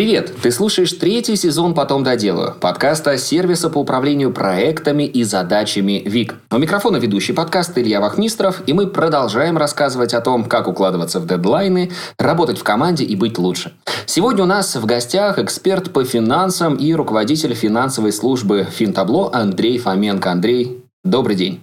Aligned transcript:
Привет! 0.00 0.32
Ты 0.40 0.50
слушаешь 0.50 0.94
третий 0.94 1.36
сезон 1.36 1.74
«Потом 1.74 2.02
доделаю» 2.02 2.54
подкаста 2.58 3.18
сервиса 3.18 3.68
по 3.68 3.80
управлению 3.80 4.32
проектами 4.32 5.02
и 5.02 5.24
задачами 5.24 6.02
ВИК. 6.06 6.36
У 6.50 6.56
микрофона 6.56 6.96
ведущий 6.96 7.34
подкаст 7.34 7.76
Илья 7.76 8.00
Вахмистров, 8.00 8.62
и 8.66 8.72
мы 8.72 8.86
продолжаем 8.86 9.58
рассказывать 9.58 10.14
о 10.14 10.22
том, 10.22 10.46
как 10.46 10.68
укладываться 10.68 11.20
в 11.20 11.26
дедлайны, 11.26 11.90
работать 12.18 12.58
в 12.58 12.62
команде 12.62 13.04
и 13.04 13.14
быть 13.14 13.36
лучше. 13.36 13.74
Сегодня 14.06 14.44
у 14.44 14.46
нас 14.46 14.74
в 14.74 14.86
гостях 14.86 15.38
эксперт 15.38 15.92
по 15.92 16.02
финансам 16.02 16.76
и 16.76 16.94
руководитель 16.94 17.52
финансовой 17.52 18.14
службы 18.14 18.66
Финтабло 18.72 19.28
Андрей 19.34 19.76
Фоменко. 19.76 20.32
Андрей, 20.32 20.82
добрый 21.04 21.36
день. 21.36 21.60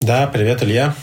Да, 0.00 0.28
привет, 0.32 0.62
Илья. 0.62 0.94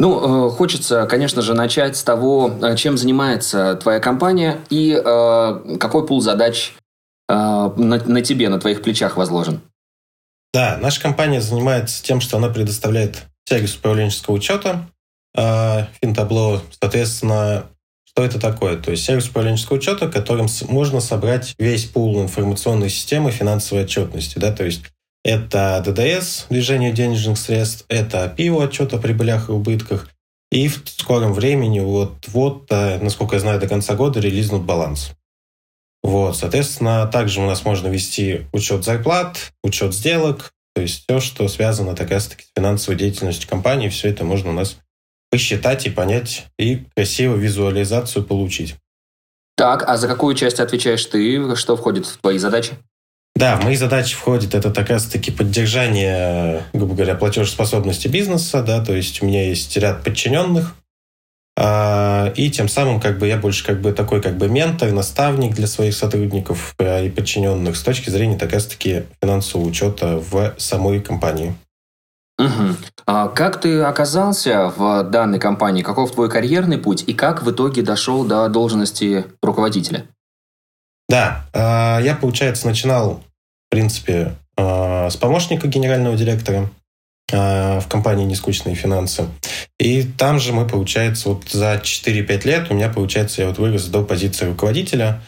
Ну, 0.00 0.48
э, 0.48 0.50
хочется, 0.50 1.06
конечно 1.06 1.42
же, 1.42 1.54
начать 1.54 1.96
с 1.96 2.04
того, 2.04 2.52
э, 2.62 2.76
чем 2.76 2.96
занимается 2.96 3.74
твоя 3.76 3.98
компания 3.98 4.60
и 4.70 4.92
э, 4.92 5.76
какой 5.78 6.06
пул 6.06 6.20
задач 6.20 6.74
на, 7.30 7.74
на 7.76 8.22
тебе, 8.22 8.48
на 8.48 8.58
твоих 8.58 8.80
плечах 8.80 9.18
возложен. 9.18 9.60
Да, 10.54 10.78
наша 10.80 11.02
компания 11.02 11.42
занимается 11.42 12.02
тем, 12.02 12.22
что 12.22 12.38
она 12.38 12.48
предоставляет 12.48 13.26
сервис 13.46 13.76
управленческого 13.76 14.34
учета, 14.34 14.88
Финтабло, 15.34 16.62
соответственно, 16.80 17.66
что 18.06 18.24
это 18.24 18.40
такое? 18.40 18.78
То 18.78 18.92
есть 18.92 19.04
сервис 19.04 19.28
управленческого 19.28 19.76
учета, 19.76 20.08
которым 20.08 20.46
можно 20.68 21.00
собрать 21.00 21.54
весь 21.58 21.84
пул 21.84 22.22
информационной 22.22 22.88
системы 22.88 23.30
финансовой 23.30 23.84
отчетности. 23.84 24.38
Да? 24.38 24.52
То 24.52 24.64
есть 24.64 24.84
это 25.28 25.82
ДДС, 25.84 26.46
движение 26.48 26.90
денежных 26.90 27.36
средств, 27.36 27.84
это 27.90 28.32
ПИО, 28.34 28.62
отчет 28.62 28.94
о 28.94 28.98
прибылях 28.98 29.50
и 29.50 29.52
убытках. 29.52 30.08
И 30.50 30.68
в 30.68 30.82
скором 30.86 31.34
времени, 31.34 31.80
вот, 31.80 32.26
вот, 32.28 32.64
э, 32.70 32.98
насколько 32.98 33.36
я 33.36 33.40
знаю, 33.40 33.60
до 33.60 33.68
конца 33.68 33.94
года 33.94 34.20
релизнут 34.20 34.62
баланс. 34.62 35.10
Вот, 36.02 36.34
соответственно, 36.38 37.06
также 37.06 37.42
у 37.42 37.46
нас 37.46 37.66
можно 37.66 37.88
вести 37.88 38.46
учет 38.54 38.84
зарплат, 38.84 39.52
учет 39.62 39.92
сделок, 39.92 40.54
то 40.74 40.80
есть 40.80 41.02
все, 41.02 41.20
что 41.20 41.46
связано 41.48 41.94
так 41.94 42.10
раз-таки 42.10 42.44
с 42.44 42.52
финансовой 42.56 42.98
деятельностью 42.98 43.50
компании, 43.50 43.90
все 43.90 44.08
это 44.08 44.24
можно 44.24 44.48
у 44.48 44.54
нас 44.54 44.78
посчитать 45.30 45.84
и 45.84 45.90
понять, 45.90 46.46
и 46.58 46.86
красивую 46.96 47.38
визуализацию 47.38 48.24
получить. 48.24 48.76
Так, 49.58 49.86
а 49.86 49.98
за 49.98 50.08
какую 50.08 50.34
часть 50.34 50.58
отвечаешь 50.58 51.04
ты? 51.04 51.54
Что 51.54 51.76
входит 51.76 52.06
в 52.06 52.16
твои 52.16 52.38
задачи? 52.38 52.78
Да, 53.38 53.54
в 53.54 53.62
мои 53.62 53.76
задачи 53.76 54.16
входит 54.16 54.56
это 54.56 54.72
как 54.72 54.90
раз-таки 54.90 55.30
поддержание, 55.30 56.64
грубо 56.72 56.96
говоря, 56.96 57.14
платежеспособности 57.14 58.08
бизнеса, 58.08 58.64
да, 58.64 58.84
то 58.84 58.92
есть 58.92 59.22
у 59.22 59.26
меня 59.26 59.46
есть 59.46 59.76
ряд 59.76 60.02
подчиненных, 60.02 60.74
а, 61.56 62.32
и 62.34 62.50
тем 62.50 62.66
самым 62.66 62.98
как 62.98 63.20
бы 63.20 63.28
я 63.28 63.36
больше 63.36 63.64
как 63.64 63.80
бы 63.80 63.92
такой 63.92 64.20
как 64.20 64.36
бы 64.36 64.48
ментор, 64.48 64.90
наставник 64.90 65.54
для 65.54 65.68
своих 65.68 65.94
сотрудников 65.94 66.74
а, 66.80 67.00
и 67.00 67.10
подчиненных 67.10 67.76
с 67.76 67.82
точки 67.84 68.10
зрения 68.10 68.36
как 68.36 68.52
раз-таки 68.52 69.04
финансового 69.22 69.68
учета 69.68 70.16
в 70.18 70.54
самой 70.56 71.00
компании. 71.00 71.54
Угу. 72.38 72.74
А 73.06 73.28
как 73.28 73.60
ты 73.60 73.82
оказался 73.82 74.72
в 74.76 75.04
данной 75.04 75.38
компании? 75.38 75.84
Каков 75.84 76.10
твой 76.10 76.28
карьерный 76.28 76.78
путь 76.78 77.04
и 77.06 77.14
как 77.14 77.44
в 77.44 77.52
итоге 77.52 77.82
дошел 77.82 78.24
до 78.24 78.48
должности 78.48 79.26
руководителя? 79.40 80.06
Да, 81.08 81.46
я, 81.54 82.18
получается, 82.20 82.66
начинал 82.66 83.22
в 83.68 83.70
принципе, 83.70 84.34
э, 84.56 85.10
с 85.10 85.16
помощника 85.16 85.68
генерального 85.68 86.16
директора 86.16 86.70
э, 87.30 87.80
в 87.80 87.86
компании 87.86 88.24
«Нескучные 88.24 88.74
финансы». 88.74 89.26
И 89.78 90.02
там 90.02 90.40
же 90.40 90.54
мы, 90.54 90.66
получается, 90.66 91.28
вот 91.28 91.48
за 91.50 91.74
4-5 91.74 92.46
лет 92.46 92.70
у 92.70 92.74
меня, 92.74 92.88
получается, 92.88 93.42
я 93.42 93.48
вот 93.48 93.58
вырос 93.58 93.86
до 93.86 94.02
позиции 94.02 94.46
руководителя. 94.46 95.20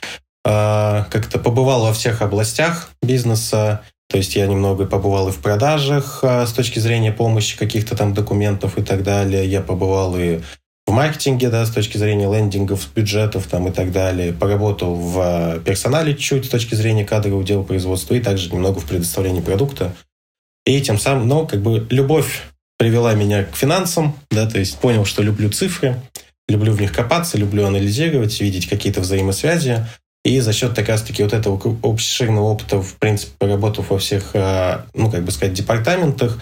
Э, 0.46 1.04
как-то 1.10 1.38
побывал 1.38 1.82
во 1.82 1.92
всех 1.92 2.22
областях 2.22 2.90
бизнеса, 3.02 3.82
то 4.08 4.16
есть 4.16 4.34
я 4.36 4.46
немного 4.46 4.86
побывал 4.86 5.28
и 5.28 5.32
в 5.32 5.40
продажах 5.40 6.24
с 6.24 6.52
точки 6.52 6.78
зрения 6.78 7.12
помощи 7.12 7.58
каких-то 7.58 7.94
там 7.94 8.14
документов 8.14 8.78
и 8.78 8.82
так 8.82 9.02
далее. 9.04 9.46
Я 9.46 9.60
побывал 9.60 10.16
и 10.16 10.40
в 10.90 10.92
маркетинге, 10.92 11.50
да, 11.50 11.64
с 11.64 11.70
точки 11.70 11.96
зрения 11.96 12.30
лендингов, 12.30 12.92
бюджетов 12.94 13.46
там 13.46 13.68
и 13.68 13.70
так 13.70 13.92
далее. 13.92 14.32
Поработал 14.32 14.96
в 14.96 15.20
э, 15.56 15.60
персонале 15.60 16.16
чуть 16.16 16.46
с 16.46 16.48
точки 16.48 16.74
зрения 16.74 17.04
кадрового 17.04 17.44
дела 17.44 17.62
производства 17.62 18.14
и 18.14 18.20
также 18.20 18.50
немного 18.50 18.80
в 18.80 18.86
предоставлении 18.86 19.40
продукта. 19.40 19.94
И 20.66 20.80
тем 20.80 20.98
самым, 20.98 21.28
ну, 21.28 21.46
как 21.46 21.62
бы 21.62 21.86
любовь 21.90 22.42
привела 22.76 23.14
меня 23.14 23.44
к 23.44 23.54
финансам, 23.54 24.16
да, 24.30 24.50
то 24.50 24.58
есть 24.58 24.78
понял, 24.78 25.04
что 25.04 25.22
люблю 25.22 25.48
цифры, 25.50 25.94
люблю 26.48 26.72
в 26.72 26.80
них 26.80 26.92
копаться, 26.92 27.38
люблю 27.38 27.66
анализировать, 27.66 28.40
видеть 28.40 28.68
какие-то 28.68 29.00
взаимосвязи. 29.00 29.86
И 30.22 30.38
за 30.40 30.52
счет 30.52 30.74
как 30.74 30.88
раз-таки 30.88 31.22
вот 31.22 31.32
этого 31.32 31.58
обширного 31.82 32.44
опыта, 32.44 32.82
в 32.82 32.94
принципе, 32.96 33.32
поработав 33.38 33.88
во 33.88 33.98
всех, 33.98 34.32
а, 34.34 34.84
ну, 34.92 35.10
как 35.10 35.24
бы 35.24 35.30
сказать, 35.30 35.54
департаментах, 35.54 36.38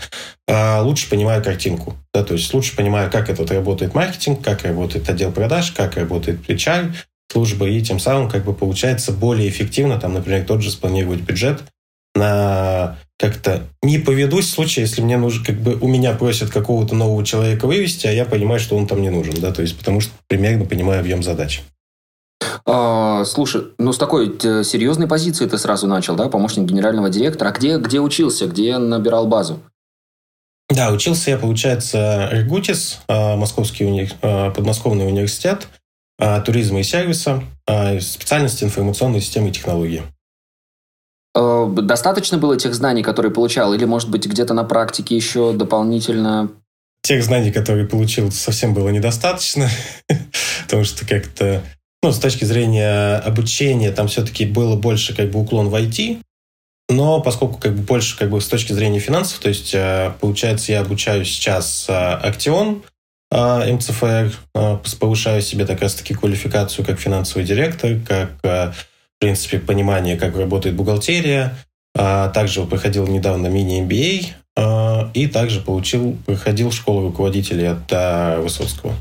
а, 0.48 0.82
лучше 0.82 1.08
понимаю 1.08 1.44
картинку. 1.44 1.94
Да, 2.12 2.24
то 2.24 2.34
есть 2.34 2.52
лучше 2.52 2.74
понимаю, 2.74 3.08
как 3.10 3.30
этот 3.30 3.52
работает 3.52 3.94
маркетинг, 3.94 4.42
как 4.42 4.64
работает 4.64 5.08
отдел 5.08 5.30
продаж, 5.30 5.70
как 5.70 5.96
работает 5.96 6.40
HR, 6.48 6.92
служба, 7.30 7.68
и 7.68 7.80
тем 7.80 8.00
самым 8.00 8.28
как 8.28 8.44
бы 8.44 8.52
получается 8.52 9.12
более 9.12 9.48
эффективно, 9.48 10.00
там, 10.00 10.14
например, 10.14 10.44
тот 10.44 10.62
же 10.62 10.70
спланировать 10.70 11.20
бюджет 11.20 11.62
на 12.14 12.98
как-то 13.18 13.62
не 13.82 13.98
поведусь 13.98 14.46
в 14.46 14.50
случае, 14.50 14.86
если 14.86 15.02
мне 15.02 15.16
нужно, 15.18 15.44
как 15.44 15.60
бы 15.60 15.76
у 15.80 15.88
меня 15.88 16.14
просят 16.14 16.50
какого-то 16.50 16.94
нового 16.94 17.24
человека 17.24 17.66
вывести, 17.66 18.06
а 18.06 18.12
я 18.12 18.24
понимаю, 18.24 18.60
что 18.60 18.76
он 18.76 18.86
там 18.86 19.02
не 19.02 19.10
нужен, 19.10 19.34
да, 19.40 19.52
то 19.52 19.62
есть 19.62 19.76
потому 19.76 20.00
что 20.00 20.12
примерно 20.26 20.64
понимаю 20.64 21.00
объем 21.00 21.22
задач. 21.22 21.62
А, 22.70 23.24
слушай, 23.24 23.68
ну 23.78 23.94
с 23.94 23.98
такой 23.98 24.36
э, 24.42 24.62
серьезной 24.62 25.08
позиции 25.08 25.46
ты 25.46 25.56
сразу 25.56 25.86
начал, 25.86 26.16
да, 26.16 26.28
помощник 26.28 26.66
генерального 26.66 27.08
директора. 27.08 27.48
А 27.48 27.52
где, 27.52 27.78
где 27.78 27.98
учился, 27.98 28.46
где 28.46 28.76
набирал 28.76 29.26
базу? 29.26 29.60
Да, 30.68 30.90
учился 30.90 31.30
я, 31.30 31.38
получается, 31.38 32.28
РГУТИС, 32.30 33.00
а, 33.08 33.36
Московский 33.36 33.86
уни... 33.86 34.10
А, 34.20 34.50
подмосковный 34.50 35.06
университет 35.06 35.68
туризма 36.44 36.80
и 36.80 36.82
сервиса, 36.82 37.44
специальность 38.00 38.64
информационной 38.64 39.20
системы 39.20 39.50
и 39.50 39.52
технологии. 39.52 40.02
Достаточно 41.32 42.38
было 42.38 42.56
тех 42.56 42.74
знаний, 42.74 43.04
которые 43.04 43.30
получал, 43.30 43.72
или, 43.72 43.84
может 43.84 44.10
быть, 44.10 44.26
где-то 44.26 44.52
на 44.52 44.64
практике 44.64 45.14
еще 45.14 45.52
дополнительно? 45.52 46.50
Тех 47.02 47.22
знаний, 47.22 47.52
которые 47.52 47.86
получил, 47.86 48.32
совсем 48.32 48.74
было 48.74 48.88
недостаточно, 48.88 49.68
потому 50.64 50.82
что 50.82 51.06
как-то 51.06 51.62
ну, 52.02 52.12
с 52.12 52.18
точки 52.18 52.44
зрения 52.44 53.16
обучения, 53.16 53.90
там 53.90 54.08
все-таки 54.08 54.46
было 54.46 54.76
больше 54.76 55.14
как 55.14 55.30
бы 55.30 55.40
уклон 55.40 55.68
в 55.68 55.74
IT, 55.74 56.20
но 56.90 57.20
поскольку 57.20 57.58
как 57.58 57.74
бы 57.74 57.82
больше 57.82 58.16
как 58.16 58.30
бы 58.30 58.40
с 58.40 58.48
точки 58.48 58.72
зрения 58.72 58.98
финансов, 58.98 59.40
то 59.40 59.48
есть 59.48 59.74
э, 59.74 60.12
получается 60.20 60.72
я 60.72 60.80
обучаюсь 60.80 61.28
сейчас 61.28 61.86
э, 61.88 61.92
Актион, 61.92 62.82
э, 63.30 63.72
МЦФР, 63.72 64.32
повышаю 64.98 65.42
себе 65.42 65.66
так 65.66 65.82
раз 65.82 65.94
таки 65.94 66.14
квалификацию 66.14 66.86
как 66.86 66.98
финансовый 66.98 67.44
директор, 67.44 67.98
как 68.06 68.30
в 68.42 68.74
принципе 69.20 69.58
понимание, 69.58 70.16
как 70.16 70.36
работает 70.36 70.76
бухгалтерия. 70.76 71.56
Также 71.94 72.64
проходил 72.64 73.08
недавно 73.08 73.48
мини-MBA 73.48 75.10
и 75.14 75.26
также 75.26 75.60
получил, 75.60 76.16
проходил 76.26 76.70
школу 76.70 77.08
руководителей 77.08 77.66
от 77.66 78.40
Высоцкого. 78.40 78.94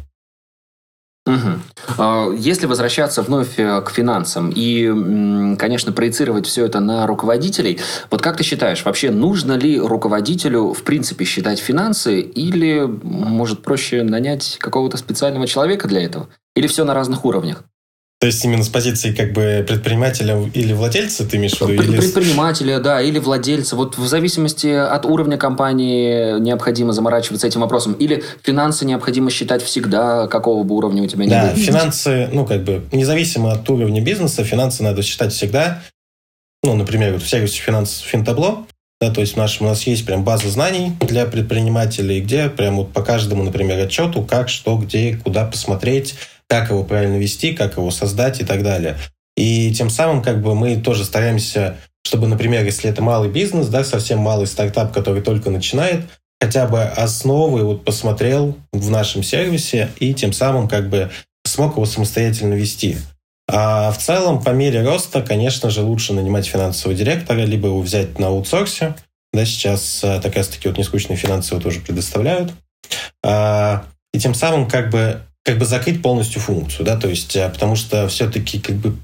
Угу. 1.27 2.33
Если 2.37 2.65
возвращаться 2.65 3.21
вновь 3.21 3.57
э, 3.57 3.81
к 3.81 3.89
финансам 3.89 4.51
и, 4.53 5.55
конечно, 5.57 5.91
проецировать 5.91 6.45
все 6.45 6.65
это 6.65 6.79
на 6.79 7.05
руководителей, 7.05 7.79
вот 8.09 8.21
как 8.21 8.37
ты 8.37 8.43
считаешь, 8.43 8.85
вообще 8.85 9.11
нужно 9.11 9.53
ли 9.53 9.79
руководителю 9.79 10.73
в 10.73 10.83
принципе 10.83 11.25
считать 11.25 11.59
финансы 11.59 12.21
или, 12.21 12.81
может, 13.03 13.61
проще 13.61 14.03
нанять 14.03 14.57
какого-то 14.59 14.97
специального 14.97 15.47
человека 15.47 15.87
для 15.87 16.03
этого? 16.03 16.27
Или 16.55 16.67
все 16.67 16.85
на 16.85 16.93
разных 16.93 17.25
уровнях? 17.25 17.63
То 18.19 18.25
есть 18.25 18.43
именно 18.43 18.63
с 18.63 18.69
позиции 18.69 19.13
как 19.13 19.33
бы 19.33 19.63
предпринимателя 19.67 20.41
или 20.55 20.73
владельца 20.73 21.23
ты 21.23 21.37
имеешь 21.37 21.53
в 21.53 21.69
виду? 21.69 21.83
Или... 21.83 21.97
Предпринимателя, 21.97 22.79
да, 22.79 22.99
или 22.99 23.19
владельца. 23.19 23.75
Вот 23.75 23.97
в 23.99 24.07
зависимости 24.07 24.67
от 24.67 25.05
уровня 25.05 25.37
компании 25.37 26.39
необходимо 26.39 26.93
заморачиваться 26.93 27.45
этим 27.45 27.61
вопросом. 27.61 27.93
Или 27.93 28.23
финансы 28.41 28.85
необходимо 28.85 29.29
считать 29.29 29.61
всегда, 29.61 30.25
какого 30.27 30.63
бы 30.63 30.75
уровня 30.75 31.03
у 31.03 31.07
тебя 31.07 31.25
ни 31.25 31.29
да, 31.29 31.43
было. 31.43 31.51
Да, 31.51 31.61
финансы, 31.61 32.29
ну 32.31 32.43
как 32.47 32.63
бы, 32.63 32.83
независимо 32.91 33.51
от 33.51 33.69
уровня 33.69 34.01
бизнеса, 34.01 34.43
финансы 34.43 34.81
надо 34.81 35.03
считать 35.03 35.31
всегда. 35.31 35.83
Ну, 36.63 36.75
например, 36.75 37.13
вот 37.13 37.21
в 37.21 37.29
сервисе 37.29 37.61
финанс 37.61 37.99
Финтабло, 37.99 38.65
да, 38.99 39.11
то 39.11 39.21
есть 39.21 39.33
в 39.33 39.37
нашем, 39.37 39.67
у 39.67 39.69
нас 39.69 39.83
есть 39.83 40.07
прям 40.07 40.23
база 40.23 40.49
знаний 40.49 40.93
для 41.01 41.27
предпринимателей, 41.27 42.19
где 42.21 42.49
прям 42.49 42.77
вот 42.77 42.93
по 42.93 43.03
каждому, 43.03 43.43
например, 43.43 43.79
отчету, 43.79 44.23
как, 44.23 44.49
что, 44.49 44.75
где, 44.75 45.19
куда 45.23 45.45
посмотреть, 45.45 46.15
как 46.47 46.69
его 46.69 46.83
правильно 46.83 47.17
вести, 47.17 47.53
как 47.53 47.77
его 47.77 47.91
создать 47.91 48.41
и 48.41 48.45
так 48.45 48.63
далее. 48.63 48.97
И 49.35 49.73
тем 49.73 49.89
самым 49.89 50.21
как 50.21 50.41
бы 50.41 50.55
мы 50.55 50.77
тоже 50.77 51.05
стараемся, 51.05 51.77
чтобы, 52.03 52.27
например, 52.27 52.65
если 52.65 52.89
это 52.89 53.01
малый 53.01 53.29
бизнес, 53.29 53.67
да, 53.67 53.83
совсем 53.83 54.19
малый 54.19 54.47
стартап, 54.47 54.93
который 54.93 55.21
только 55.21 55.49
начинает, 55.49 56.01
хотя 56.41 56.67
бы 56.67 56.83
основы 56.83 57.63
вот 57.63 57.85
посмотрел 57.85 58.57
в 58.71 58.89
нашем 58.89 59.23
сервисе 59.23 59.89
и 59.99 60.13
тем 60.13 60.33
самым 60.33 60.67
как 60.67 60.89
бы 60.89 61.11
смог 61.45 61.73
его 61.73 61.85
самостоятельно 61.85 62.53
вести. 62.53 62.97
А 63.49 63.91
в 63.91 63.97
целом, 63.97 64.43
по 64.43 64.49
мере 64.49 64.83
роста, 64.83 65.21
конечно 65.21 65.69
же, 65.69 65.81
лучше 65.81 66.13
нанимать 66.13 66.45
финансового 66.45 66.97
директора, 66.97 67.41
либо 67.41 67.67
его 67.67 67.79
взять 67.79 68.19
на 68.19 68.27
аутсорсе. 68.27 68.95
Да, 69.31 69.45
сейчас 69.45 70.03
э, 70.03 70.19
так 70.21 70.35
раз-таки 70.35 70.67
вот 70.67 70.77
нескучные 70.77 71.15
финансовые 71.15 71.63
тоже 71.63 71.79
предоставляют. 71.79 72.51
А, 73.23 73.85
и 74.13 74.19
тем 74.19 74.33
самым 74.33 74.67
как 74.67 74.89
бы, 74.89 75.21
как 75.43 75.57
бы 75.57 75.65
закрыть 75.65 76.01
полностью 76.01 76.41
функцию, 76.41 76.85
да, 76.85 76.97
то 76.97 77.07
есть, 77.07 77.35
э, 77.35 77.49
потому 77.49 77.75
что 77.75 78.07
все-таки 78.07 78.59
как 78.59 78.75
бы 78.75 78.95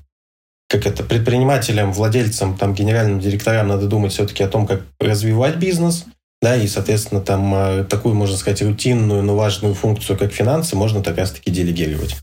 как 0.70 0.88
это, 0.88 1.04
предпринимателям, 1.04 1.94
владельцам, 1.94 2.58
там, 2.58 2.74
генеральным 2.74 3.20
директорам 3.20 3.68
надо 3.68 3.86
думать 3.88 4.12
все-таки 4.12 4.44
о 4.44 4.48
том, 4.48 4.66
как 4.66 4.82
развивать 5.00 5.58
бизнес, 5.58 6.06
да, 6.42 6.56
и, 6.56 6.68
соответственно, 6.68 7.22
там 7.22 7.54
э, 7.54 7.84
такую, 7.84 8.16
можно 8.16 8.36
сказать, 8.36 8.62
рутинную, 8.64 9.22
но 9.22 9.36
важную 9.36 9.76
функцию, 9.76 10.18
как 10.18 10.32
финансы, 10.32 10.76
можно 10.76 11.04
так 11.04 11.18
раз-таки 11.18 11.52
делегировать 11.52 12.18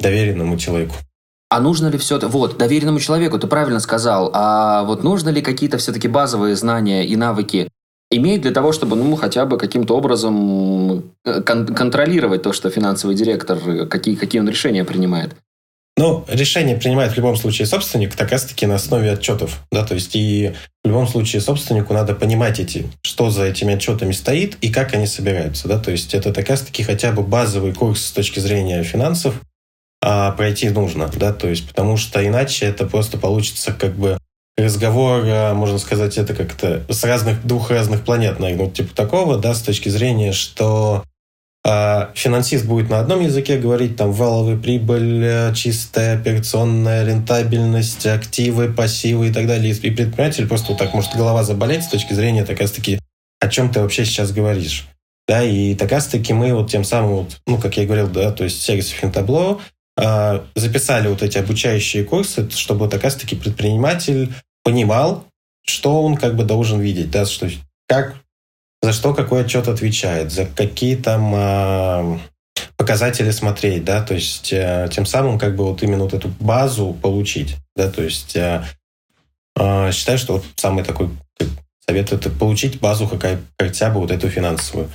доверенному 0.00 0.56
человеку. 0.56 0.94
А 1.50 1.60
нужно 1.60 1.88
ли 1.88 1.98
все 1.98 2.16
это... 2.16 2.28
Вот, 2.28 2.58
доверенному 2.58 3.00
человеку, 3.00 3.38
ты 3.38 3.46
правильно 3.46 3.80
сказал. 3.80 4.30
А 4.32 4.84
вот 4.84 5.04
нужно 5.04 5.28
ли 5.28 5.42
какие-то 5.42 5.78
все-таки 5.78 6.08
базовые 6.08 6.56
знания 6.56 7.04
и 7.06 7.16
навыки 7.16 7.68
иметь 8.16 8.42
для 8.42 8.50
того, 8.50 8.72
чтобы, 8.72 8.96
ну, 8.96 9.16
хотя 9.16 9.46
бы 9.46 9.58
каким-то 9.58 9.96
образом 9.96 11.04
э, 11.24 11.42
кон- 11.42 11.66
контролировать 11.66 12.42
то, 12.42 12.52
что 12.52 12.70
финансовый 12.70 13.14
директор, 13.14 13.58
какие, 13.88 14.14
какие 14.14 14.40
он 14.40 14.48
решения 14.48 14.84
принимает? 14.84 15.34
Ну, 15.96 16.24
решение 16.26 16.76
принимает 16.76 17.12
в 17.12 17.16
любом 17.16 17.36
случае 17.36 17.66
собственник, 17.66 18.16
так 18.16 18.32
раз-таки 18.32 18.66
на 18.66 18.74
основе 18.74 19.12
отчетов. 19.12 19.60
Да, 19.70 19.84
то 19.84 19.94
есть 19.94 20.16
и 20.16 20.52
в 20.82 20.88
любом 20.88 21.06
случае 21.06 21.40
собственнику 21.40 21.94
надо 21.94 22.14
понимать 22.14 22.58
эти, 22.58 22.90
что 23.02 23.30
за 23.30 23.44
этими 23.44 23.74
отчетами 23.74 24.10
стоит 24.10 24.56
и 24.60 24.72
как 24.72 24.92
они 24.94 25.06
собираются. 25.06 25.68
Да, 25.68 25.78
то 25.78 25.92
есть 25.92 26.12
это 26.14 26.32
так 26.32 26.48
раз-таки 26.48 26.82
хотя 26.82 27.12
бы 27.12 27.22
базовый 27.22 27.72
курс 27.72 28.06
с 28.06 28.12
точки 28.12 28.40
зрения 28.40 28.82
финансов, 28.82 29.40
а, 30.02 30.32
пройти 30.32 30.68
нужно, 30.68 31.08
да, 31.16 31.32
то 31.32 31.48
есть 31.48 31.66
потому 31.68 31.96
что 31.96 32.26
иначе 32.26 32.66
это 32.66 32.86
просто 32.86 33.16
получится 33.16 33.72
как 33.72 33.94
бы 33.94 34.18
разговор, 34.56 35.22
а, 35.26 35.54
можно 35.54 35.78
сказать, 35.78 36.16
это 36.18 36.34
как-то 36.34 36.82
с 36.88 37.04
разных, 37.04 37.44
двух 37.46 37.70
разных 37.70 38.04
планет, 38.04 38.38
наверное, 38.38 38.70
типа 38.70 38.94
такого, 38.94 39.38
да, 39.38 39.54
с 39.54 39.62
точки 39.62 39.88
зрения, 39.88 40.32
что 40.32 41.04
а, 41.66 42.10
финансист 42.14 42.66
будет 42.66 42.90
на 42.90 43.00
одном 43.00 43.22
языке 43.22 43.58
говорить, 43.58 43.96
там, 43.96 44.12
валовая 44.12 44.58
прибыль, 44.58 45.24
э, 45.24 45.54
чистая 45.54 46.18
операционная 46.18 47.06
рентабельность, 47.06 48.06
активы, 48.06 48.70
пассивы 48.70 49.28
и 49.28 49.32
так 49.32 49.46
далее. 49.46 49.72
И 49.72 49.90
предприниматель 49.90 50.46
просто 50.46 50.72
вот 50.72 50.78
так 50.78 50.92
может 50.92 51.16
голова 51.16 51.42
заболеть 51.42 51.84
с 51.84 51.88
точки 51.88 52.12
зрения, 52.12 52.44
так 52.44 52.60
раз-таки, 52.60 53.00
о 53.40 53.48
чем 53.48 53.72
ты 53.72 53.80
вообще 53.80 54.04
сейчас 54.04 54.30
говоришь. 54.30 54.86
Да, 55.26 55.42
и 55.42 55.74
так 55.74 55.90
раз-таки 55.90 56.34
мы 56.34 56.52
вот 56.52 56.70
тем 56.70 56.84
самым, 56.84 57.12
вот, 57.12 57.40
ну, 57.46 57.56
как 57.56 57.78
я 57.78 57.86
говорил, 57.86 58.08
да, 58.08 58.30
то 58.30 58.44
есть 58.44 58.60
сервис 58.60 58.88
Финтабло, 58.88 59.58
записали 59.96 61.08
вот 61.08 61.22
эти 61.22 61.38
обучающие 61.38 62.04
курсы, 62.04 62.50
чтобы 62.50 62.90
как 62.90 63.04
раз-таки 63.04 63.36
предприниматель 63.36 64.32
понимал, 64.64 65.24
что 65.64 66.02
он 66.02 66.16
как 66.16 66.36
бы 66.36 66.44
должен 66.44 66.80
видеть, 66.80 67.10
да, 67.10 67.26
что, 67.26 67.48
как, 67.86 68.16
за 68.82 68.92
что 68.92 69.14
какой 69.14 69.42
отчет 69.42 69.68
отвечает, 69.68 70.32
за 70.32 70.46
какие 70.46 70.96
там 70.96 71.34
э, 71.34 72.18
показатели 72.76 73.30
смотреть, 73.30 73.84
да, 73.84 74.02
то 74.02 74.14
есть 74.14 74.52
э, 74.52 74.88
тем 74.90 75.06
самым 75.06 75.38
как 75.38 75.56
бы 75.56 75.64
вот 75.64 75.82
именно 75.82 76.04
вот 76.04 76.14
эту 76.14 76.28
базу 76.40 76.92
получить, 77.00 77.56
да, 77.76 77.90
то 77.90 78.02
есть 78.02 78.36
э, 78.36 78.64
э, 79.56 79.92
считаю, 79.92 80.18
что 80.18 80.34
вот 80.34 80.44
самый 80.56 80.84
такой 80.84 81.10
совет 81.86 82.12
это 82.12 82.30
получить 82.30 82.80
базу 82.80 83.06
какая, 83.06 83.40
хотя 83.58 83.90
бы 83.90 84.00
вот 84.00 84.10
эту 84.10 84.28
финансовую. 84.28 84.90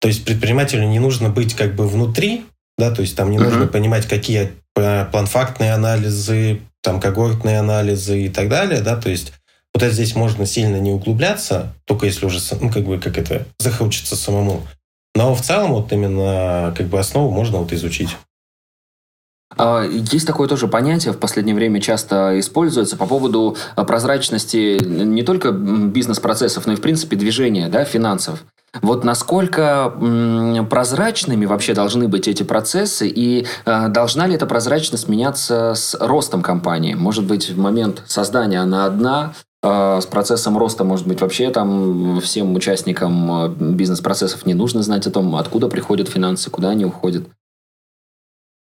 То 0.00 0.08
есть 0.08 0.24
предпринимателю 0.24 0.86
не 0.86 0.98
нужно 0.98 1.28
быть 1.28 1.54
как 1.54 1.74
бы 1.74 1.86
внутри 1.86 2.44
да, 2.82 2.90
то 2.90 3.00
есть 3.02 3.16
там 3.16 3.30
не 3.30 3.38
uh-huh. 3.38 3.44
нужно 3.44 3.66
понимать, 3.68 4.08
какие 4.08 4.52
э, 4.74 5.04
планфактные 5.06 5.72
анализы, 5.72 6.62
там 6.82 6.98
когортные 6.98 7.60
анализы 7.60 8.22
и 8.24 8.28
так 8.28 8.48
далее, 8.48 8.80
да, 8.80 8.96
то 8.96 9.08
есть 9.08 9.32
вот 9.72 9.84
это 9.84 9.94
здесь 9.94 10.16
можно 10.16 10.46
сильно 10.46 10.80
не 10.80 10.90
углубляться, 10.90 11.74
только 11.84 12.06
если 12.06 12.26
уже, 12.26 12.40
ну, 12.60 12.70
как 12.72 12.82
бы, 12.82 12.98
как 12.98 13.18
это, 13.18 13.46
захочется 13.60 14.16
самому. 14.16 14.66
Но 15.14 15.32
в 15.34 15.42
целом 15.42 15.72
вот 15.72 15.92
именно 15.92 16.74
как 16.76 16.88
бы 16.88 16.98
основу 16.98 17.30
можно 17.30 17.58
вот 17.58 17.72
изучить. 17.72 18.16
А, 19.56 19.84
есть 19.84 20.26
такое 20.26 20.48
тоже 20.48 20.66
понятие, 20.66 21.12
в 21.12 21.18
последнее 21.18 21.54
время 21.54 21.80
часто 21.80 22.38
используется 22.40 22.96
по 22.96 23.06
поводу 23.06 23.56
прозрачности 23.76 24.82
не 24.82 25.22
только 25.22 25.52
бизнес-процессов, 25.52 26.66
но 26.66 26.72
и, 26.72 26.76
в 26.76 26.80
принципе, 26.80 27.16
движения 27.16 27.68
да, 27.68 27.84
финансов. 27.84 28.44
Вот 28.80 29.04
насколько 29.04 29.92
прозрачными 30.70 31.44
вообще 31.44 31.74
должны 31.74 32.08
быть 32.08 32.26
эти 32.26 32.42
процессы 32.42 33.06
и 33.06 33.46
э, 33.66 33.88
должна 33.88 34.26
ли 34.26 34.34
эта 34.34 34.46
прозрачность 34.46 35.08
меняться 35.08 35.74
с 35.74 35.94
ростом 36.00 36.40
компании? 36.40 36.94
Может 36.94 37.26
быть, 37.26 37.50
в 37.50 37.58
момент 37.58 38.02
создания 38.06 38.60
она 38.60 38.86
одна, 38.86 39.34
э, 39.62 40.00
с 40.00 40.06
процессом 40.06 40.56
роста, 40.56 40.84
может 40.84 41.06
быть, 41.06 41.20
вообще 41.20 41.50
там 41.50 42.18
всем 42.20 42.54
участникам 42.54 43.44
э, 43.44 43.48
бизнес-процессов 43.48 44.46
не 44.46 44.54
нужно 44.54 44.82
знать 44.82 45.06
о 45.06 45.10
том, 45.10 45.36
откуда 45.36 45.68
приходят 45.68 46.08
финансы, 46.08 46.48
куда 46.48 46.70
они 46.70 46.86
уходят. 46.86 47.28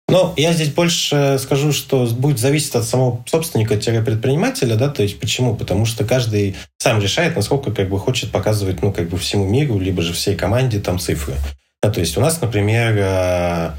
Но 0.09 0.33
я 0.39 0.55
здесь 0.55 0.73
больше 0.73 1.39
скажу, 1.39 1.71
что 1.73 2.07
будет 2.07 2.39
зависеть 2.39 2.75
от 2.75 2.85
самого 2.85 3.23
собственника-предпринимателя, 3.27 4.75
да, 4.77 4.89
то 4.89 5.03
есть 5.03 5.21
почему? 5.21 5.55
Потому 5.55 5.85
что 5.85 6.05
каждый 6.05 6.57
сам 6.79 6.99
решает, 6.99 7.37
насколько 7.37 7.73
как 7.73 7.91
бы 7.91 7.99
хочет 7.99 8.33
показывать, 8.33 8.81
ну, 8.81 8.91
как 8.91 9.11
бы 9.11 9.19
всему 9.19 9.47
миру, 9.47 9.79
либо 9.79 10.01
же 10.01 10.15
всей 10.15 10.35
команде 10.35 10.81
там 10.81 10.99
цифры. 10.99 11.35
Да, 11.83 11.91
то 11.91 12.01
есть 12.01 12.17
у 12.17 12.21
нас, 12.23 12.41
например, 12.41 12.97
э, 12.97 13.73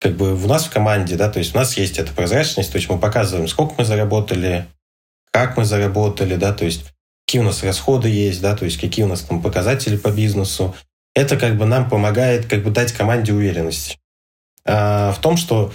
как 0.00 0.16
бы 0.16 0.34
у 0.34 0.48
нас 0.48 0.64
в 0.64 0.70
команде, 0.70 1.14
да, 1.14 1.30
то 1.30 1.38
есть 1.38 1.54
у 1.54 1.58
нас 1.58 1.76
есть 1.76 1.98
эта 1.98 2.12
прозрачность, 2.12 2.72
то 2.72 2.76
есть 2.76 2.90
мы 2.90 2.98
показываем, 2.98 3.46
сколько 3.46 3.74
мы 3.78 3.84
заработали, 3.84 4.66
как 5.30 5.56
мы 5.56 5.64
заработали, 5.64 6.34
да, 6.34 6.52
то 6.52 6.64
есть 6.64 6.86
какие 7.24 7.40
у 7.40 7.44
нас 7.44 7.62
расходы 7.62 8.08
есть, 8.08 8.40
да, 8.40 8.56
то 8.56 8.64
есть 8.64 8.80
какие 8.80 9.04
у 9.04 9.08
нас 9.08 9.20
там 9.20 9.40
показатели 9.40 9.96
по 9.96 10.08
бизнесу. 10.08 10.74
Это 11.14 11.36
как 11.36 11.56
бы 11.56 11.66
нам 11.66 11.88
помогает 11.88 12.46
как 12.46 12.64
бы 12.64 12.70
дать 12.70 12.92
команде 12.92 13.32
уверенность. 13.32 13.98
А, 14.68 15.12
в 15.12 15.20
том, 15.20 15.36
что, 15.36 15.72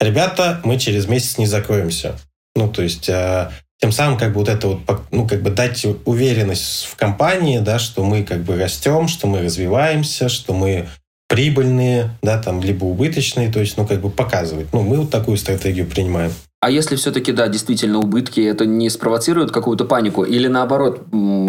ребята, 0.00 0.60
мы 0.64 0.78
через 0.78 1.06
месяц 1.06 1.36
не 1.36 1.46
закроемся. 1.46 2.16
Ну, 2.54 2.68
то 2.68 2.82
есть, 2.82 3.10
а, 3.10 3.52
тем 3.78 3.92
самым 3.92 4.18
как 4.18 4.32
бы 4.32 4.40
вот 4.40 4.48
это 4.48 4.68
вот, 4.68 4.80
ну, 5.10 5.26
как 5.26 5.42
бы 5.42 5.50
дать 5.50 5.84
уверенность 6.04 6.86
в 6.86 6.96
компании, 6.96 7.58
да, 7.58 7.78
что 7.78 8.04
мы 8.04 8.22
как 8.22 8.42
бы 8.42 8.56
растем, 8.56 9.08
что 9.08 9.26
мы 9.26 9.42
развиваемся, 9.42 10.28
что 10.28 10.54
мы 10.54 10.88
прибыльные, 11.28 12.10
да, 12.22 12.40
там, 12.40 12.62
либо 12.62 12.84
убыточные, 12.84 13.52
то 13.52 13.60
есть, 13.60 13.76
ну, 13.76 13.86
как 13.86 14.00
бы 14.00 14.10
показывать. 14.10 14.68
Ну, 14.72 14.82
мы 14.82 14.98
вот 14.98 15.10
такую 15.10 15.36
стратегию 15.36 15.86
принимаем. 15.86 16.32
А 16.60 16.70
если 16.70 16.96
все-таки, 16.96 17.32
да, 17.32 17.48
действительно 17.48 17.98
убытки, 17.98 18.40
это 18.40 18.64
не 18.64 18.88
спровоцирует 18.90 19.50
какую-то 19.50 19.84
панику 19.84 20.24
или 20.24 20.46
наоборот 20.46 21.02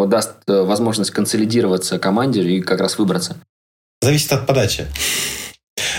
даст 0.09 0.33
э, 0.47 0.61
возможность 0.61 1.11
консолидироваться 1.11 1.97
команде 1.97 2.43
и 2.43 2.61
как 2.61 2.81
раз 2.81 2.97
выбраться? 2.97 3.37
Зависит 4.01 4.33
от 4.33 4.45
подачи. 4.45 4.87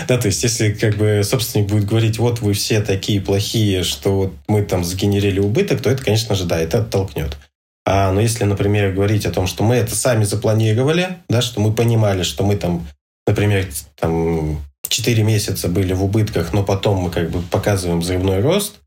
Да, 0.09 0.17
то 0.17 0.25
есть, 0.25 0.41
если 0.41 0.71
как 0.71 0.95
бы 0.95 1.21
собственник 1.23 1.69
будет 1.69 1.85
говорить, 1.85 2.17
вот 2.17 2.41
вы 2.41 2.53
все 2.53 2.81
такие 2.81 3.21
плохие, 3.21 3.83
что 3.83 4.15
вот 4.15 4.33
мы 4.47 4.63
там 4.63 4.83
сгенерили 4.83 5.39
убыток, 5.39 5.83
то 5.83 5.91
это, 5.91 6.03
конечно 6.03 6.33
же, 6.33 6.45
да, 6.45 6.59
это 6.59 6.79
оттолкнет. 6.79 7.37
А, 7.85 8.11
но 8.11 8.19
если, 8.19 8.43
например, 8.43 8.91
говорить 8.91 9.27
о 9.27 9.31
том, 9.31 9.45
что 9.45 9.63
мы 9.63 9.75
это 9.75 9.95
сами 9.95 10.23
запланировали, 10.23 11.19
да, 11.29 11.43
что 11.43 11.61
мы 11.61 11.71
понимали, 11.71 12.23
что 12.23 12.43
мы 12.43 12.55
там, 12.55 12.87
например, 13.27 13.67
там 13.99 14.59
4 14.87 15.21
месяца 15.21 15.67
были 15.67 15.93
в 15.93 16.03
убытках, 16.03 16.53
но 16.53 16.63
потом 16.63 16.97
мы 16.97 17.11
как 17.11 17.29
бы 17.29 17.43
показываем 17.43 17.99
взрывной 17.99 18.39
рост, 18.39 18.77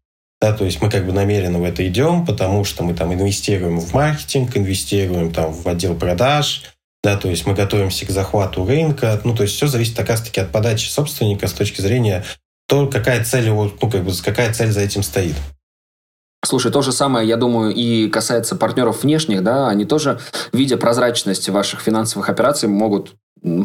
да, 0.40 0.52
то 0.52 0.64
есть 0.64 0.82
мы 0.82 0.90
как 0.90 1.06
бы 1.06 1.12
намеренно 1.12 1.60
в 1.60 1.64
это 1.64 1.86
идем, 1.86 2.26
потому 2.26 2.64
что 2.64 2.82
мы 2.82 2.94
там 2.94 3.14
инвестируем 3.14 3.78
в 3.78 3.94
маркетинг, 3.94 4.56
инвестируем 4.56 5.32
там 5.32 5.52
в 5.52 5.68
отдел 5.68 5.94
продаж, 5.94 6.64
да, 7.02 7.16
то 7.16 7.28
есть 7.28 7.46
мы 7.46 7.54
готовимся 7.54 8.06
к 8.06 8.10
захвату 8.10 8.64
рынка, 8.64 9.20
ну, 9.24 9.34
то 9.34 9.42
есть 9.42 9.56
все 9.56 9.66
зависит 9.66 9.96
как 9.96 10.08
раз-таки 10.08 10.40
от 10.40 10.50
подачи 10.50 10.88
собственника 10.88 11.48
с 11.48 11.52
точки 11.52 11.80
зрения 11.80 12.24
то, 12.68 12.86
какая 12.86 13.24
цель 13.24 13.46
его, 13.46 13.70
ну, 13.80 13.90
как 13.90 14.04
бы, 14.04 14.12
какая 14.24 14.52
цель 14.54 14.70
за 14.70 14.80
этим 14.80 15.02
стоит. 15.02 15.34
Слушай, 16.44 16.72
то 16.72 16.82
же 16.82 16.92
самое, 16.92 17.28
я 17.28 17.36
думаю, 17.36 17.72
и 17.72 18.08
касается 18.08 18.56
партнеров 18.56 19.02
внешних, 19.02 19.42
да, 19.44 19.68
они 19.68 19.84
тоже, 19.84 20.20
видя 20.52 20.76
прозрачность 20.76 21.48
ваших 21.48 21.80
финансовых 21.80 22.28
операций, 22.28 22.68
могут 22.68 23.14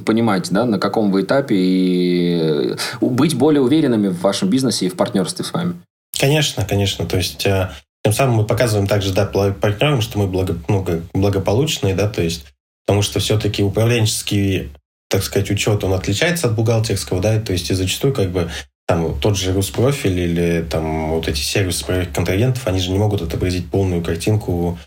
понимать, 0.05 0.49
да, 0.51 0.65
на 0.65 0.79
каком 0.79 1.11
вы 1.11 1.21
этапе 1.21 1.55
и 1.55 2.75
быть 2.99 3.35
более 3.35 3.61
уверенными 3.61 4.07
в 4.07 4.19
вашем 4.21 4.49
бизнесе 4.49 4.87
и 4.87 4.89
в 4.89 4.95
партнерстве 4.95 5.45
с 5.45 5.53
вами. 5.53 5.75
Конечно, 6.19 6.65
конечно. 6.65 7.05
То 7.05 7.17
есть 7.17 7.45
э, 7.45 7.69
тем 8.03 8.13
самым 8.13 8.37
мы 8.37 8.45
показываем 8.45 8.87
также 8.87 9.13
да, 9.13 9.25
партнерам, 9.25 10.01
что 10.01 10.17
мы 10.17 10.27
благо, 10.27 10.55
ну, 10.67 10.85
благополучные, 11.13 11.93
да, 11.93 12.09
то 12.09 12.23
есть 12.23 12.45
потому 12.87 13.03
что 13.03 13.19
все-таки 13.19 13.61
управленческий, 13.61 14.71
так 15.09 15.21
сказать, 15.21 15.51
учет, 15.51 15.83
он 15.83 15.93
отличается 15.93 16.47
от 16.47 16.55
бухгалтерского, 16.55 17.21
да, 17.21 17.39
то 17.39 17.51
есть 17.51 17.69
и 17.69 17.73
зачастую 17.73 18.13
как 18.13 18.31
бы 18.31 18.49
там 18.87 19.19
тот 19.19 19.37
же 19.37 19.53
Руспрофиль 19.53 20.17
или 20.17 20.65
там 20.67 21.11
вот 21.11 21.27
эти 21.27 21.41
сервисы 21.41 21.85
проект 21.85 22.15
контрагентов, 22.15 22.65
они 22.65 22.79
же 22.79 22.89
не 22.89 22.97
могут 22.97 23.21
отобразить 23.21 23.69
полную 23.69 24.01
картинку, 24.01 24.79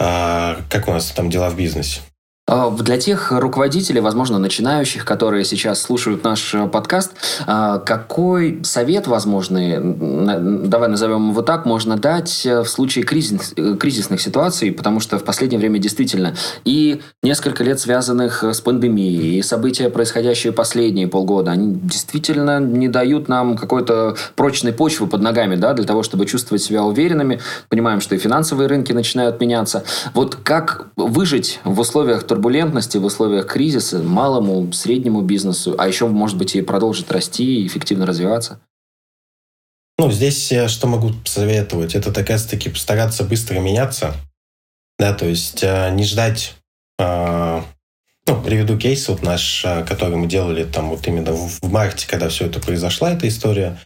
а, 0.00 0.58
как 0.68 0.88
у 0.88 0.90
нас 0.90 1.12
там 1.12 1.30
дела 1.30 1.48
в 1.48 1.56
бизнесе. 1.56 2.00
А, 2.46 2.70
для 2.70 2.98
тех 2.98 3.32
руководителей, 3.32 4.00
возможно, 4.00 4.38
начинающих, 4.38 5.06
которые 5.06 5.46
сейчас 5.46 5.80
слушают 5.80 6.24
наш 6.24 6.54
э, 6.54 6.66
подкаст, 6.66 7.12
а, 7.46 7.78
какой 7.78 8.60
совет, 8.64 9.06
возможный, 9.06 9.78
давай 10.68 10.90
назовем 10.90 11.30
его 11.30 11.40
так, 11.40 11.64
можно 11.64 11.96
дать 11.96 12.44
э, 12.44 12.60
в 12.60 12.68
случае 12.68 13.04
кризис, 13.04 13.54
э, 13.56 13.76
кризисных 13.80 14.20
ситуаций, 14.20 14.72
потому 14.72 15.00
что 15.00 15.18
в 15.18 15.24
последнее 15.24 15.58
время 15.58 15.78
действительно 15.78 16.34
и 16.66 17.00
несколько 17.22 17.64
лет 17.64 17.80
связанных 17.80 18.44
с 18.44 18.60
пандемией, 18.60 19.38
и 19.38 19.42
события, 19.42 19.88
происходящие 19.88 20.52
последние 20.52 21.08
полгода, 21.08 21.52
они 21.52 21.74
действительно 21.74 22.60
не 22.60 22.88
дают 22.88 23.26
нам 23.26 23.56
какой-то 23.56 24.16
прочной 24.36 24.74
почвы 24.74 25.06
под 25.06 25.22
ногами, 25.22 25.56
да, 25.56 25.72
для 25.72 25.86
того, 25.86 26.02
чтобы 26.02 26.26
чувствовать 26.26 26.62
себя 26.62 26.82
уверенными. 26.82 27.40
Понимаем, 27.70 28.02
что 28.02 28.14
и 28.14 28.18
финансовые 28.18 28.68
рынки 28.68 28.92
начинают 28.92 29.40
меняться. 29.40 29.82
Вот 30.12 30.34
как 30.34 30.88
выжить 30.96 31.60
в 31.64 31.80
условиях 31.80 32.24
турбулентности 32.34 32.98
в 32.98 33.04
условиях 33.04 33.46
кризиса 33.46 34.02
малому, 34.02 34.72
среднему 34.72 35.22
бизнесу, 35.22 35.76
а 35.78 35.86
еще, 35.86 36.08
может 36.08 36.36
быть, 36.36 36.56
и 36.56 36.62
продолжит 36.62 37.12
расти 37.12 37.60
и 37.60 37.66
эффективно 37.66 38.06
развиваться? 38.06 38.60
Ну, 39.98 40.10
здесь 40.10 40.50
я 40.50 40.68
что 40.68 40.88
могу 40.88 41.10
посоветовать? 41.10 41.94
Это, 41.94 42.12
как 42.12 42.30
раз-таки, 42.30 42.70
постараться 42.70 43.22
быстро 43.22 43.60
меняться. 43.60 44.16
Да, 44.98 45.14
то 45.14 45.26
есть 45.26 45.62
э, 45.62 45.90
не 45.92 46.04
ждать... 46.04 46.56
Э, 46.98 47.62
ну, 48.26 48.42
приведу 48.42 48.76
кейс 48.76 49.06
вот 49.08 49.22
наш, 49.22 49.64
э, 49.64 49.84
который 49.84 50.16
мы 50.16 50.26
делали 50.26 50.64
там 50.64 50.90
вот 50.90 51.06
именно 51.06 51.32
в, 51.32 51.60
в 51.60 51.70
марте, 51.70 52.08
когда 52.08 52.28
все 52.28 52.46
это 52.46 52.58
произошла, 52.58 53.12
эта 53.12 53.28
история. 53.28 53.78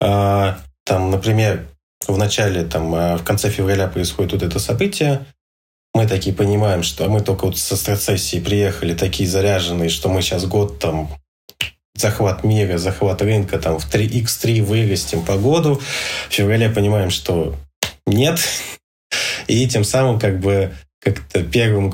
Там, 0.00 1.10
например, 1.10 1.66
в 2.08 2.18
начале, 2.18 2.64
там, 2.64 2.90
в 2.90 3.22
конце 3.24 3.48
февраля 3.48 3.86
происходит 3.86 4.32
вот 4.32 4.42
это 4.42 4.58
событие, 4.58 5.24
мы 5.94 6.08
такие 6.08 6.34
понимаем, 6.34 6.82
что 6.82 7.08
мы 7.08 7.20
только 7.20 7.46
вот 7.46 7.56
со 7.56 7.76
страцессии 7.76 8.40
приехали 8.40 8.94
такие 8.94 9.28
заряженные, 9.28 9.88
что 9.88 10.08
мы 10.08 10.22
сейчас 10.22 10.44
год 10.44 10.80
там 10.80 11.08
захват 11.94 12.42
мира, 12.42 12.78
захват 12.78 13.22
рынка 13.22 13.58
там 13.58 13.78
в 13.78 13.88
3x3 13.92 14.62
вырастем 14.62 15.24
по 15.24 15.36
году. 15.36 15.80
В 16.28 16.32
феврале 16.32 16.68
понимаем, 16.68 17.10
что 17.10 17.54
нет. 18.06 18.40
И 19.46 19.66
тем 19.68 19.84
самым 19.84 20.18
как 20.18 20.40
бы 20.40 20.72
как-то 21.00 21.44
первым 21.44 21.92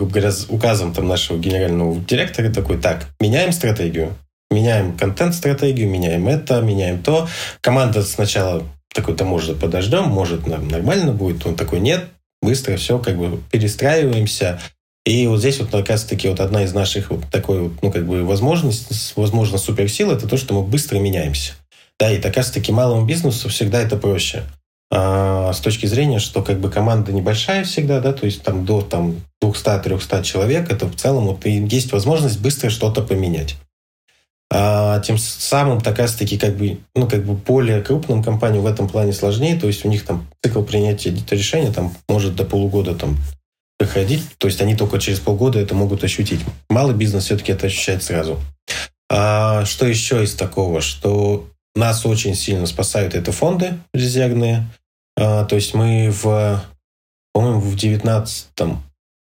указом 0.49 0.95
там 0.95 1.07
нашего 1.07 1.39
генерального 1.39 1.97
директора 2.01 2.51
такой, 2.51 2.79
так, 2.79 3.07
меняем 3.19 3.53
стратегию, 3.53 4.17
меняем 4.51 4.97
контент-стратегию, 4.97 5.91
меняем 5.91 6.29
это, 6.29 6.61
меняем 6.63 7.03
то. 7.03 7.29
Команда 7.61 8.03
сначала 8.03 8.63
такой, 8.95 9.15
да 9.15 9.25
может 9.25 9.61
подождем, 9.61 10.05
может 10.05 10.47
нормально 10.47 11.13
будет. 11.13 11.45
Он 11.45 11.57
такой, 11.57 11.81
нет, 11.81 12.07
быстро 12.43 12.77
все 12.77 12.99
как 12.99 13.17
бы 13.17 13.41
перестраиваемся. 13.51 14.61
И 15.07 15.27
вот 15.27 15.39
здесь 15.41 15.59
вот 15.61 15.71
как 15.71 15.89
раз-таки 15.89 16.29
вот 16.29 16.41
одна 16.41 16.65
из 16.65 16.75
наших 16.75 17.11
вот 17.11 17.25
такой 17.31 17.61
вот, 17.61 17.73
ну, 17.83 17.91
как 17.91 18.07
бы 18.07 18.25
возможностей, 18.25 18.95
возможно, 19.17 19.59
суперсил, 19.59 20.11
это 20.11 20.29
то, 20.29 20.37
что 20.37 20.55
мы 20.55 20.63
быстро 20.63 20.99
меняемся. 20.99 21.53
Да, 21.99 22.11
и 22.11 22.21
как 22.21 22.37
раз-таки 22.37 22.73
малому 22.73 23.07
бизнесу 23.07 23.49
всегда 23.49 23.81
это 23.81 23.97
проще. 23.97 24.45
А, 24.93 25.53
с 25.53 25.61
точки 25.61 25.87
зрения, 25.87 26.19
что 26.19 26.43
как 26.43 26.61
бы 26.61 26.71
команда 26.71 27.13
небольшая 27.13 27.65
всегда, 27.65 28.01
да, 28.01 28.13
то 28.13 28.27
есть 28.27 28.43
там 28.43 28.65
до 28.65 28.83
там 28.83 29.17
200-300 29.43 30.23
человек, 30.25 30.71
это 30.71 30.87
в 30.87 30.97
целом 30.97 31.27
вот 31.27 31.47
есть 31.47 31.93
возможность 31.93 32.41
быстро 32.41 32.71
что-то 32.71 33.03
поменять. 33.03 33.57
А 34.53 34.99
тем 35.01 35.17
самым, 35.17 35.81
так 35.81 35.99
раз 35.99 36.15
таки, 36.15 36.37
как 36.37 36.57
бы, 36.57 36.81
ну, 36.97 37.09
как 37.09 37.25
бы 37.25 37.35
более 37.35 37.83
крупным 37.83 38.23
компаниям 38.23 38.65
в 38.65 38.67
этом 38.67 38.89
плане 38.89 39.13
сложнее, 39.13 39.59
то 39.59 39.69
есть 39.69 39.85
у 39.85 39.89
них 39.89 40.05
там 40.05 40.27
цикл 40.43 40.63
принятия 40.63 41.15
решения 41.31 41.71
там 41.71 41.95
может 42.09 42.35
до 42.35 42.45
полугода 42.45 42.97
там 42.97 43.17
проходить, 43.79 44.23
то 44.39 44.49
есть 44.49 44.61
они 44.61 44.75
только 44.75 44.99
через 44.99 45.21
полгода 45.21 45.61
это 45.61 45.75
могут 45.75 46.03
ощутить. 46.03 46.41
Малый 46.69 46.97
бизнес 46.97 47.25
все-таки 47.25 47.53
это 47.53 47.67
ощущает 47.67 48.03
сразу. 48.03 48.41
А 49.09 49.65
что 49.65 49.87
еще 49.87 50.25
из 50.25 50.35
такого, 50.35 50.81
что 50.81 51.49
нас 51.77 52.05
очень 52.05 52.35
сильно 52.35 52.67
спасают 52.67 53.15
это 53.15 53.31
фонды 53.31 53.79
резервные, 53.95 54.69
а, 55.17 55.45
то 55.45 55.55
есть 55.55 55.75
мы 55.75 56.11
в, 56.11 56.63
по-моему, 57.33 57.61
в 57.61 57.77
19 57.77 58.49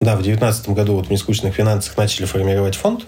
да, 0.00 0.16
в 0.16 0.22
19 0.22 0.68
году 0.70 0.96
вот 0.96 1.06
в 1.06 1.10
нескучных 1.10 1.54
финансах 1.54 1.96
начали 1.96 2.26
формировать 2.26 2.74
фонд, 2.74 3.06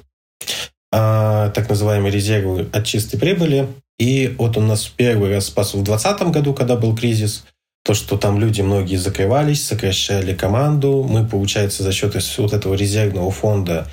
а, 0.92 1.50
так 1.50 1.68
называемые 1.68 2.12
резервы 2.12 2.68
от 2.72 2.84
чистой 2.84 3.18
прибыли. 3.18 3.68
И 3.98 4.34
вот 4.38 4.56
он 4.56 4.66
нас 4.66 4.86
первый 4.86 5.30
раз 5.30 5.46
спас 5.46 5.74
в 5.74 5.82
2020 5.82 6.32
году, 6.32 6.54
когда 6.54 6.76
был 6.76 6.94
кризис. 6.94 7.44
То, 7.84 7.94
что 7.94 8.16
там 8.18 8.40
люди 8.40 8.62
многие 8.62 8.96
закрывались, 8.96 9.64
сокращали 9.64 10.34
команду. 10.34 11.06
Мы, 11.08 11.26
получается, 11.26 11.82
за 11.82 11.92
счет 11.92 12.14
вот 12.38 12.52
этого 12.52 12.74
резервного 12.74 13.30
фонда 13.30 13.86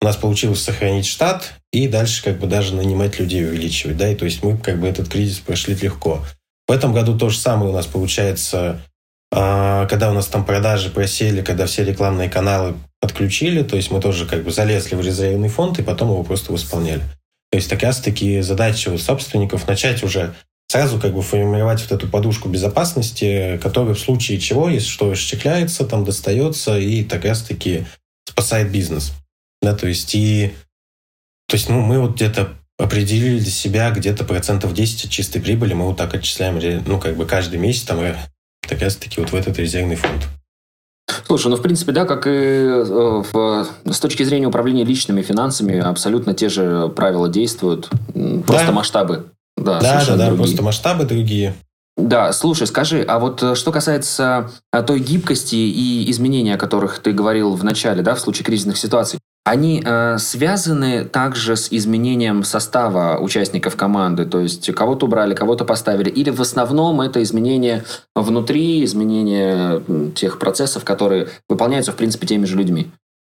у 0.00 0.04
нас 0.04 0.16
получилось 0.16 0.62
сохранить 0.62 1.06
штат 1.06 1.54
и 1.72 1.88
дальше 1.88 2.22
как 2.22 2.38
бы 2.38 2.46
даже 2.46 2.74
нанимать 2.74 3.18
людей 3.18 3.44
увеличивать. 3.44 3.96
Да? 3.96 4.08
И 4.08 4.14
то 4.14 4.24
есть 4.24 4.42
мы 4.42 4.56
как 4.56 4.78
бы 4.80 4.86
этот 4.86 5.08
кризис 5.08 5.38
прошли 5.38 5.74
легко. 5.74 6.24
В 6.68 6.72
этом 6.72 6.92
году 6.92 7.18
то 7.18 7.30
же 7.30 7.38
самое 7.38 7.70
у 7.70 7.74
нас 7.74 7.86
получается, 7.86 8.80
а, 9.32 9.86
когда 9.86 10.10
у 10.10 10.14
нас 10.14 10.26
там 10.26 10.44
продажи 10.44 10.90
просели, 10.90 11.42
когда 11.42 11.66
все 11.66 11.84
рекламные 11.84 12.28
каналы 12.28 12.74
подключили, 13.00 13.62
то 13.62 13.76
есть 13.76 13.90
мы 13.90 14.00
тоже 14.00 14.26
как 14.26 14.44
бы 14.44 14.50
залезли 14.50 14.94
в 14.94 15.00
резервный 15.00 15.48
фонд 15.48 15.78
и 15.78 15.82
потом 15.82 16.10
его 16.10 16.22
просто 16.24 16.52
восполняли. 16.52 17.02
То 17.50 17.56
есть 17.56 17.68
как 17.68 17.82
раз-таки 17.82 18.40
задача 18.40 18.90
у 18.90 18.98
собственников 18.98 19.66
начать 19.66 20.02
уже 20.02 20.34
сразу 20.68 21.00
как 21.00 21.14
бы 21.14 21.22
формировать 21.22 21.80
вот 21.82 21.92
эту 21.92 22.08
подушку 22.08 22.48
безопасности, 22.48 23.58
которая 23.62 23.94
в 23.94 24.00
случае 24.00 24.38
чего, 24.38 24.68
если 24.68 24.88
что, 24.88 25.10
расчехляется, 25.10 25.84
там 25.84 26.04
достается 26.04 26.78
и 26.78 27.04
так 27.04 27.24
раз-таки 27.24 27.86
спасает 28.28 28.70
бизнес. 28.70 29.12
Да, 29.62 29.74
то 29.74 29.88
есть 29.88 30.14
и 30.14 30.52
то 31.48 31.56
есть 31.56 31.68
ну, 31.68 31.80
мы 31.80 31.98
вот 31.98 32.16
где-то 32.16 32.54
определили 32.78 33.38
для 33.38 33.50
себя 33.50 33.90
где-то 33.90 34.24
процентов 34.24 34.74
10 34.74 35.06
от 35.06 35.10
чистой 35.10 35.40
прибыли, 35.40 35.74
мы 35.74 35.86
вот 35.86 35.96
так 35.96 36.14
отчисляем, 36.14 36.84
ну, 36.86 37.00
как 37.00 37.16
бы 37.16 37.26
каждый 37.26 37.58
месяц 37.58 37.82
там 37.82 38.00
э, 38.00 38.14
так 38.60 38.80
раз-таки 38.80 39.20
вот 39.20 39.32
в 39.32 39.34
этот 39.34 39.58
резервный 39.58 39.96
фонд. 39.96 40.28
Слушай, 41.28 41.48
ну, 41.48 41.56
в 41.56 41.62
принципе, 41.62 41.92
да, 41.92 42.06
как 42.06 42.26
и 42.26 42.30
э, 42.30 43.22
в, 43.32 43.66
с 43.84 44.00
точки 44.00 44.22
зрения 44.22 44.46
управления 44.46 44.82
личными 44.82 45.20
финансами, 45.20 45.78
абсолютно 45.78 46.32
те 46.32 46.48
же 46.48 46.88
правила 46.88 47.28
действуют, 47.28 47.90
просто 48.46 48.68
да. 48.68 48.72
масштабы. 48.72 49.26
Да, 49.58 49.78
да, 49.78 50.04
да, 50.06 50.16
да 50.16 50.34
просто 50.34 50.62
масштабы 50.62 51.04
другие. 51.04 51.54
Да, 51.98 52.32
слушай, 52.32 52.66
скажи, 52.66 53.02
а 53.06 53.18
вот 53.18 53.42
э, 53.42 53.54
что 53.56 53.72
касается 53.72 54.50
э, 54.72 54.82
той 54.82 55.00
гибкости 55.00 55.56
и 55.56 56.10
изменения, 56.10 56.54
о 56.54 56.58
которых 56.58 57.00
ты 57.00 57.12
говорил 57.12 57.56
в 57.56 57.62
начале, 57.62 58.00
да, 58.00 58.14
в 58.14 58.20
случае 58.20 58.46
кризисных 58.46 58.78
ситуаций, 58.78 59.18
они 59.48 59.82
э, 59.82 60.18
связаны 60.18 61.06
также 61.06 61.56
с 61.56 61.68
изменением 61.70 62.44
состава 62.44 63.18
участников 63.18 63.76
команды, 63.76 64.26
то 64.26 64.40
есть 64.40 64.70
кого-то 64.74 65.06
убрали, 65.06 65.34
кого-то 65.34 65.64
поставили, 65.64 66.10
или 66.10 66.28
в 66.28 66.42
основном 66.42 67.00
это 67.00 67.22
изменение 67.22 67.82
внутри, 68.14 68.84
изменение 68.84 69.82
тех 70.14 70.38
процессов, 70.38 70.84
которые 70.84 71.28
выполняются, 71.48 71.92
в 71.92 71.96
принципе, 71.96 72.26
теми 72.26 72.44
же 72.44 72.56
людьми? 72.56 72.90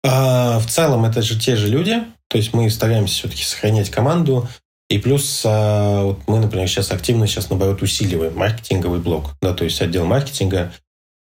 А, 0.02 0.58
в 0.60 0.66
целом 0.66 1.04
это 1.04 1.20
же 1.20 1.38
те 1.38 1.56
же 1.56 1.68
люди, 1.68 2.02
то 2.28 2.38
есть 2.38 2.54
мы 2.54 2.70
стараемся 2.70 3.14
все-таки 3.14 3.44
сохранять 3.44 3.90
команду, 3.90 4.48
и 4.88 4.96
плюс 4.96 5.42
а, 5.44 6.04
вот 6.04 6.20
мы, 6.26 6.38
например, 6.38 6.68
сейчас 6.68 6.90
активно 6.90 7.26
сейчас, 7.26 7.50
наоборот, 7.50 7.82
усиливаем 7.82 8.34
маркетинговый 8.34 9.00
блок, 9.00 9.32
да, 9.42 9.52
то 9.52 9.64
есть 9.64 9.82
отдел 9.82 10.06
маркетинга, 10.06 10.72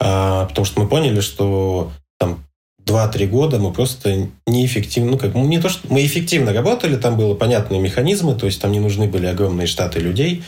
а, 0.01 0.45
потому 0.45 0.65
что 0.65 0.81
мы 0.81 0.89
поняли, 0.89 1.19
что 1.19 1.91
2-3 2.85 3.27
года 3.27 3.59
мы 3.59 3.71
просто 3.71 4.29
неэффективно, 4.47 5.11
ну 5.11 5.17
как, 5.17 5.35
не 5.35 5.59
то, 5.59 5.69
что 5.69 5.87
мы 5.91 6.05
эффективно 6.05 6.53
работали, 6.53 6.95
там 6.95 7.17
были 7.17 7.33
понятные 7.33 7.79
механизмы, 7.79 8.35
то 8.35 8.45
есть 8.45 8.61
там 8.61 8.71
не 8.71 8.79
нужны 8.79 9.07
были 9.07 9.25
огромные 9.25 9.67
штаты 9.67 9.99
людей. 9.99 10.43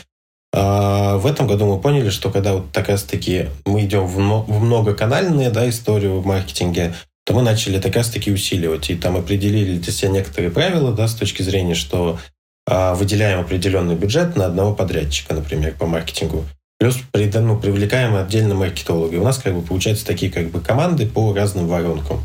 А 0.56 1.16
в 1.16 1.26
этом 1.26 1.48
году 1.48 1.66
мы 1.66 1.80
поняли, 1.80 2.10
что 2.10 2.30
когда 2.30 2.54
вот 2.54 2.70
так 2.70 2.88
раз-таки 2.88 3.46
мы 3.66 3.84
идем 3.84 4.06
в, 4.06 4.18
многоканальные 4.18 5.50
да, 5.50 5.68
историю 5.68 6.20
в 6.20 6.26
маркетинге, 6.26 6.94
то 7.24 7.34
мы 7.34 7.42
начали 7.42 7.80
так 7.80 7.96
раз-таки 7.96 8.30
усиливать. 8.30 8.88
И 8.90 8.94
там 8.94 9.16
определили 9.16 9.78
для 9.78 9.92
себя 9.92 10.10
некоторые 10.10 10.52
правила 10.52 10.92
да, 10.92 11.08
с 11.08 11.14
точки 11.14 11.42
зрения, 11.42 11.74
что 11.74 12.20
а, 12.66 12.94
выделяем 12.94 13.40
определенный 13.40 13.96
бюджет 13.96 14.36
на 14.36 14.46
одного 14.46 14.74
подрядчика, 14.74 15.34
например, 15.34 15.74
по 15.74 15.86
маркетингу. 15.86 16.44
Плюс 16.84 16.98
ну, 17.12 17.58
привлекаем 17.58 18.14
отдельно 18.14 18.54
маркетологи. 18.54 19.16
У 19.16 19.24
нас 19.24 19.38
как 19.38 19.54
бы 19.54 19.62
получаются 19.62 20.04
такие 20.04 20.30
как 20.30 20.50
бы 20.50 20.60
команды 20.60 21.06
по 21.06 21.32
разным 21.32 21.66
воронкам. 21.66 22.20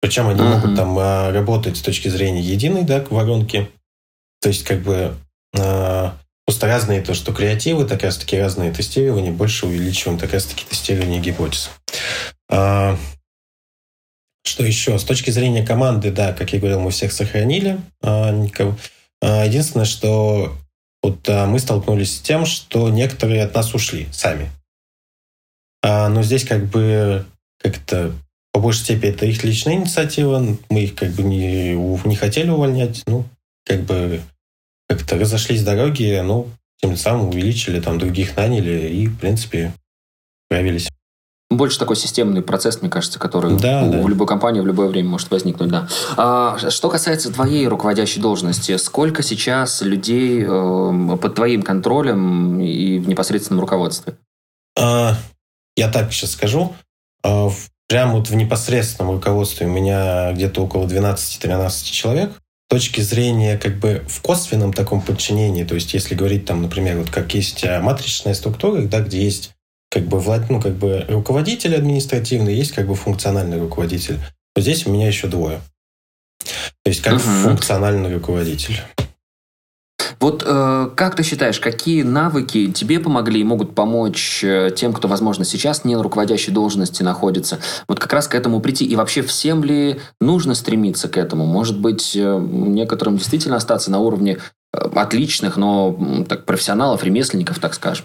Причем 0.00 0.26
они 0.26 0.40
uh-huh. 0.40 0.54
могут 0.54 0.74
там 0.74 0.98
а, 0.98 1.30
работать 1.30 1.76
с 1.76 1.82
точки 1.82 2.08
зрения 2.08 2.40
единой 2.40 2.84
да, 2.84 3.04
воронки. 3.10 3.70
То 4.40 4.48
есть 4.48 4.64
как 4.64 4.80
бы 4.80 5.14
а, 5.54 6.16
просто 6.46 6.66
разные 6.66 7.02
то, 7.02 7.12
что 7.12 7.34
креативы, 7.34 7.84
так 7.84 8.02
раз 8.02 8.16
таки 8.16 8.38
разные 8.38 8.72
тестирования, 8.72 9.32
больше 9.32 9.66
увеличиваем 9.66 10.18
так 10.18 10.32
раз 10.32 10.46
таки 10.46 10.64
тестирование 10.64 11.20
гипотез. 11.20 11.68
А, 12.50 12.96
что 14.46 14.64
еще? 14.64 14.98
С 14.98 15.04
точки 15.04 15.30
зрения 15.30 15.62
команды, 15.62 16.10
да, 16.10 16.32
как 16.32 16.54
я 16.54 16.58
говорил, 16.58 16.80
мы 16.80 16.90
всех 16.90 17.12
сохранили. 17.12 17.78
А, 18.02 18.30
никого. 18.30 18.78
А, 19.20 19.44
единственное, 19.44 19.84
что 19.84 20.56
вот 21.02 21.28
а, 21.28 21.46
мы 21.46 21.58
столкнулись 21.58 22.16
с 22.16 22.20
тем, 22.20 22.46
что 22.46 22.90
некоторые 22.90 23.44
от 23.44 23.54
нас 23.54 23.74
ушли 23.74 24.08
сами. 24.12 24.50
А, 25.82 26.08
но 26.08 26.22
здесь 26.22 26.44
как 26.44 26.66
бы 26.66 27.26
как-то 27.58 28.12
по 28.52 28.60
большей 28.60 28.80
степени 28.80 29.10
это 29.12 29.26
их 29.26 29.44
личная 29.44 29.74
инициатива, 29.74 30.44
мы 30.68 30.80
их 30.82 30.94
как 30.94 31.12
бы 31.12 31.22
не, 31.22 31.74
не 31.74 32.16
хотели 32.16 32.50
увольнять, 32.50 33.02
ну, 33.06 33.24
как 33.64 33.82
бы 33.82 34.20
как-то 34.88 35.16
разошлись 35.16 35.62
дороги, 35.62 36.20
ну, 36.22 36.48
тем 36.82 36.96
самым 36.96 37.28
увеличили, 37.28 37.80
там, 37.80 37.98
других 37.98 38.36
наняли 38.36 38.88
и, 38.88 39.06
в 39.06 39.18
принципе, 39.18 39.72
справились. 40.46 40.89
Больше 41.60 41.78
такой 41.78 41.96
системный 41.96 42.40
процесс, 42.40 42.80
мне 42.80 42.88
кажется, 42.88 43.18
который 43.18 43.54
да, 43.58 43.84
в, 43.84 43.90
да. 43.90 44.00
в 44.00 44.08
любой 44.08 44.26
компании 44.26 44.60
в 44.60 44.66
любое 44.66 44.88
время 44.88 45.10
может 45.10 45.30
возникнуть, 45.30 45.68
да. 45.68 45.88
А, 46.16 46.56
что 46.70 46.88
касается 46.88 47.30
твоей 47.30 47.68
руководящей 47.68 48.22
должности, 48.22 48.78
сколько 48.78 49.22
сейчас 49.22 49.82
людей 49.82 50.42
э, 50.42 51.16
под 51.20 51.34
твоим 51.34 51.60
контролем 51.60 52.58
и 52.62 52.98
в 52.98 53.06
непосредственном 53.06 53.60
руководстве? 53.60 54.14
А, 54.74 55.14
я 55.76 55.90
так 55.90 56.10
сейчас 56.14 56.30
скажу. 56.30 56.72
А, 57.22 57.50
в, 57.50 57.68
прямо 57.90 58.14
вот 58.14 58.30
в 58.30 58.34
непосредственном 58.34 59.12
руководстве 59.12 59.66
у 59.66 59.70
меня 59.70 60.32
где-то 60.32 60.62
около 60.62 60.86
12-13 60.86 61.92
человек. 61.92 62.30
С 62.32 62.70
точки 62.70 63.02
зрения 63.02 63.58
как 63.58 63.76
бы 63.76 64.02
в 64.08 64.22
косвенном 64.22 64.72
таком 64.72 65.02
подчинении, 65.02 65.64
то 65.64 65.74
есть 65.74 65.92
если 65.92 66.14
говорить 66.14 66.46
там, 66.46 66.62
например, 66.62 66.96
вот 66.96 67.10
как 67.10 67.34
есть 67.34 67.64
а, 67.66 67.82
матричная 67.82 68.32
структура, 68.32 68.80
да, 68.80 69.00
где 69.00 69.22
есть 69.22 69.52
как 69.90 70.04
бы, 70.04 70.22
ну, 70.48 70.60
как 70.60 70.74
бы 70.74 71.04
руководитель 71.08 71.74
административный, 71.74 72.54
есть 72.54 72.72
как 72.72 72.86
бы 72.86 72.94
функциональный 72.94 73.58
руководитель. 73.58 74.18
Вот 74.54 74.62
здесь 74.62 74.86
у 74.86 74.90
меня 74.90 75.08
еще 75.08 75.26
двое. 75.26 75.60
То 76.82 76.88
есть 76.88 77.02
как 77.02 77.14
угу. 77.14 77.20
функциональный 77.20 78.14
руководитель. 78.14 78.80
Вот 80.20 80.44
э, 80.46 80.90
как 80.96 81.16
ты 81.16 81.22
считаешь, 81.22 81.58
какие 81.60 82.02
навыки 82.02 82.70
тебе 82.70 83.00
помогли 83.00 83.40
и 83.40 83.44
могут 83.44 83.74
помочь 83.74 84.44
э, 84.44 84.70
тем, 84.76 84.92
кто, 84.92 85.08
возможно, 85.08 85.44
сейчас 85.44 85.84
не 85.84 85.96
на 85.96 86.02
руководящей 86.02 86.52
должности 86.52 87.02
находится, 87.02 87.58
вот 87.88 87.98
как 87.98 88.12
раз 88.12 88.28
к 88.28 88.34
этому 88.34 88.60
прийти? 88.60 88.84
И 88.84 88.96
вообще 88.96 89.22
всем 89.22 89.64
ли 89.64 89.98
нужно 90.20 90.54
стремиться 90.54 91.08
к 91.08 91.16
этому? 91.16 91.46
Может 91.46 91.80
быть, 91.80 92.14
э, 92.14 92.38
некоторым 92.38 93.16
действительно 93.16 93.56
остаться 93.56 93.90
на 93.90 93.98
уровне 93.98 94.38
э, 94.74 94.78
отличных, 94.94 95.56
но 95.56 96.24
так, 96.28 96.44
профессионалов, 96.44 97.02
ремесленников, 97.02 97.58
так 97.58 97.72
скажем? 97.72 98.04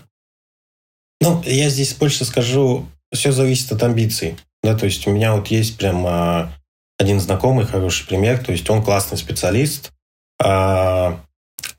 Ну, 1.25 1.41
я 1.43 1.69
здесь 1.69 1.95
больше 1.95 2.23
скажу, 2.23 2.85
все 3.11 3.31
зависит 3.31 3.71
от 3.71 3.81
амбиций. 3.81 4.37
Да, 4.61 4.75
то 4.75 4.85
есть 4.85 5.07
у 5.07 5.11
меня 5.11 5.33
вот 5.33 5.47
есть 5.47 5.75
прям 5.75 6.05
а, 6.05 6.53
один 6.99 7.19
знакомый 7.19 7.65
хороший 7.65 8.05
пример, 8.05 8.37
то 8.37 8.51
есть 8.51 8.69
он 8.69 8.83
классный 8.83 9.17
специалист, 9.17 9.91
а, 10.39 11.19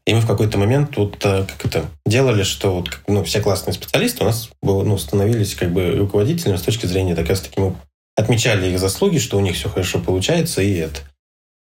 и 0.05 0.15
мы 0.15 0.21
в 0.21 0.26
какой-то 0.26 0.59
момент 0.59 0.97
вот 0.97 1.25
а, 1.25 1.45
как 1.45 1.65
это 1.65 1.85
делали, 2.05 2.43
что 2.43 2.75
вот 2.75 3.00
ну, 3.07 3.23
все 3.23 3.41
классные 3.41 3.75
специалисты 3.75 4.25
у 4.25 4.26
нас 4.26 4.50
ну, 4.62 4.99
становились 4.99 5.55
как 5.55 5.73
бы 5.73 5.93
руководителями 5.93 6.57
с 6.57 6.62
точки 6.62 6.87
зрения 6.87 7.15
так 7.15 7.29
раз 7.29 7.41
таки 7.41 7.61
мы 7.61 7.76
отмечали 8.17 8.73
их 8.73 8.81
заслуги, 8.81 9.19
что 9.19 9.38
у 9.38 9.41
них 9.43 9.55
все 9.55 9.69
хорошо 9.69 10.00
получается 10.00 10.61
и 10.61 10.75
это. 10.75 11.03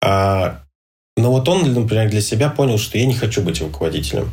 А, 0.04 0.62
но 1.18 1.32
вот 1.32 1.50
он, 1.50 1.74
например, 1.74 2.12
для 2.12 2.22
себя 2.22 2.52
понял, 2.52 2.78
что 2.78 3.00
я 3.00 3.08
не 3.08 3.16
хочу 3.16 3.42
быть 3.42 3.60
руководителем. 3.60 4.32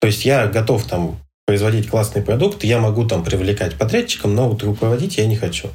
То 0.00 0.06
есть 0.06 0.24
я 0.24 0.46
готов 0.46 0.84
там 0.84 1.18
производить 1.46 1.88
классный 1.88 2.22
продукт, 2.22 2.64
я 2.64 2.80
могу 2.80 3.06
там 3.06 3.22
привлекать 3.22 3.76
подрядчикам, 3.76 4.34
но 4.34 4.48
вот 4.48 4.62
руководить 4.62 5.18
я 5.18 5.26
не 5.26 5.36
хочу. 5.36 5.68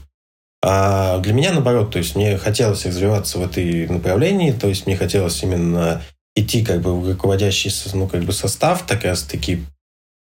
А 0.61 1.19
для 1.19 1.33
меня 1.33 1.53
наоборот, 1.53 1.91
то 1.91 1.99
есть 1.99 2.15
мне 2.15 2.37
хотелось 2.37 2.85
развиваться 2.85 3.39
в 3.39 3.43
этой 3.43 3.87
направлении, 3.87 4.51
то 4.51 4.67
есть 4.67 4.85
мне 4.85 4.97
хотелось 4.97 5.41
именно 5.43 6.01
идти 6.35 6.65
как 6.65 6.81
бы 6.81 6.99
в 6.99 7.07
руководящий 7.07 7.71
ну, 7.93 8.07
как 8.07 8.23
бы 8.23 8.33
состав, 8.33 8.85
так 8.85 9.03
раз 9.03 9.23
таки, 9.23 9.63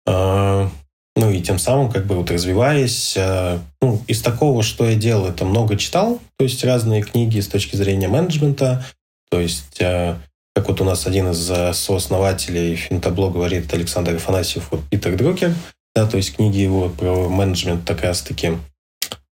э, 0.08 0.70
ну 1.16 1.32
и 1.32 1.42
тем 1.42 1.60
самым 1.60 1.92
как 1.92 2.08
бы 2.08 2.16
вот 2.16 2.32
развиваясь, 2.32 3.16
э, 3.16 3.60
ну, 3.82 4.02
из 4.08 4.22
такого, 4.22 4.64
что 4.64 4.90
я 4.90 4.96
делал, 4.96 5.28
это 5.28 5.46
много 5.46 5.78
читал, 5.78 6.20
то 6.38 6.44
есть 6.46 6.64
разные 6.64 7.04
книги 7.04 7.40
с 7.40 7.48
точки 7.48 7.76
зрения 7.76 8.08
менеджмента, 8.08 8.84
то 9.30 9.40
есть 9.40 9.80
э, 9.80 10.16
как 10.56 10.70
вот 10.70 10.80
у 10.80 10.86
нас 10.86 11.06
один 11.06 11.32
из 11.32 11.52
э, 11.52 11.74
сооснователей 11.74 12.76
Финтабло 12.76 13.30
говорит 13.30 13.72
Александр 13.74 14.16
Афанасьев, 14.16 14.70
вот 14.72 14.82
Питер 14.90 15.18
Друкер, 15.18 15.54
да, 15.94 16.08
то 16.08 16.16
есть 16.16 16.38
книги 16.38 16.60
его 16.60 16.88
про 16.88 17.28
менеджмент 17.28 17.84
так 17.84 18.02
раз-таки. 18.02 18.54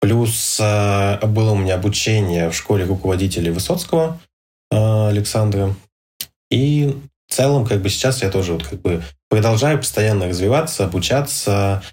Плюс 0.01 0.59
э, 0.61 1.25
было 1.25 1.53
у 1.53 1.57
меня 1.57 1.77
обучение 1.77 2.51
в 2.51 2.57
школе 2.57 2.85
руководителей 2.85 3.53
Высоцкого 3.53 4.21
э, 4.73 5.09
Александра. 5.09 5.77
И 6.51 6.93
в 7.29 7.33
целом, 7.33 7.67
как 7.67 7.83
бы 7.83 7.89
сейчас 7.89 8.23
я 8.23 8.29
тоже 8.29 8.55
вот 8.55 8.67
как 8.67 8.81
бы 8.81 9.05
продолжаю 9.31 9.79
постоянно 9.79 10.27
развиваться, 10.27 10.85
обучаться. 10.85 11.85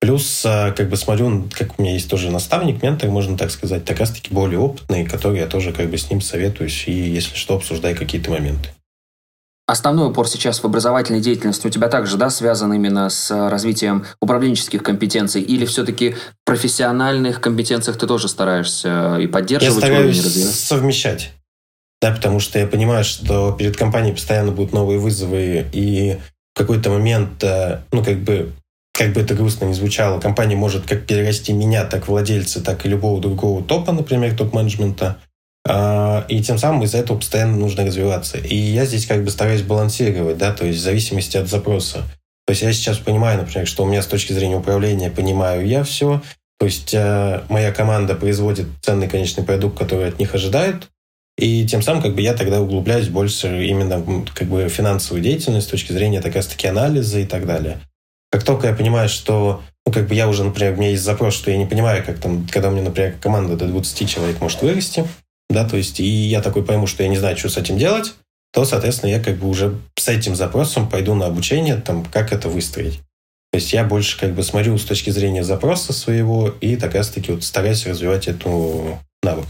Плюс, 0.00 0.42
как 0.44 0.88
бы 0.88 0.96
смотрю, 0.96 1.48
как 1.52 1.78
у 1.78 1.82
меня 1.82 1.92
есть 1.92 2.08
тоже 2.08 2.30
наставник, 2.30 2.82
ментор, 2.84 3.10
можно 3.10 3.36
так 3.36 3.50
сказать, 3.50 3.84
так 3.84 3.98
раз-таки 3.98 4.32
более 4.32 4.60
опытный, 4.60 5.04
который 5.04 5.40
я 5.40 5.46
тоже 5.46 5.72
как 5.72 5.90
бы 5.90 5.98
с 5.98 6.08
ним 6.08 6.20
советуюсь 6.20 6.84
и, 6.86 6.92
если 6.92 7.34
что, 7.34 7.56
обсуждаю 7.56 7.96
какие-то 7.96 8.30
моменты. 8.30 8.70
Основной 9.68 10.08
упор 10.08 10.26
сейчас 10.26 10.60
в 10.60 10.64
образовательной 10.64 11.20
деятельности 11.20 11.66
у 11.66 11.70
тебя 11.70 11.88
также 11.88 12.16
да, 12.16 12.30
связан 12.30 12.72
именно 12.72 13.10
с 13.10 13.30
развитием 13.50 14.06
управленческих 14.18 14.82
компетенций 14.82 15.42
или 15.42 15.66
все-таки 15.66 16.16
профессиональных 16.46 17.42
компетенциях 17.42 17.98
ты 17.98 18.06
тоже 18.06 18.28
стараешься 18.28 19.18
и 19.20 19.26
поддерживать 19.26 19.82
Я 19.82 19.88
стараюсь 19.88 20.54
совмещать. 20.54 21.32
Да, 22.00 22.12
потому 22.12 22.40
что 22.40 22.58
я 22.58 22.66
понимаю, 22.66 23.04
что 23.04 23.52
перед 23.52 23.76
компанией 23.76 24.14
постоянно 24.14 24.52
будут 24.52 24.72
новые 24.72 24.98
вызовы, 24.98 25.66
и 25.70 26.16
в 26.54 26.58
какой-то 26.58 26.88
момент, 26.88 27.44
э, 27.44 27.82
ну, 27.92 28.02
как 28.02 28.20
бы, 28.20 28.52
как 28.94 29.12
бы 29.12 29.20
это 29.20 29.34
грустно 29.34 29.66
не 29.66 29.74
звучало, 29.74 30.18
компания 30.18 30.56
может 30.56 30.86
как 30.86 31.04
перерасти 31.04 31.52
меня, 31.52 31.84
так 31.84 32.08
владельца, 32.08 32.64
так 32.64 32.86
и 32.86 32.88
любого 32.88 33.20
другого 33.20 33.62
топа, 33.62 33.92
например, 33.92 34.34
топ-менеджмента. 34.34 35.18
А, 35.68 36.24
и 36.28 36.42
тем 36.42 36.56
самым 36.56 36.82
из-за 36.84 36.98
этого 36.98 37.18
постоянно 37.18 37.56
нужно 37.56 37.84
развиваться. 37.84 38.38
И 38.38 38.56
я 38.56 38.86
здесь 38.86 39.06
как 39.06 39.22
бы 39.22 39.30
стараюсь 39.30 39.62
балансировать, 39.62 40.38
да, 40.38 40.52
то 40.52 40.64
есть 40.64 40.78
в 40.78 40.82
зависимости 40.82 41.36
от 41.36 41.48
запроса. 41.48 42.04
То 42.46 42.52
есть 42.52 42.62
я 42.62 42.72
сейчас 42.72 42.96
понимаю, 42.96 43.38
например, 43.38 43.66
что 43.66 43.84
у 43.84 43.86
меня 43.86 44.00
с 44.00 44.06
точки 44.06 44.32
зрения 44.32 44.56
управления 44.56 45.10
понимаю 45.10 45.66
я 45.66 45.84
все, 45.84 46.22
то 46.58 46.64
есть 46.64 46.94
э, 46.94 47.42
моя 47.50 47.70
команда 47.72 48.14
производит 48.14 48.66
ценный 48.80 49.08
конечный 49.08 49.44
продукт, 49.44 49.78
который 49.78 50.08
от 50.08 50.18
них 50.18 50.34
ожидают, 50.34 50.88
и 51.36 51.66
тем 51.66 51.82
самым 51.82 52.02
как 52.02 52.14
бы 52.14 52.22
я 52.22 52.32
тогда 52.32 52.62
углубляюсь 52.62 53.08
больше 53.08 53.66
именно 53.66 54.02
как 54.34 54.48
бы 54.48 54.68
финансовую 54.70 55.22
деятельность 55.22 55.66
с 55.66 55.70
точки 55.70 55.92
зрения 55.92 56.22
как 56.22 56.34
раз-таки 56.34 56.66
анализа 56.66 57.18
и 57.18 57.26
так 57.26 57.46
далее. 57.46 57.78
Как 58.30 58.42
только 58.42 58.68
я 58.68 58.74
понимаю, 58.74 59.10
что 59.10 59.62
ну, 59.86 59.92
как 59.92 60.08
бы 60.08 60.14
я 60.14 60.28
уже, 60.28 60.42
например, 60.42 60.72
у 60.72 60.76
меня 60.76 60.90
есть 60.90 61.04
запрос, 61.04 61.34
что 61.34 61.50
я 61.50 61.58
не 61.58 61.66
понимаю, 61.66 62.02
как 62.04 62.18
там, 62.18 62.46
когда 62.50 62.68
у 62.68 62.72
меня, 62.72 62.82
например, 62.82 63.14
команда 63.20 63.56
до 63.56 63.66
20 63.66 64.08
человек 64.08 64.40
может 64.40 64.62
вырасти, 64.62 65.06
да, 65.48 65.68
то 65.68 65.76
есть, 65.76 66.00
и 66.00 66.04
я 66.04 66.42
такой 66.42 66.64
пойму, 66.64 66.86
что 66.86 67.02
я 67.02 67.08
не 67.08 67.16
знаю, 67.16 67.36
что 67.36 67.48
с 67.48 67.56
этим 67.56 67.78
делать, 67.78 68.14
то, 68.52 68.64
соответственно, 68.64 69.10
я 69.10 69.20
как 69.20 69.36
бы 69.38 69.48
уже 69.48 69.78
с 69.96 70.08
этим 70.08 70.34
запросом 70.34 70.88
пойду 70.88 71.14
на 71.14 71.26
обучение, 71.26 71.76
там, 71.76 72.04
как 72.04 72.32
это 72.32 72.48
выстроить. 72.48 73.00
То 73.52 73.56
есть 73.56 73.72
я 73.72 73.84
больше 73.84 74.18
как 74.18 74.34
бы 74.34 74.42
смотрю 74.42 74.76
с 74.76 74.84
точки 74.84 75.10
зрения 75.10 75.42
запроса 75.42 75.92
своего 75.92 76.48
и 76.60 76.76
так 76.76 76.94
раз-таки 76.94 77.32
вот 77.32 77.44
стараюсь 77.44 77.86
развивать 77.86 78.28
эту 78.28 78.98
навык. 79.22 79.46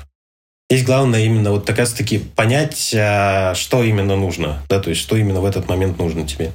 Здесь 0.70 0.84
главное 0.84 1.24
именно 1.24 1.50
вот 1.50 1.64
так 1.64 1.78
раз-таки 1.78 2.18
понять, 2.18 2.94
а, 2.94 3.54
что 3.54 3.82
именно 3.82 4.16
нужно, 4.16 4.62
да, 4.68 4.80
то 4.80 4.90
есть 4.90 5.00
что 5.00 5.16
именно 5.16 5.40
в 5.40 5.46
этот 5.46 5.68
момент 5.68 5.98
нужно 5.98 6.26
тебе. 6.26 6.52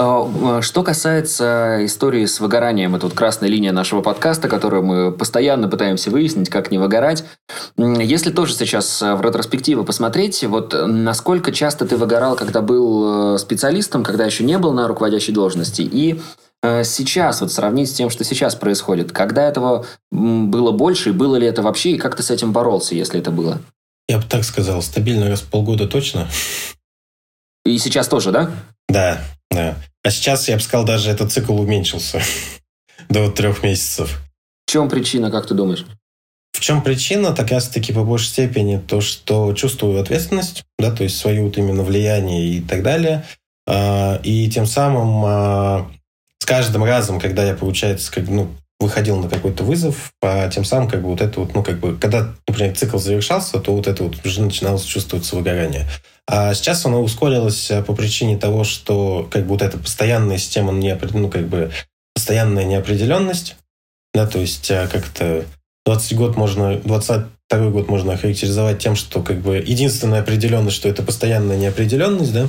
А, 0.00 0.60
что 0.62 0.84
касается 0.84 1.78
истории 1.80 2.24
с 2.24 2.38
выгоранием, 2.38 2.94
это 2.94 3.06
вот 3.06 3.16
красная 3.16 3.48
линия 3.48 3.72
нашего 3.72 4.00
подкаста, 4.00 4.48
которую 4.48 4.84
мы 4.84 5.10
постоянно 5.10 5.68
пытаемся 5.68 6.10
выяснить, 6.10 6.48
как 6.48 6.70
не 6.70 6.78
выгорать. 6.78 7.24
Если 7.76 8.30
тоже 8.30 8.54
сейчас 8.54 9.02
в 9.02 9.20
ретроспективу 9.20 9.84
посмотреть, 9.84 10.44
вот 10.44 10.72
насколько 10.86 11.50
часто 11.50 11.84
ты 11.84 11.96
выгорал, 11.96 12.36
когда 12.36 12.62
был 12.62 13.34
э, 13.34 13.38
специалистом, 13.38 14.04
когда 14.04 14.24
еще 14.24 14.44
не 14.44 14.56
был 14.58 14.72
на 14.72 14.86
руководящей 14.86 15.34
должности, 15.34 15.82
и 15.82 16.20
э, 16.62 16.84
сейчас, 16.84 17.40
вот 17.40 17.50
сравнить 17.50 17.90
с 17.90 17.94
тем, 17.94 18.08
что 18.08 18.22
сейчас 18.22 18.54
происходит, 18.54 19.10
когда 19.10 19.48
этого 19.48 19.84
было 20.12 20.70
больше, 20.70 21.08
и 21.08 21.12
было 21.12 21.34
ли 21.34 21.46
это 21.48 21.62
вообще, 21.62 21.92
и 21.92 21.98
как 21.98 22.14
ты 22.14 22.22
с 22.22 22.30
этим 22.30 22.52
боролся, 22.52 22.94
если 22.94 23.18
это 23.18 23.32
было? 23.32 23.58
Я 24.08 24.18
бы 24.18 24.24
так 24.28 24.44
сказал, 24.44 24.80
стабильно 24.80 25.28
раз 25.28 25.40
в 25.40 25.50
полгода 25.50 25.88
точно. 25.88 26.28
И 27.68 27.78
сейчас 27.78 28.08
тоже, 28.08 28.32
да? 28.32 28.50
Да, 28.88 29.20
да. 29.50 29.76
А 30.02 30.10
сейчас, 30.10 30.48
я 30.48 30.56
бы 30.56 30.62
сказал, 30.62 30.86
даже 30.86 31.10
этот 31.10 31.32
цикл 31.32 31.60
уменьшился 31.60 32.22
до 33.10 33.30
трех 33.30 33.62
месяцев. 33.62 34.20
В 34.66 34.70
чем 34.70 34.88
причина, 34.88 35.30
как 35.30 35.46
ты 35.46 35.54
думаешь? 35.54 35.84
В 36.52 36.60
чем 36.60 36.82
причина? 36.82 37.32
Так 37.32 37.50
раз-таки 37.50 37.92
по 37.92 38.04
большей 38.04 38.28
степени 38.28 38.78
то, 38.78 39.00
что 39.00 39.52
чувствую 39.52 40.00
ответственность, 40.00 40.64
да, 40.78 40.90
то 40.90 41.04
есть 41.04 41.18
свое 41.18 41.42
вот 41.42 41.58
именно 41.58 41.82
влияние 41.82 42.54
и 42.54 42.60
так 42.60 42.82
далее. 42.82 43.24
А, 43.66 44.18
и 44.22 44.48
тем 44.48 44.66
самым 44.66 45.24
а, 45.26 45.90
с 46.38 46.46
каждым 46.46 46.84
разом, 46.84 47.20
когда 47.20 47.44
я, 47.44 47.54
получается, 47.54 48.10
как, 48.10 48.28
ну, 48.28 48.48
выходил 48.80 49.16
на 49.16 49.28
какой-то 49.28 49.64
вызов, 49.64 50.12
а 50.22 50.48
тем 50.48 50.64
самым 50.64 50.88
как 50.88 51.02
бы 51.02 51.08
вот 51.08 51.20
это 51.20 51.40
вот, 51.40 51.54
ну, 51.54 51.62
как 51.64 51.80
бы, 51.80 51.96
когда, 51.96 52.34
например, 52.46 52.76
цикл 52.76 52.98
завершался, 52.98 53.58
то 53.58 53.74
вот 53.74 53.86
это 53.88 54.04
вот 54.04 54.24
уже 54.24 54.42
начиналось 54.42 54.84
чувствоваться 54.84 55.34
выгорание. 55.34 55.88
А 56.28 56.54
сейчас 56.54 56.84
оно 56.86 57.02
ускорилось 57.02 57.70
э, 57.70 57.82
по 57.82 57.94
причине 57.94 58.36
того, 58.36 58.62
что 58.62 59.26
как 59.30 59.44
бы 59.44 59.50
вот 59.50 59.62
эта 59.62 59.78
постоянная 59.78 60.38
система, 60.38 60.72
ну, 60.72 61.28
как 61.28 61.48
бы 61.48 61.72
постоянная 62.14 62.64
неопределенность, 62.64 63.56
да, 64.14 64.26
то 64.26 64.38
есть 64.38 64.70
э, 64.70 64.86
как-то 64.92 65.44
20 65.86 66.16
год 66.16 66.36
можно, 66.36 66.76
22 66.78 67.70
год 67.70 67.88
можно 67.88 68.12
охарактеризовать 68.12 68.78
тем, 68.78 68.94
что 68.94 69.22
как 69.22 69.40
бы 69.40 69.56
единственная 69.56 70.20
определенность, 70.20 70.76
что 70.76 70.88
это 70.88 71.02
постоянная 71.02 71.56
неопределенность, 71.56 72.32
да, 72.32 72.46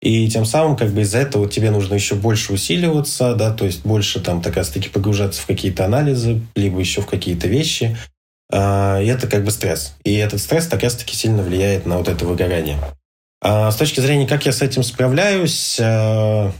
и 0.00 0.28
тем 0.28 0.44
самым 0.44 0.76
как 0.76 0.90
бы 0.90 1.00
из-за 1.00 1.18
этого 1.18 1.48
тебе 1.48 1.70
нужно 1.70 1.94
еще 1.94 2.14
больше 2.14 2.52
усиливаться, 2.52 3.34
да, 3.34 3.52
то 3.52 3.64
есть 3.64 3.84
больше 3.84 4.20
там 4.20 4.40
так 4.40 4.56
раз-таки 4.56 4.88
погружаться 4.88 5.42
в 5.42 5.46
какие-то 5.46 5.84
анализы, 5.84 6.40
либо 6.54 6.78
еще 6.78 7.00
в 7.00 7.06
какие-то 7.06 7.48
вещи. 7.48 7.96
А, 8.50 9.00
и 9.00 9.06
это 9.06 9.26
как 9.26 9.44
бы 9.44 9.50
стресс. 9.50 9.94
И 10.04 10.14
этот 10.14 10.40
стресс 10.40 10.68
так 10.68 10.82
раз-таки 10.82 11.16
сильно 11.16 11.42
влияет 11.42 11.84
на 11.84 11.98
вот 11.98 12.08
это 12.08 12.24
выгорание. 12.24 12.78
А 13.42 13.70
с 13.70 13.76
точки 13.76 14.00
зрения, 14.00 14.26
как 14.26 14.46
я 14.46 14.52
с 14.52 14.62
этим 14.62 14.84
справляюсь, 14.84 15.78
а, 15.80 16.52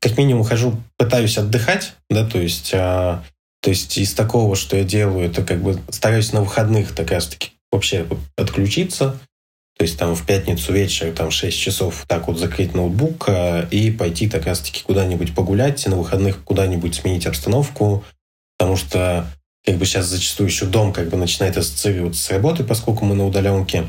как 0.00 0.18
минимум 0.18 0.44
хожу, 0.44 0.74
пытаюсь 0.96 1.38
отдыхать, 1.38 1.92
да, 2.08 2.26
то 2.26 2.38
есть, 2.38 2.70
то 2.70 3.22
есть 3.64 3.98
из 3.98 4.14
такого, 4.14 4.56
что 4.56 4.76
я 4.76 4.82
делаю, 4.84 5.26
это 5.26 5.42
как 5.42 5.62
бы 5.62 5.78
стараюсь 5.90 6.32
на 6.32 6.40
выходных 6.40 6.94
так 6.94 7.10
раз-таки 7.10 7.52
вообще 7.70 8.06
отключиться, 8.36 9.20
то 9.80 9.84
есть 9.84 9.98
там 9.98 10.14
в 10.14 10.26
пятницу 10.26 10.74
вечер, 10.74 11.10
там 11.10 11.30
6 11.30 11.58
часов 11.58 12.04
так 12.06 12.28
вот 12.28 12.38
закрыть 12.38 12.74
ноутбук 12.74 13.30
и 13.70 13.90
пойти 13.90 14.28
так 14.28 14.44
раз-таки 14.44 14.82
куда-нибудь 14.82 15.34
погулять, 15.34 15.86
на 15.86 15.96
выходных 15.96 16.44
куда-нибудь 16.44 16.94
сменить 16.94 17.24
обстановку, 17.24 18.04
потому 18.58 18.76
что 18.76 19.26
как 19.64 19.76
бы 19.76 19.86
сейчас 19.86 20.04
зачастую 20.04 20.50
еще 20.50 20.66
дом 20.66 20.92
как 20.92 21.08
бы 21.08 21.16
начинает 21.16 21.56
ассоциироваться 21.56 22.22
с 22.22 22.28
работой, 22.28 22.66
поскольку 22.66 23.06
мы 23.06 23.14
на 23.14 23.26
удаленке. 23.26 23.86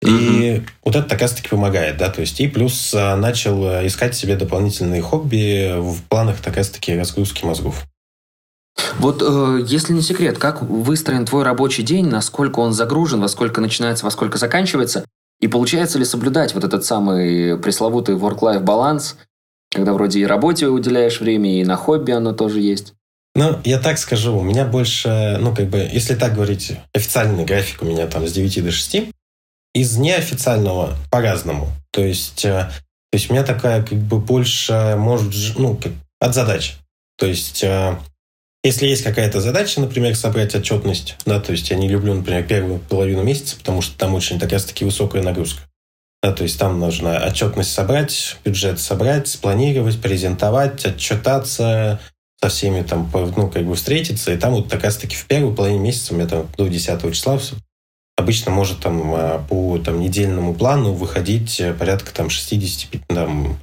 И 0.00 0.06
mm-hmm. 0.06 0.66
вот 0.86 0.96
это 0.96 1.06
как 1.06 1.20
раз-таки 1.20 1.50
помогает, 1.50 1.98
да, 1.98 2.08
то 2.08 2.22
есть 2.22 2.40
и 2.40 2.48
плюс 2.48 2.94
а, 2.94 3.14
начал 3.14 3.62
а, 3.62 3.86
искать 3.86 4.14
себе 4.14 4.36
дополнительные 4.36 5.02
хобби 5.02 5.78
в 5.78 6.00
планах 6.04 6.40
так 6.40 6.56
раз-таки 6.56 6.96
разгрузки 6.96 7.44
мозгов. 7.44 7.84
Вот 8.98 9.22
э, 9.22 9.64
если 9.66 9.92
не 9.92 10.02
секрет, 10.02 10.38
как 10.38 10.62
выстроен 10.62 11.26
твой 11.26 11.44
рабочий 11.44 11.82
день, 11.82 12.06
насколько 12.06 12.60
он 12.60 12.72
загружен, 12.72 13.20
во 13.20 13.28
сколько 13.28 13.60
начинается, 13.60 14.04
во 14.04 14.10
сколько 14.10 14.38
заканчивается, 14.38 15.04
и 15.40 15.48
получается 15.48 15.98
ли 15.98 16.04
соблюдать 16.04 16.54
вот 16.54 16.64
этот 16.64 16.84
самый 16.84 17.58
пресловутый 17.58 18.16
work-life 18.16 18.60
баланс, 18.60 19.16
когда 19.70 19.92
вроде 19.92 20.20
и 20.20 20.26
работе 20.26 20.68
уделяешь 20.68 21.20
время, 21.20 21.60
и 21.60 21.64
на 21.64 21.76
хобби 21.76 22.12
оно 22.12 22.32
тоже 22.32 22.60
есть? 22.60 22.94
Ну, 23.34 23.58
я 23.64 23.78
так 23.78 23.98
скажу, 23.98 24.36
у 24.36 24.42
меня 24.42 24.64
больше, 24.64 25.38
ну, 25.40 25.54
как 25.54 25.68
бы, 25.68 25.88
если 25.92 26.14
так 26.14 26.34
говорить, 26.34 26.72
официальный 26.92 27.44
график 27.44 27.82
у 27.82 27.86
меня 27.86 28.06
там 28.06 28.26
с 28.26 28.32
9 28.32 28.64
до 28.64 28.72
6, 28.72 28.96
из 29.72 29.96
неофициального 29.96 30.96
по-разному. 31.10 31.68
То 31.92 32.02
есть, 32.02 32.44
э, 32.44 32.68
то 33.10 33.16
есть 33.16 33.30
у 33.30 33.32
меня 33.32 33.44
такая 33.44 33.84
как 33.84 33.98
бы 33.98 34.18
больше, 34.18 34.96
может, 34.98 35.32
ну, 35.56 35.76
как, 35.76 35.92
от 36.18 36.34
задач. 36.34 36.76
То 37.18 37.26
есть, 37.26 37.62
э, 37.62 37.96
если 38.62 38.86
есть 38.86 39.02
какая-то 39.02 39.40
задача, 39.40 39.80
например, 39.80 40.14
собрать 40.16 40.54
отчетность, 40.54 41.16
да, 41.24 41.40
то 41.40 41.52
есть 41.52 41.70
я 41.70 41.76
не 41.76 41.88
люблю, 41.88 42.14
например, 42.14 42.46
первую 42.46 42.78
половину 42.78 43.22
месяца, 43.22 43.56
потому 43.56 43.80
что 43.80 43.98
там 43.98 44.14
очень 44.14 44.38
так 44.38 44.52
раз-таки 44.52 44.84
высокая 44.84 45.22
нагрузка. 45.22 45.62
Да, 46.22 46.32
то 46.32 46.42
есть 46.42 46.58
там 46.58 46.78
нужно 46.78 47.24
отчетность 47.24 47.72
собрать, 47.72 48.36
бюджет 48.44 48.78
собрать, 48.78 49.28
спланировать, 49.28 50.00
презентовать, 50.02 50.84
отчетаться, 50.84 51.98
со 52.42 52.48
всеми 52.48 52.82
там, 52.82 53.10
ну, 53.12 53.50
как 53.50 53.64
бы 53.64 53.74
встретиться. 53.74 54.32
И 54.32 54.36
там 54.36 54.52
вот 54.52 54.70
как 54.70 54.84
раз-таки 54.84 55.16
в 55.16 55.26
первую 55.26 55.54
половину 55.54 55.80
месяца, 55.80 56.12
у 56.12 56.16
меня 56.16 56.26
там 56.26 56.48
до 56.56 56.68
10 56.68 57.14
числа 57.14 57.38
обычно 58.16 58.50
может 58.50 58.80
там 58.80 59.14
а, 59.14 59.38
по 59.48 59.78
там, 59.78 60.00
недельному 60.00 60.54
плану 60.54 60.92
выходить 60.92 61.58
э, 61.58 61.72
порядка 61.72 62.12
там 62.12 62.28
60, 62.28 63.06
там, 63.08 63.58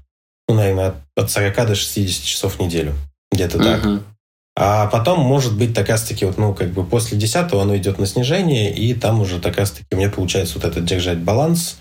ну, 0.47 0.55
наверное, 0.55 0.95
от 1.15 1.29
40 1.29 1.55
до 1.67 1.75
60 1.75 2.25
часов 2.25 2.55
в 2.55 2.59
неделю. 2.59 2.95
Где-то 3.31 3.59
uh-huh. 3.59 3.81
так. 3.81 4.03
А 4.59 4.87
потом, 4.87 5.19
может 5.19 5.55
быть, 5.55 5.75
так 5.75 5.87
раз-таки, 5.87 6.25
вот, 6.25 6.39
ну, 6.39 6.51
как 6.51 6.71
бы 6.71 6.83
после 6.83 7.15
10 7.15 7.53
оно 7.53 7.77
идет 7.77 7.99
на 7.99 8.07
снижение, 8.07 8.73
и 8.73 8.95
там 8.95 9.21
уже 9.21 9.39
так 9.39 9.57
раз-таки 9.57 9.85
у 9.91 9.97
меня 9.97 10.09
получается 10.09 10.55
вот 10.55 10.65
этот 10.65 10.83
держать 10.83 11.19
баланс 11.19 11.77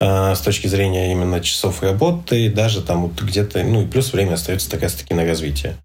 э, 0.00 0.36
с 0.36 0.38
точки 0.38 0.68
зрения 0.68 1.10
именно 1.10 1.40
часов 1.40 1.82
работы, 1.82 2.48
даже 2.48 2.82
там 2.82 3.08
вот 3.08 3.20
где-то, 3.20 3.64
ну, 3.64 3.82
и 3.82 3.86
плюс 3.86 4.12
время 4.12 4.34
остается 4.34 4.70
так 4.70 4.82
раз-таки 4.82 5.12
на 5.12 5.24
развитие 5.24 5.76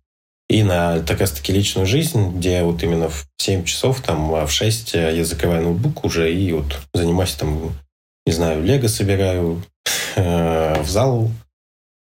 и 0.48 0.62
на 0.62 1.00
так 1.00 1.20
раз-таки 1.20 1.52
личную 1.52 1.88
жизнь, 1.88 2.38
где 2.38 2.62
вот 2.62 2.84
именно 2.84 3.10
в 3.10 3.26
7 3.38 3.64
часов, 3.64 4.02
там, 4.02 4.36
а 4.36 4.46
в 4.46 4.52
6 4.52 4.94
я 4.94 5.26
закрываю 5.26 5.64
ноутбук 5.64 6.06
уже 6.06 6.32
и 6.32 6.52
вот 6.52 6.80
занимаюсь 6.94 7.34
там, 7.34 7.76
не 8.28 8.34
знаю, 8.34 8.64
лего 8.64 8.88
собираю, 8.88 9.64
э, 10.16 10.80
в 10.80 10.88
зал, 10.88 11.32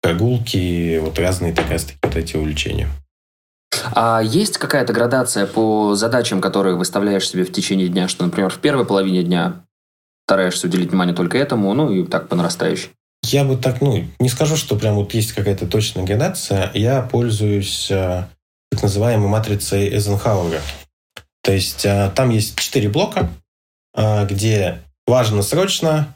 прогулки, 0.03 0.99
вот 0.99 1.19
разные 1.19 1.55
так 1.55 1.71
раз-таки 1.71 1.99
вот 2.03 2.15
эти 2.15 2.37
увлечения. 2.37 2.91
А 3.93 4.21
есть 4.23 4.59
какая-то 4.59 4.93
градация 4.93 5.47
по 5.47 5.95
задачам, 5.95 6.41
которые 6.41 6.77
выставляешь 6.77 7.29
себе 7.29 7.45
в 7.45 7.53
течение 7.53 7.89
дня, 7.89 8.09
что, 8.09 8.25
например, 8.25 8.51
в 8.51 8.59
первой 8.59 8.85
половине 8.85 9.23
дня 9.23 9.65
стараешься 10.27 10.67
уделить 10.67 10.91
внимание 10.91 11.15
только 11.15 11.39
этому, 11.39 11.73
ну 11.75 11.91
и 11.91 12.05
так 12.05 12.29
по 12.29 12.37
нарастающей? 12.37 12.91
Я 13.25 13.45
бы 13.45 13.57
так, 13.57 13.81
ну, 13.81 14.05
не 14.19 14.29
скажу, 14.29 14.57
что 14.57 14.77
прям 14.77 14.97
вот 14.97 15.15
есть 15.15 15.33
какая-то 15.33 15.67
точная 15.67 16.05
градация. 16.05 16.71
Я 16.75 17.01
пользуюсь 17.01 17.91
э, 17.91 18.27
так 18.71 18.83
называемой 18.83 19.29
матрицей 19.29 19.89
Эйзенхауэра. 19.89 20.61
То 21.43 21.53
есть 21.53 21.87
э, 21.87 22.11
там 22.15 22.29
есть 22.31 22.59
четыре 22.59 22.91
блока, 22.91 23.31
э, 23.97 24.27
где 24.27 24.83
важно 25.07 25.43
срочно, 25.43 26.15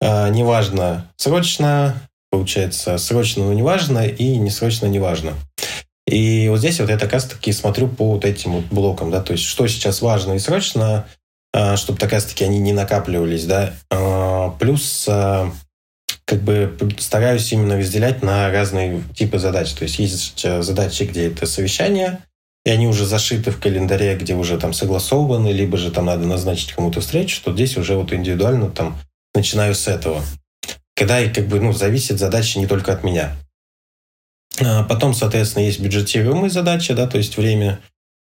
неважно 0.00 1.10
срочно, 1.16 2.00
получается, 2.30 2.98
срочно, 2.98 3.44
но 3.44 3.52
неважно, 3.52 4.06
и 4.06 4.36
несрочно, 4.36 4.86
неважно. 4.86 5.34
И 6.08 6.48
вот 6.48 6.60
здесь 6.60 6.80
вот 6.80 6.88
я 6.88 6.98
как 6.98 7.12
раз-таки 7.12 7.52
смотрю 7.52 7.86
по 7.86 8.12
вот 8.12 8.24
этим 8.24 8.52
вот 8.52 8.64
блокам, 8.70 9.10
да, 9.10 9.20
то 9.20 9.32
есть 9.32 9.44
что 9.44 9.66
сейчас 9.66 10.00
важно 10.00 10.32
и 10.32 10.38
срочно, 10.38 11.06
чтобы 11.76 11.98
как 11.98 12.12
раз-таки 12.12 12.44
они 12.44 12.58
не 12.58 12.72
накапливались, 12.72 13.44
да, 13.44 13.74
плюс 14.58 15.06
как 16.24 16.42
бы 16.42 16.76
стараюсь 16.98 17.52
именно 17.52 17.76
разделять 17.76 18.22
на 18.22 18.50
разные 18.50 19.02
типы 19.14 19.38
задач. 19.38 19.72
То 19.72 19.82
есть 19.82 19.98
есть 19.98 20.46
задачи, 20.62 21.02
где 21.02 21.26
это 21.26 21.46
совещание, 21.46 22.20
и 22.64 22.70
они 22.70 22.86
уже 22.86 23.04
зашиты 23.04 23.50
в 23.50 23.60
календаре, 23.60 24.16
где 24.16 24.34
уже 24.34 24.58
там 24.58 24.72
согласованы, 24.72 25.48
либо 25.48 25.76
же 25.76 25.90
там 25.90 26.06
надо 26.06 26.26
назначить 26.26 26.72
кому-то 26.72 27.00
встречу, 27.00 27.36
что 27.36 27.52
здесь 27.52 27.76
уже 27.76 27.96
вот 27.96 28.12
индивидуально 28.12 28.70
там 28.70 28.98
начинаю 29.34 29.74
с 29.74 29.88
этого. 29.88 30.22
Когда 30.94 31.20
и 31.20 31.32
как 31.32 31.48
бы, 31.48 31.60
ну, 31.60 31.72
зависит 31.72 32.18
задача 32.18 32.58
не 32.58 32.66
только 32.66 32.92
от 32.92 33.04
меня. 33.04 33.36
А 34.60 34.84
потом, 34.84 35.14
соответственно, 35.14 35.64
есть 35.64 35.80
бюджетируемые 35.80 36.50
задачи, 36.50 36.94
да, 36.94 37.06
то 37.06 37.18
есть 37.18 37.36
время. 37.36 37.80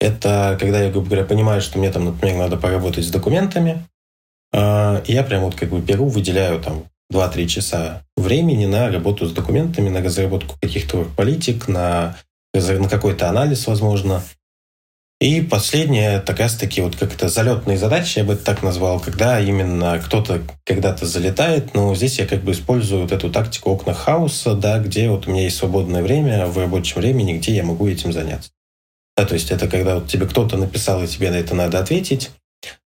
Это 0.01 0.57
когда 0.61 0.83
я, 0.83 0.91
грубо 0.91 1.09
говоря, 1.09 1.25
понимаю, 1.25 1.61
что 1.61 1.79
мне 1.79 1.91
там, 1.91 2.05
например, 2.05 2.37
надо 2.37 2.57
поработать 2.57 3.05
с 3.05 3.11
документами, 3.11 3.85
а, 4.53 5.03
я 5.07 5.23
прям 5.23 5.43
вот 5.43 5.55
как 5.55 5.71
бы 5.71 5.81
беру, 5.81 6.09
выделяю 6.09 6.61
там 6.61 6.85
2-3 7.13 7.47
часа 7.47 8.03
времени 8.17 8.67
на 8.67 8.91
работу 8.91 9.27
с 9.27 9.33
документами, 9.33 9.89
на 9.89 10.03
разработку 10.03 10.57
каких-то 10.61 11.07
политик, 11.17 11.69
на, 11.69 12.17
на 12.55 12.89
какой-то 12.89 13.29
анализ, 13.29 13.67
возможно. 13.67 14.23
И 15.21 15.41
последнее, 15.41 16.21
так 16.21 16.39
раз-таки, 16.39 16.81
вот 16.81 16.95
как 16.95 17.13
это 17.13 17.29
залетные 17.29 17.77
задачи, 17.77 18.19
я 18.19 18.25
бы 18.25 18.35
это 18.35 18.45
так 18.45 18.63
назвал, 18.63 19.01
когда 19.01 19.41
именно 19.41 19.99
кто-то 19.99 20.43
когда-то 20.65 21.07
залетает, 21.07 21.75
но 21.75 21.93
здесь 21.97 22.21
я 22.21 22.27
как 22.27 22.45
бы 22.45 22.53
использую 22.53 23.03
вот 23.03 23.11
эту 23.11 23.29
тактику 23.29 23.71
окна 23.71 23.95
хаоса, 23.95 24.55
да, 24.55 24.79
где 24.79 25.11
вот 25.11 25.27
у 25.27 25.33
меня 25.33 25.43
есть 25.43 25.57
свободное 25.57 26.05
время 26.05 26.47
в 26.47 26.57
рабочем 26.57 27.01
времени, 27.01 27.37
где 27.37 27.57
я 27.57 27.65
могу 27.65 27.89
этим 27.89 28.13
заняться. 28.13 28.51
Да, 29.17 29.27
то 29.27 29.35
есть 29.35 29.51
это 29.51 29.67
когда 29.67 29.97
вот 29.97 30.07
тебе 30.07 30.27
кто-то 30.27 30.57
написал, 30.57 31.03
и 31.03 31.09
тебе 31.09 31.33
на 31.33 31.37
это 31.37 31.57
надо 31.57 31.81
ответить. 31.81 32.31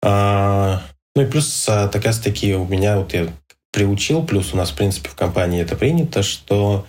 А, 0.02 0.82
ну 1.14 1.22
и 1.22 1.26
плюс 1.26 1.66
а, 1.68 1.88
так 1.88 2.06
раз-таки 2.06 2.54
у 2.54 2.64
меня 2.64 2.98
вот 2.98 3.12
я 3.12 3.28
приучил, 3.70 4.24
плюс 4.24 4.54
у 4.54 4.56
нас, 4.56 4.70
в 4.70 4.76
принципе, 4.76 5.10
в 5.10 5.14
компании 5.14 5.60
это 5.60 5.76
принято, 5.76 6.22
что 6.22 6.86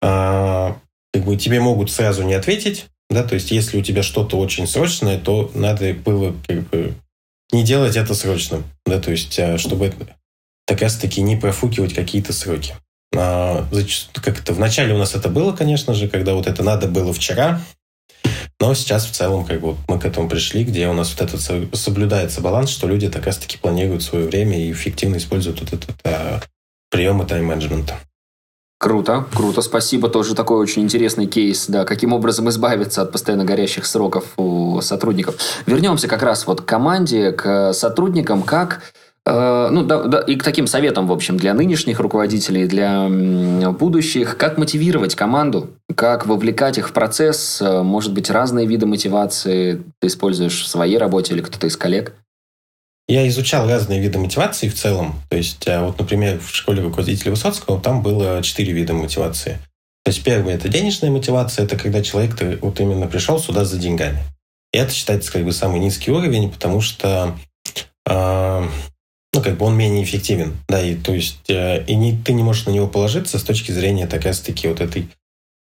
э, 0.00 0.06
как 0.06 1.24
бы 1.24 1.36
тебе 1.36 1.60
могут 1.60 1.90
сразу 1.90 2.22
не 2.22 2.32
ответить, 2.32 2.86
да, 3.10 3.22
то 3.22 3.34
есть 3.34 3.50
если 3.50 3.78
у 3.78 3.82
тебя 3.82 4.02
что-то 4.02 4.38
очень 4.38 4.66
срочное, 4.66 5.18
то 5.18 5.50
надо 5.54 5.94
было 5.94 6.34
как 6.46 6.68
бы 6.68 6.94
не 7.52 7.62
делать 7.62 7.96
это 7.96 8.14
срочным, 8.14 8.64
да, 8.84 9.00
то 9.00 9.10
есть 9.10 9.38
а, 9.38 9.58
чтобы 9.58 9.92
так 10.66 10.80
раз-таки 10.80 11.22
не 11.22 11.36
профукивать 11.36 11.94
какие-то 11.94 12.32
сроки. 12.32 12.74
А, 13.14 13.66
как 14.14 14.40
это, 14.40 14.52
вначале 14.52 14.94
у 14.94 14.98
нас 14.98 15.14
это 15.14 15.28
было, 15.28 15.52
конечно 15.52 15.94
же, 15.94 16.08
когда 16.08 16.34
вот 16.34 16.46
это 16.46 16.62
надо 16.62 16.88
было 16.88 17.12
вчера, 17.12 17.60
но 18.60 18.74
сейчас 18.74 19.06
в 19.06 19.12
целом 19.12 19.44
как 19.44 19.60
бы 19.60 19.76
мы 19.86 20.00
к 20.00 20.04
этому 20.04 20.28
пришли, 20.28 20.64
где 20.64 20.88
у 20.88 20.92
нас 20.92 21.14
вот 21.14 21.22
этот 21.22 21.40
соблюдается 21.78 22.40
баланс, 22.40 22.70
что 22.70 22.88
люди 22.88 23.08
так 23.08 23.26
раз-таки 23.26 23.58
планируют 23.58 24.02
свое 24.02 24.26
время 24.26 24.58
и 24.58 24.72
эффективно 24.72 25.16
используют 25.16 25.60
вот 25.60 25.72
этот 25.72 25.94
а, 26.04 26.40
приемы 26.90 27.26
тайм-менеджмента. 27.26 27.98
Круто, 28.78 29.24
круто, 29.34 29.62
спасибо. 29.62 30.08
Тоже 30.08 30.34
такой 30.34 30.58
очень 30.58 30.82
интересный 30.82 31.26
кейс, 31.26 31.66
да, 31.66 31.84
каким 31.84 32.12
образом 32.12 32.48
избавиться 32.50 33.02
от 33.02 33.12
постоянно 33.12 33.44
горящих 33.44 33.86
сроков 33.86 34.32
у 34.36 34.80
сотрудников. 34.82 35.36
Вернемся 35.66 36.08
как 36.08 36.22
раз 36.22 36.46
вот 36.46 36.60
к 36.60 36.64
команде, 36.66 37.32
к 37.32 37.72
сотрудникам, 37.72 38.42
как 38.42 38.82
Э, 39.26 39.68
ну, 39.72 39.82
да, 39.82 40.04
да, 40.04 40.20
и 40.20 40.36
к 40.36 40.44
таким 40.44 40.68
советам, 40.68 41.08
в 41.08 41.12
общем, 41.12 41.36
для 41.36 41.52
нынешних 41.52 41.98
руководителей, 41.98 42.66
для 42.66 43.08
будущих. 43.72 44.36
Как 44.36 44.56
мотивировать 44.56 45.16
команду? 45.16 45.70
Как 45.94 46.26
вовлекать 46.26 46.78
их 46.78 46.88
в 46.88 46.92
процесс? 46.92 47.60
Э, 47.60 47.82
может 47.82 48.14
быть, 48.14 48.30
разные 48.30 48.66
виды 48.66 48.86
мотивации 48.86 49.82
ты 50.00 50.06
используешь 50.06 50.62
в 50.62 50.68
своей 50.68 50.96
работе 50.96 51.34
или 51.34 51.42
кто-то 51.42 51.66
из 51.66 51.76
коллег? 51.76 52.14
Я 53.08 53.26
изучал 53.28 53.68
разные 53.68 54.00
виды 54.00 54.18
мотивации 54.18 54.68
в 54.68 54.74
целом. 54.74 55.22
То 55.28 55.36
есть, 55.36 55.66
э, 55.66 55.80
вот, 55.80 55.98
например, 55.98 56.40
в 56.40 56.54
школе 56.54 56.82
руководителя 56.82 57.30
Высоцкого 57.30 57.80
там 57.80 58.02
было 58.02 58.42
четыре 58.42 58.72
вида 58.72 58.94
мотивации. 58.94 59.58
То 60.04 60.10
есть, 60.10 60.24
первый– 60.24 60.54
это 60.54 60.68
денежная 60.68 61.10
мотивация, 61.10 61.64
это 61.64 61.76
когда 61.76 62.02
человек 62.02 62.36
вот 62.60 62.80
именно 62.80 63.06
пришел 63.06 63.38
сюда 63.38 63.64
за 63.64 63.78
деньгами. 63.78 64.22
И 64.72 64.78
это 64.78 64.92
считается 64.92 65.32
как 65.32 65.44
бы 65.44 65.52
самый 65.52 65.80
низкий 65.80 66.10
уровень, 66.10 66.50
потому 66.50 66.80
что 66.80 67.36
э, 68.08 68.68
ну, 69.32 69.42
как 69.42 69.58
бы 69.58 69.66
он 69.66 69.76
менее 69.76 70.02
эффективен, 70.02 70.56
да, 70.68 70.80
и 70.82 70.94
то 70.94 71.12
есть, 71.12 71.48
э, 71.48 71.84
и 71.84 71.94
не, 71.94 72.16
ты 72.16 72.32
не 72.32 72.42
можешь 72.42 72.66
на 72.66 72.70
него 72.70 72.88
положиться 72.88 73.38
с 73.38 73.42
точки 73.42 73.70
зрения, 73.70 74.06
так 74.06 74.24
раз-таки, 74.24 74.66
вот 74.66 74.80
этой 74.80 75.08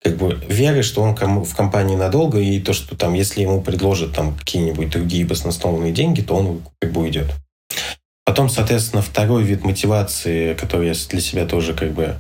как 0.02 0.16
бы 0.18 0.40
веры, 0.48 0.82
что 0.82 1.02
он 1.02 1.16
в 1.44 1.56
компании 1.56 1.96
надолго, 1.96 2.40
и 2.40 2.60
то, 2.60 2.74
что 2.74 2.96
там, 2.96 3.14
если 3.14 3.42
ему 3.42 3.62
предложат 3.62 4.14
там 4.14 4.36
какие-нибудь 4.36 4.90
другие 4.90 5.26
баснословные 5.26 5.92
деньги, 5.92 6.22
то 6.22 6.36
он 6.36 6.62
как 6.80 6.92
бы 6.92 7.02
уйдет. 7.02 7.34
Потом, 8.26 8.50
соответственно, 8.50 9.02
второй 9.02 9.44
вид 9.44 9.64
мотивации, 9.64 10.54
который 10.54 10.88
я 10.88 10.94
для 11.10 11.20
себя 11.20 11.46
тоже 11.46 11.74
как 11.74 11.92
бы 11.94 12.20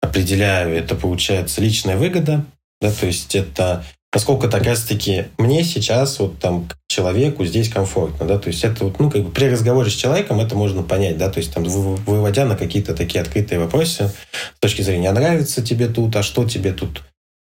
определяю, 0.00 0.74
это 0.74 0.94
получается 0.94 1.60
личная 1.60 1.96
выгода, 1.96 2.44
да, 2.80 2.90
то 2.90 3.06
есть 3.06 3.34
это 3.34 3.84
насколько 4.12 4.48
так 4.48 4.62
раз-таки 4.64 5.26
мне 5.38 5.62
сейчас, 5.64 6.18
вот 6.18 6.38
там, 6.38 6.68
человеку 6.88 7.44
здесь 7.44 7.68
комфортно, 7.68 8.26
да, 8.26 8.38
то 8.38 8.48
есть 8.48 8.64
это 8.64 8.84
вот, 8.84 8.98
ну, 8.98 9.10
как 9.10 9.22
бы 9.22 9.30
при 9.30 9.46
разговоре 9.46 9.90
с 9.90 9.94
человеком 9.94 10.40
это 10.40 10.54
можно 10.54 10.82
понять, 10.82 11.18
да, 11.18 11.30
то 11.30 11.38
есть 11.38 11.52
там 11.52 11.64
выводя 11.64 12.44
на 12.44 12.56
какие-то 12.56 12.94
такие 12.94 13.20
открытые 13.20 13.58
вопросы 13.58 14.10
с 14.32 14.60
точки 14.60 14.82
зрения, 14.82 15.10
а 15.10 15.12
нравится 15.12 15.62
тебе 15.62 15.88
тут, 15.88 16.16
а 16.16 16.22
что 16.22 16.48
тебе 16.48 16.72
тут 16.72 17.02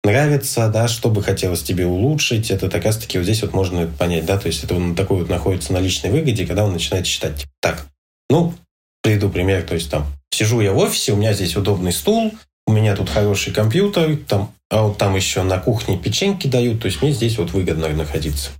нравится, 0.04 0.70
да, 0.70 0.88
что 0.88 1.10
бы 1.10 1.22
хотелось 1.22 1.64
тебе 1.64 1.86
улучшить, 1.86 2.52
это 2.52 2.70
так 2.70 2.86
раз-таки 2.86 3.18
вот 3.18 3.24
здесь 3.24 3.42
вот 3.42 3.54
можно 3.54 3.88
понять, 3.88 4.26
да, 4.26 4.38
то 4.38 4.48
есть 4.48 4.64
это 4.64 4.76
он 4.76 4.96
такой 4.96 5.20
вот 5.20 5.30
находится 5.30 5.74
на 5.74 5.80
личной 5.80 6.10
выгоде, 6.10 6.46
когда 6.46 6.66
он 6.66 6.74
начинает 6.74 7.06
считать, 7.06 7.36
типа, 7.38 7.52
так, 7.62 7.86
ну, 8.30 8.54
приведу 9.02 9.30
пример, 9.30 9.64
то 9.64 9.76
есть 9.76 9.90
там, 9.90 10.08
сижу 10.34 10.62
я 10.62 10.74
в 10.74 10.78
офисе, 10.78 11.14
у 11.14 11.16
меня 11.16 11.34
здесь 11.34 11.56
удобный 11.56 11.92
стул, 11.92 12.34
у 12.70 12.72
меня 12.72 12.96
тут 12.96 13.10
хороший 13.10 13.52
компьютер, 13.52 14.16
там, 14.28 14.54
а 14.70 14.84
вот 14.84 15.00
там 15.00 15.16
еще 15.16 15.42
на 15.42 15.58
кухне 15.58 15.98
печеньки 15.98 16.46
дают, 16.48 16.80
то 16.82 16.86
есть 16.86 17.02
мне 17.02 17.12
здесь 17.12 17.40
вот 17.40 17.50
выгодно 17.52 17.90
находиться. 17.90 18.52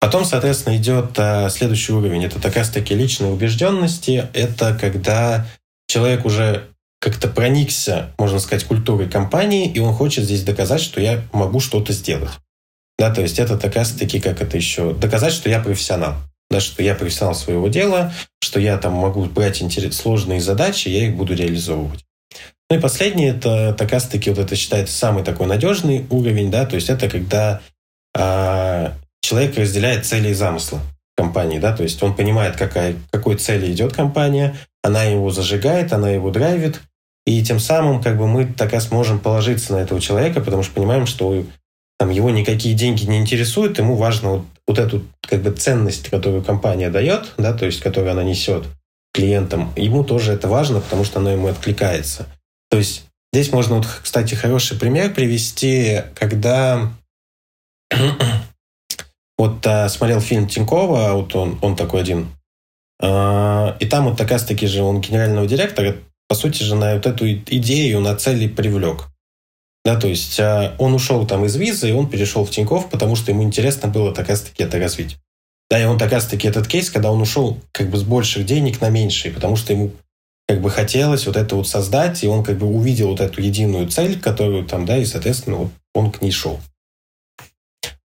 Потом, 0.00 0.24
соответственно, 0.24 0.76
идет 0.76 1.16
а, 1.18 1.48
следующий 1.48 1.92
уровень. 1.92 2.24
Это 2.24 2.40
как 2.40 2.56
раз-таки 2.56 2.96
личные 2.96 3.32
убежденности. 3.32 4.28
Это 4.32 4.76
когда 4.80 5.46
человек 5.86 6.24
уже 6.24 6.68
как-то 7.00 7.28
проникся, 7.28 8.12
можно 8.18 8.40
сказать, 8.40 8.64
культурой 8.64 9.08
компании, 9.08 9.70
и 9.70 9.78
он 9.78 9.94
хочет 9.94 10.24
здесь 10.24 10.42
доказать, 10.42 10.80
что 10.80 11.00
я 11.00 11.22
могу 11.32 11.60
что-то 11.60 11.92
сделать. 11.92 12.30
Да, 12.98 13.14
то 13.14 13.22
есть 13.22 13.38
это 13.38 13.56
как 13.56 13.76
раз-таки, 13.76 14.18
как 14.18 14.42
это 14.42 14.56
еще, 14.56 14.94
доказать, 14.94 15.32
что 15.32 15.48
я 15.48 15.60
профессионал. 15.60 16.16
Да, 16.50 16.58
что 16.58 16.82
я 16.82 16.96
профессионал 16.96 17.36
своего 17.36 17.68
дела, 17.68 18.12
что 18.40 18.58
я 18.58 18.78
там 18.78 18.94
могу 18.94 19.24
брать 19.26 19.62
интерес, 19.62 19.96
сложные 19.96 20.40
задачи, 20.40 20.88
я 20.88 21.06
их 21.06 21.16
буду 21.16 21.34
реализовывать. 21.34 22.07
Ну 22.70 22.76
и 22.76 22.80
последний, 22.80 23.26
это 23.26 23.74
как 23.78 23.92
раз-таки 23.92 24.28
вот 24.30 24.38
это 24.38 24.54
считается 24.54 24.96
самый 24.96 25.24
такой 25.24 25.46
надежный 25.46 26.06
уровень, 26.10 26.50
да, 26.50 26.66
то 26.66 26.74
есть 26.74 26.90
это 26.90 27.08
когда 27.08 27.60
а, 28.14 28.92
человек 29.22 29.56
разделяет 29.56 30.04
цели 30.04 30.28
и 30.28 30.34
замыслы 30.34 30.80
компании, 31.16 31.58
да, 31.58 31.74
то 31.74 31.82
есть 31.82 32.02
он 32.02 32.14
понимает, 32.14 32.56
какая, 32.56 32.94
какой 33.10 33.36
цели 33.36 33.72
идет 33.72 33.94
компания, 33.94 34.54
она 34.82 35.04
его 35.04 35.30
зажигает, 35.30 35.94
она 35.94 36.10
его 36.10 36.30
драйвит, 36.30 36.82
и 37.24 37.42
тем 37.42 37.58
самым 37.58 38.02
как 38.02 38.18
бы 38.18 38.26
мы 38.26 38.44
так 38.44 38.72
раз 38.74 38.90
можем 38.90 39.18
положиться 39.18 39.72
на 39.72 39.78
этого 39.78 40.00
человека, 40.00 40.40
потому 40.42 40.62
что 40.62 40.74
понимаем, 40.74 41.06
что 41.06 41.44
там, 41.98 42.10
его 42.10 42.30
никакие 42.30 42.74
деньги 42.74 43.04
не 43.04 43.18
интересуют, 43.18 43.78
ему 43.78 43.96
важно 43.96 44.30
вот, 44.30 44.44
вот 44.66 44.78
эту 44.78 45.02
как 45.22 45.42
бы 45.42 45.50
ценность, 45.52 46.10
которую 46.10 46.44
компания 46.44 46.90
дает, 46.90 47.32
да, 47.38 47.52
то 47.52 47.66
есть 47.66 47.80
которую 47.80 48.12
она 48.12 48.22
несет 48.22 48.64
клиентам, 49.12 49.72
ему 49.74 50.04
тоже 50.04 50.32
это 50.32 50.48
важно, 50.48 50.80
потому 50.80 51.04
что 51.04 51.18
оно 51.18 51.30
ему 51.30 51.48
откликается. 51.48 52.26
То 52.70 52.78
есть 52.78 53.04
здесь 53.32 53.52
можно, 53.52 53.76
вот, 53.76 53.86
кстати, 54.02 54.34
хороший 54.34 54.78
пример 54.78 55.12
привести, 55.12 56.02
когда 56.14 56.92
вот 59.38 59.66
а, 59.66 59.88
смотрел 59.88 60.20
фильм 60.20 60.48
Тинькова, 60.48 61.12
вот 61.12 61.34
он, 61.34 61.58
он 61.62 61.76
такой 61.76 62.02
один, 62.02 62.28
а, 63.00 63.76
и 63.80 63.86
там 63.86 64.06
вот 64.06 64.18
как 64.18 64.30
раз-таки 64.30 64.66
же 64.66 64.82
он 64.82 65.00
генерального 65.00 65.46
директора, 65.46 65.96
по 66.28 66.34
сути 66.34 66.62
же, 66.62 66.74
на 66.74 66.94
вот 66.94 67.06
эту 67.06 67.32
идею, 67.32 68.00
на 68.00 68.14
цели 68.16 68.48
привлек. 68.48 69.06
Да, 69.84 69.98
то 69.98 70.08
есть 70.08 70.38
а, 70.40 70.74
он 70.78 70.94
ушел 70.94 71.26
там 71.26 71.44
из 71.44 71.56
визы, 71.56 71.88
и 71.88 71.92
он 71.92 72.10
перешел 72.10 72.44
в 72.44 72.50
Тиньков, 72.50 72.90
потому 72.90 73.16
что 73.16 73.30
ему 73.32 73.42
интересно 73.42 73.88
было 73.88 74.12
так 74.12 74.28
раз-таки 74.28 74.62
это 74.62 74.78
развить. 74.78 75.16
Да, 75.70 75.80
и 75.80 75.84
он 75.84 75.98
так 75.98 76.12
раз-таки 76.12 76.48
этот 76.48 76.66
кейс, 76.66 76.90
когда 76.90 77.10
он 77.10 77.20
ушел 77.20 77.58
как 77.72 77.90
бы 77.90 77.98
с 77.98 78.02
больших 78.02 78.46
денег 78.46 78.80
на 78.80 78.90
меньшие, 78.90 79.32
потому 79.32 79.56
что 79.56 79.72
ему 79.72 79.92
как 80.48 80.62
бы 80.62 80.70
хотелось 80.70 81.26
вот 81.26 81.36
это 81.36 81.56
вот 81.56 81.68
создать, 81.68 82.24
и 82.24 82.26
он 82.26 82.42
как 82.42 82.56
бы 82.56 82.66
увидел 82.66 83.08
вот 83.08 83.20
эту 83.20 83.42
единую 83.42 83.86
цель, 83.88 84.18
которую 84.18 84.64
там, 84.64 84.86
да, 84.86 84.96
и, 84.96 85.04
соответственно, 85.04 85.56
вот 85.56 85.70
он 85.94 86.10
к 86.10 86.22
ней 86.22 86.30
шел. 86.30 86.58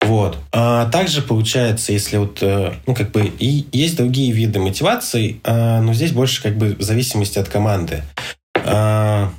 Вот. 0.04 0.36
А 0.50 0.90
также 0.90 1.22
получается, 1.22 1.92
если 1.92 2.16
вот, 2.16 2.42
э, 2.42 2.74
ну, 2.86 2.94
как 2.94 3.12
бы, 3.12 3.26
и 3.26 3.66
есть 3.70 3.96
другие 3.96 4.32
виды 4.32 4.58
мотивации, 4.58 5.40
а, 5.44 5.80
но 5.80 5.94
здесь 5.94 6.10
больше 6.10 6.42
как 6.42 6.56
бы 6.56 6.74
в 6.74 6.82
зависимости 6.82 7.38
от 7.38 7.48
команды. 7.48 8.02
А, 8.54 9.32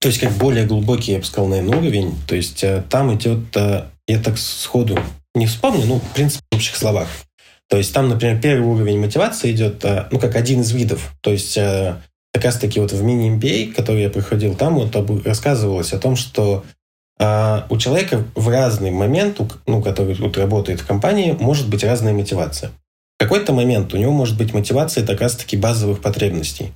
то 0.00 0.08
есть, 0.08 0.20
как 0.20 0.32
более 0.32 0.66
глубокий, 0.66 1.12
я 1.12 1.18
бы 1.18 1.24
сказал, 1.24 1.48
наверное, 1.48 1.78
уровень. 1.78 2.14
То 2.26 2.34
есть, 2.34 2.64
э, 2.64 2.82
там 2.88 3.14
идет, 3.14 3.54
э, 3.56 3.84
я 4.06 4.18
так 4.18 4.38
сходу 4.38 4.98
не 5.34 5.46
вспомню, 5.46 5.84
ну, 5.86 5.98
в 5.98 6.14
принципе, 6.14 6.44
в 6.50 6.56
общих 6.56 6.76
словах. 6.76 7.08
То 7.68 7.76
есть 7.76 7.92
там, 7.94 8.08
например, 8.08 8.40
первый 8.40 8.66
уровень 8.66 9.00
мотивации 9.00 9.52
идет, 9.52 9.84
э, 9.84 10.06
ну, 10.10 10.18
как 10.18 10.36
один 10.36 10.60
из 10.60 10.72
видов. 10.72 11.12
То 11.20 11.32
есть 11.32 11.56
э, 11.56 11.96
как 12.32 12.44
раз-таки 12.44 12.80
вот 12.80 12.92
в 12.92 13.02
мини-MBA, 13.02 13.72
который 13.72 14.02
я 14.02 14.10
проходил, 14.10 14.54
там 14.54 14.76
вот 14.76 14.94
рассказывалось 15.26 15.92
о 15.92 15.98
том, 15.98 16.16
что 16.16 16.64
э, 17.18 17.60
у 17.70 17.78
человека 17.78 18.24
в 18.34 18.48
разный 18.48 18.90
момент, 18.90 19.40
ну, 19.66 19.82
который 19.82 20.14
вот 20.14 20.36
работает 20.36 20.80
в 20.80 20.86
компании, 20.86 21.36
может 21.38 21.68
быть 21.68 21.84
разная 21.84 22.12
мотивация. 22.12 22.70
В 23.16 23.22
какой-то 23.22 23.52
момент 23.52 23.94
у 23.94 23.96
него 23.96 24.12
может 24.12 24.36
быть 24.36 24.52
мотивация 24.52 25.06
как 25.06 25.20
раз-таки 25.20 25.56
базовых 25.56 26.00
потребностей. 26.00 26.72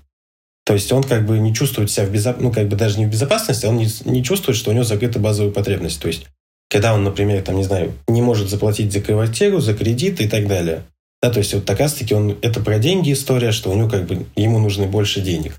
То 0.65 0.75
есть 0.75 0.93
он 0.93 1.03
как 1.03 1.27
бы 1.27 1.39
не 1.39 1.55
чувствует 1.55 1.91
себя 1.91 2.07
в 2.07 2.11
безопасности, 2.11 2.45
ну, 2.45 2.53
как 2.53 2.69
бы 2.69 2.77
даже 2.77 2.99
не 2.99 3.07
в 3.07 3.11
безопасности, 3.11 3.67
он 3.67 3.77
не, 3.77 3.89
не 4.05 4.23
чувствует, 4.23 4.57
что 4.57 4.71
у 4.71 4.75
него 4.75 4.85
закрыта 4.85 5.19
базовая 5.19 5.51
потребность. 5.51 6.01
То 6.01 6.09
есть 6.09 6.27
когда 6.71 6.95
он, 6.95 7.05
например, 7.05 7.43
там, 7.43 7.57
не 7.57 7.65
знаю, 7.65 7.95
не 8.07 8.23
может 8.23 8.49
заплатить 8.49 8.93
за 8.93 9.01
квартиру, 9.01 9.61
за 9.61 9.75
кредит 9.75 10.21
и 10.21 10.29
так 10.29 10.47
далее. 10.47 10.85
Да, 11.23 11.31
то 11.31 11.39
есть 11.39 11.53
вот 11.55 11.65
так 11.65 11.81
раз-таки 11.81 12.15
он, 12.15 12.37
это 12.43 12.61
про 12.61 12.79
деньги 12.79 13.13
история, 13.13 13.51
что 13.53 13.71
у 13.71 13.75
него 13.75 13.89
как 13.89 14.07
бы, 14.07 14.27
ему 14.37 14.59
нужны 14.59 14.87
больше 14.87 15.21
денег. 15.21 15.57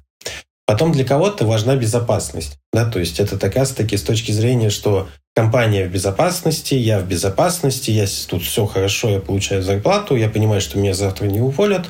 Потом 0.65 0.91
для 0.91 1.03
кого-то 1.03 1.45
важна 1.45 1.75
безопасность. 1.75 2.59
Да, 2.71 2.89
то 2.89 2.99
есть 2.99 3.19
это 3.19 3.37
так 3.37 3.55
раз-таки 3.55 3.97
с 3.97 4.03
точки 4.03 4.31
зрения, 4.31 4.69
что 4.69 5.09
компания 5.35 5.85
в 5.87 5.91
безопасности, 5.91 6.75
я 6.75 6.99
в 6.99 7.07
безопасности, 7.07 7.91
я 7.91 8.05
тут 8.27 8.43
все 8.43 8.65
хорошо, 8.67 9.09
я 9.09 9.19
получаю 9.19 9.63
зарплату, 9.63 10.15
я 10.15 10.29
понимаю, 10.29 10.61
что 10.61 10.77
меня 10.77 10.93
завтра 10.93 11.25
не 11.25 11.41
уволят. 11.41 11.89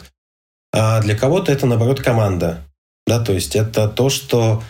А 0.71 1.01
для 1.01 1.15
кого-то 1.15 1.51
это, 1.51 1.65
наоборот, 1.65 1.99
команда. 1.99 2.65
Да, 3.05 3.19
то 3.19 3.33
есть 3.33 3.55
это 3.55 3.89
то, 3.89 4.09
что 4.09 4.63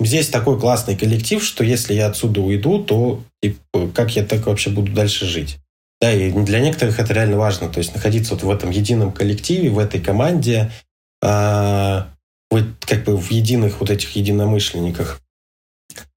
здесь 0.00 0.28
такой 0.28 0.58
классный 0.58 0.96
коллектив, 0.96 1.42
что 1.42 1.64
если 1.64 1.94
я 1.94 2.06
отсюда 2.06 2.40
уйду, 2.40 2.82
то 2.82 3.22
типа, 3.42 3.88
как 3.94 4.14
я 4.16 4.24
так 4.24 4.46
вообще 4.46 4.70
буду 4.70 4.92
дальше 4.92 5.26
жить? 5.26 5.58
Да, 6.00 6.12
и 6.12 6.30
для 6.30 6.60
некоторых 6.60 7.00
это 7.00 7.12
реально 7.12 7.38
важно, 7.38 7.68
то 7.68 7.78
есть 7.78 7.94
находиться 7.94 8.34
вот 8.34 8.44
в 8.44 8.50
этом 8.50 8.70
едином 8.70 9.10
коллективе, 9.10 9.70
в 9.70 9.78
этой 9.78 10.00
команде, 10.00 10.70
а, 11.22 12.08
вот 12.50 12.64
как 12.80 13.04
бы 13.04 13.16
в 13.16 13.30
единых 13.30 13.80
вот 13.80 13.90
этих 13.90 14.14
единомышленниках. 14.14 15.20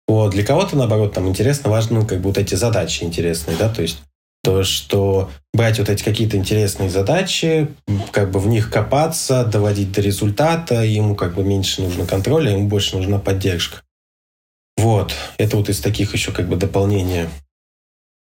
Вот. 0.08 0.32
Для 0.32 0.46
кого-то, 0.46 0.76
наоборот, 0.76 1.14
там 1.14 1.28
интересно, 1.28 1.70
важно, 1.70 2.02
ну, 2.02 2.06
как 2.06 2.20
бы 2.20 2.30
вот 2.30 2.38
эти 2.38 2.54
задачи 2.56 3.04
интересные, 3.04 3.58
да, 3.58 3.70
то 3.70 3.82
есть 3.82 4.02
то, 4.44 4.64
что 4.64 5.30
брать 5.54 5.80
вот 5.80 5.90
эти 5.90 6.04
какие-то 6.04 6.38
интересные 6.38 6.90
задачи, 6.90 7.68
как 8.12 8.32
бы 8.32 8.40
в 8.40 8.48
них 8.48 8.72
копаться, 8.72 9.46
доводить 9.46 9.92
до 9.92 10.02
результата, 10.02 10.84
ему 10.84 11.16
как 11.16 11.36
бы 11.36 11.44
меньше 11.44 11.82
нужно 11.82 12.06
контроля, 12.06 12.52
ему 12.52 12.68
больше 12.68 12.98
нужна 12.98 13.20
поддержка. 13.20 13.84
Вот, 14.78 15.14
это 15.38 15.58
вот 15.58 15.70
из 15.70 15.80
таких 15.80 16.14
еще 16.14 16.32
как 16.32 16.48
бы 16.48 16.56
дополнения. 16.56 17.30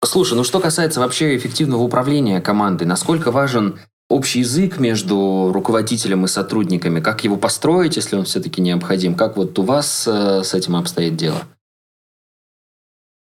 Слушай, 0.04 0.34
ну 0.34 0.44
что 0.44 0.60
касается 0.60 1.00
вообще 1.00 1.36
эффективного 1.36 1.82
управления 1.82 2.40
командой, 2.40 2.84
насколько 2.84 3.30
важен 3.30 3.78
общий 4.08 4.40
язык 4.40 4.78
между 4.78 5.50
руководителем 5.52 6.24
и 6.24 6.28
сотрудниками, 6.28 7.00
как 7.00 7.24
его 7.24 7.36
построить, 7.36 7.96
если 7.96 8.16
он 8.16 8.24
все-таки 8.24 8.60
необходим, 8.60 9.14
как 9.14 9.36
вот 9.36 9.58
у 9.58 9.62
вас 9.62 10.06
э, 10.08 10.42
с 10.42 10.54
этим 10.54 10.76
обстоит 10.76 11.16
дело? 11.16 11.42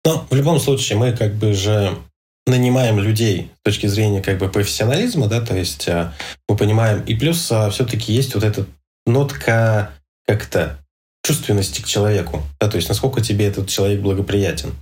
Ну, 0.04 0.24
в 0.30 0.34
любом 0.34 0.58
случае, 0.58 0.98
мы 0.98 1.12
как 1.12 1.34
бы 1.34 1.52
же 1.52 1.96
нанимаем 2.46 2.98
людей 2.98 3.50
с 3.60 3.64
точки 3.64 3.86
зрения 3.86 4.22
как 4.22 4.38
бы 4.38 4.48
профессионализма, 4.48 5.28
да, 5.28 5.40
то 5.40 5.56
есть 5.56 5.88
а, 5.88 6.12
мы 6.48 6.56
понимаем, 6.56 7.02
и 7.02 7.14
плюс 7.14 7.50
а, 7.52 7.70
все-таки 7.70 8.12
есть 8.12 8.34
вот 8.34 8.44
эта 8.44 8.66
нотка 9.06 9.92
как-то 10.26 10.78
чувственности 11.24 11.82
к 11.82 11.86
человеку, 11.86 12.42
да, 12.60 12.68
то 12.68 12.76
есть 12.76 12.88
насколько 12.88 13.20
тебе 13.20 13.46
этот 13.46 13.68
человек 13.68 14.00
благоприятен. 14.00 14.74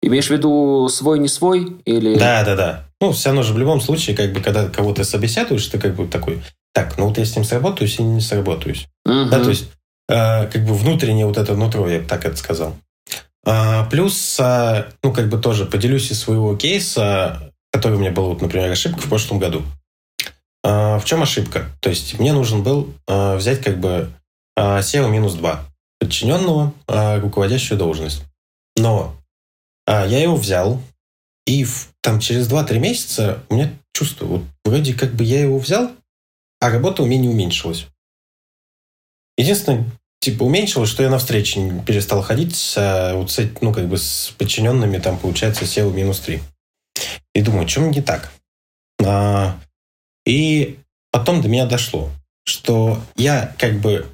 Имеешь 0.00 0.28
в 0.28 0.30
виду 0.30 0.88
свой 0.88 1.18
не 1.18 1.28
свой 1.28 1.76
или? 1.84 2.16
Да, 2.16 2.44
да, 2.44 2.54
да. 2.54 2.84
Ну, 3.00 3.12
все 3.12 3.30
равно 3.30 3.42
же 3.42 3.52
в 3.52 3.58
любом 3.58 3.80
случае, 3.80 4.16
как 4.16 4.32
бы, 4.32 4.40
когда 4.40 4.68
кого-то 4.68 5.02
собеседуешь, 5.02 5.66
ты 5.66 5.78
как 5.78 5.96
бы 5.96 6.06
такой, 6.06 6.40
так, 6.72 6.96
ну 6.98 7.08
вот 7.08 7.18
я 7.18 7.24
с 7.24 7.34
ним 7.34 7.44
сработаюсь 7.44 7.98
и 7.98 8.02
не 8.02 8.20
сработаюсь. 8.20 8.86
Угу. 9.04 9.24
Да, 9.30 9.42
то 9.42 9.50
есть 9.50 9.70
э, 10.08 10.46
как 10.46 10.64
бы 10.64 10.74
внутреннее 10.74 11.26
вот 11.26 11.36
это 11.36 11.56
нутро, 11.56 11.88
я 11.88 11.98
бы 11.98 12.06
так 12.06 12.24
это 12.24 12.36
сказал. 12.36 12.76
А, 13.50 13.86
плюс, 13.86 14.38
а, 14.38 14.92
ну, 15.02 15.10
как 15.10 15.30
бы 15.30 15.38
тоже 15.38 15.64
поделюсь 15.64 16.10
из 16.10 16.20
своего 16.20 16.54
кейса, 16.54 17.50
который 17.72 17.94
у 17.94 17.98
меня 17.98 18.10
был, 18.10 18.26
вот, 18.26 18.42
например, 18.42 18.70
ошибка 18.70 19.00
в 19.00 19.08
прошлом 19.08 19.38
году. 19.38 19.62
А, 20.62 20.98
в 20.98 21.06
чем 21.06 21.22
ошибка? 21.22 21.70
То 21.80 21.88
есть 21.88 22.18
мне 22.18 22.34
нужен 22.34 22.62
был 22.62 22.92
взять 23.06 23.62
как 23.62 23.80
бы 23.80 24.12
SEO 24.58 25.08
минус 25.08 25.32
2 25.34 25.64
подчиненного, 25.98 26.74
руководящую 26.86 27.78
должность. 27.78 28.22
Но 28.76 29.16
я 29.86 30.22
его 30.22 30.36
взял, 30.36 30.82
и 31.46 31.66
там 32.02 32.20
через 32.20 32.50
2-3 32.52 32.78
месяца 32.78 33.42
у 33.48 33.54
меня 33.54 33.72
чувство, 33.94 34.26
вот 34.26 34.42
вроде 34.62 34.92
как 34.92 35.14
бы 35.14 35.24
я 35.24 35.40
его 35.40 35.58
взял, 35.58 35.90
а 36.60 36.68
работа 36.68 37.02
у 37.02 37.06
меня 37.06 37.22
не 37.22 37.28
уменьшилась. 37.28 37.86
Единственное, 39.38 39.86
типа 40.20 40.42
уменьшилось, 40.42 40.90
что 40.90 41.02
я 41.02 41.10
на 41.10 41.18
встречи 41.18 41.60
перестал 41.86 42.22
ходить 42.22 42.56
с, 42.56 43.12
вот 43.14 43.30
с, 43.30 43.40
ну, 43.60 43.72
как 43.72 43.88
бы 43.88 43.98
с 43.98 44.34
подчиненными, 44.38 44.98
там, 44.98 45.18
получается, 45.18 45.64
SEO 45.64 45.92
минус 45.92 46.20
3. 46.20 46.40
И 47.34 47.40
думаю, 47.40 47.66
чем 47.66 47.90
не 47.90 48.02
так? 48.02 48.32
А, 49.04 49.58
и 50.26 50.78
потом 51.12 51.40
до 51.40 51.48
меня 51.48 51.66
дошло, 51.66 52.10
что 52.44 53.00
я 53.16 53.54
как 53.58 53.80
бы 53.80 54.06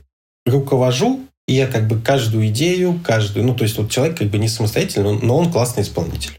руковожу, 0.46 1.26
и 1.46 1.54
я 1.54 1.66
как 1.66 1.88
бы 1.88 2.00
каждую 2.00 2.48
идею, 2.48 3.00
каждую, 3.04 3.46
ну, 3.46 3.54
то 3.54 3.64
есть 3.64 3.76
вот 3.76 3.90
человек 3.90 4.18
как 4.18 4.28
бы 4.28 4.38
не 4.38 4.48
самостоятельный, 4.48 5.18
но 5.20 5.36
он 5.36 5.52
классный 5.52 5.82
исполнитель. 5.82 6.38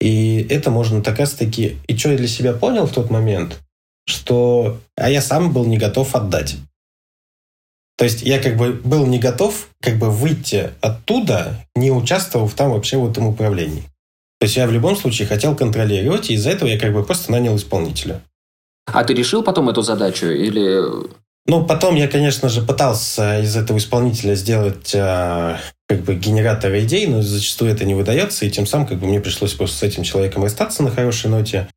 И 0.00 0.44
это 0.50 0.70
можно 0.70 1.00
так 1.00 1.20
раз 1.20 1.32
таки... 1.32 1.78
И 1.86 1.96
что 1.96 2.10
я 2.10 2.16
для 2.16 2.26
себя 2.26 2.52
понял 2.54 2.86
в 2.86 2.92
тот 2.92 3.08
момент, 3.08 3.60
что... 4.04 4.80
А 4.96 5.08
я 5.08 5.22
сам 5.22 5.52
был 5.52 5.64
не 5.64 5.78
готов 5.78 6.16
отдать. 6.16 6.56
То 8.02 8.06
есть 8.06 8.22
я 8.22 8.40
как 8.40 8.56
бы 8.56 8.72
был 8.72 9.06
не 9.06 9.20
готов 9.20 9.68
как 9.80 9.96
бы 9.96 10.10
выйти 10.10 10.70
оттуда, 10.80 11.64
не 11.76 11.92
участвовав 11.92 12.52
там 12.54 12.72
вообще 12.72 12.96
в 12.96 13.08
этом 13.08 13.28
управлении. 13.28 13.82
То 14.40 14.46
есть 14.46 14.56
я 14.56 14.66
в 14.66 14.72
любом 14.72 14.96
случае 14.96 15.28
хотел 15.28 15.54
контролировать, 15.54 16.28
и 16.28 16.34
из-за 16.34 16.50
этого 16.50 16.68
я 16.68 16.80
как 16.80 16.92
бы 16.92 17.04
просто 17.04 17.30
нанял 17.30 17.54
исполнителя. 17.54 18.20
А 18.86 19.04
ты 19.04 19.14
решил 19.14 19.44
потом 19.44 19.68
эту 19.68 19.82
задачу 19.82 20.26
или... 20.26 20.80
Ну, 21.46 21.64
потом 21.64 21.94
я, 21.94 22.08
конечно 22.08 22.48
же, 22.48 22.62
пытался 22.62 23.38
из 23.38 23.54
этого 23.56 23.78
исполнителя 23.78 24.34
сделать 24.34 24.92
э, 24.96 25.58
как 25.88 26.00
бы 26.00 26.16
генератор 26.16 26.76
идей, 26.80 27.06
но 27.06 27.22
зачастую 27.22 27.70
это 27.70 27.84
не 27.84 27.94
выдается, 27.94 28.44
и 28.44 28.50
тем 28.50 28.66
самым 28.66 28.88
как 28.88 28.98
бы 28.98 29.06
мне 29.06 29.20
пришлось 29.20 29.52
просто 29.52 29.76
с 29.76 29.82
этим 29.84 30.02
человеком 30.02 30.42
расстаться 30.42 30.82
на 30.82 30.90
хорошей 30.90 31.30
ноте. 31.30 31.68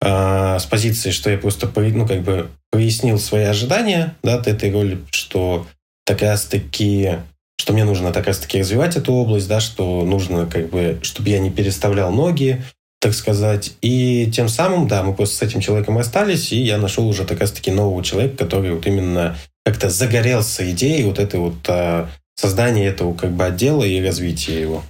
А, 0.00 0.58
с 0.58 0.66
позиции, 0.66 1.10
что 1.10 1.30
я 1.30 1.38
просто 1.38 1.70
ну, 1.74 2.06
как 2.06 2.22
бы 2.22 2.50
прояснил 2.70 3.18
свои 3.18 3.44
ожидания 3.44 4.16
да, 4.22 4.34
от 4.34 4.46
этой 4.46 4.70
роли, 4.70 4.98
что 5.12 5.66
так 6.04 6.22
раз-таки 6.22 7.18
что 7.64 7.72
мне 7.72 7.84
нужно 7.84 8.12
так 8.12 8.26
раз-таки 8.26 8.60
развивать 8.60 8.96
эту 8.96 9.12
область, 9.14 9.48
да, 9.48 9.60
что 9.60 10.04
нужно, 10.04 10.44
как 10.44 10.68
бы, 10.68 10.98
чтобы 11.02 11.30
я 11.30 11.38
не 11.38 11.50
переставлял 11.50 12.12
ноги, 12.12 12.62
так 13.00 13.14
сказать. 13.14 13.72
И 13.80 14.30
тем 14.30 14.48
самым, 14.48 14.88
да, 14.88 15.02
мы 15.02 15.14
просто 15.14 15.36
с 15.36 15.42
этим 15.42 15.60
человеком 15.60 15.96
расстались, 15.96 16.52
и 16.52 16.62
я 16.62 16.78
нашел 16.78 17.08
уже 17.08 17.24
так 17.24 17.40
раз-таки 17.40 17.70
нового 17.70 18.02
человека, 18.04 18.36
который 18.36 18.72
вот 18.72 18.86
именно 18.86 19.36
как-то 19.64 19.88
загорелся 19.88 20.70
идеей 20.72 21.04
вот 21.04 21.18
этой 21.18 21.40
вот 21.40 21.54
а, 21.68 22.10
создания 22.34 22.86
этого 22.86 23.14
как 23.14 23.32
бы 23.32 23.44
отдела 23.44 23.84
и 23.84 24.04
развития 24.04 24.60
его. 24.60 24.82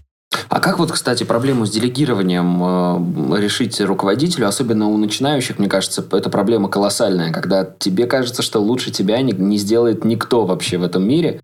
А 0.48 0.60
как 0.60 0.78
вот, 0.78 0.92
кстати, 0.92 1.24
проблему 1.24 1.66
с 1.66 1.70
делегированием 1.70 3.34
э, 3.34 3.40
решить 3.40 3.80
руководителю, 3.80 4.46
особенно 4.46 4.88
у 4.88 4.96
начинающих, 4.96 5.58
мне 5.58 5.68
кажется, 5.68 6.06
это 6.12 6.30
проблема 6.30 6.68
колоссальная, 6.68 7.32
когда 7.32 7.64
тебе 7.64 8.06
кажется, 8.06 8.42
что 8.42 8.60
лучше 8.60 8.90
тебя 8.90 9.20
не, 9.22 9.32
не 9.32 9.58
сделает 9.58 10.04
никто 10.04 10.44
вообще 10.44 10.78
в 10.78 10.82
этом 10.82 11.06
мире. 11.06 11.40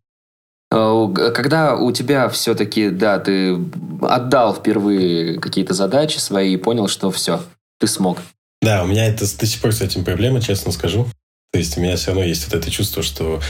Э, 0.72 1.06
когда 1.34 1.76
у 1.76 1.92
тебя 1.92 2.28
все-таки, 2.28 2.90
да, 2.90 3.18
ты 3.18 3.58
отдал 4.02 4.54
впервые 4.54 5.38
какие-то 5.40 5.74
задачи 5.74 6.18
свои 6.18 6.54
и 6.54 6.56
понял, 6.56 6.88
что 6.88 7.10
все, 7.10 7.40
ты 7.78 7.86
смог. 7.86 8.18
Да, 8.62 8.82
у 8.84 8.86
меня 8.86 9.06
это 9.06 9.24
до 9.38 9.46
сих 9.46 9.60
пор 9.60 9.72
с 9.72 9.80
этим 9.80 10.04
проблема, 10.04 10.40
честно 10.40 10.70
скажу. 10.72 11.06
То 11.52 11.58
есть 11.58 11.76
у 11.76 11.80
меня 11.80 11.96
все 11.96 12.08
равно 12.08 12.24
есть 12.24 12.44
вот 12.46 12.54
это 12.54 12.70
чувство, 12.70 13.02
что 13.02 13.40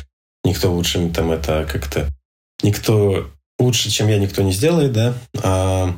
никто 0.44 0.72
лучше 0.72 1.11
там 1.11 1.33
это 1.33 1.68
как-то... 1.70 2.09
Никто 2.62 3.26
лучше, 3.61 3.90
чем 3.90 4.09
я, 4.09 4.18
никто 4.18 4.42
не 4.42 4.53
сделает, 4.53 4.92
да. 4.92 5.14
А, 5.42 5.94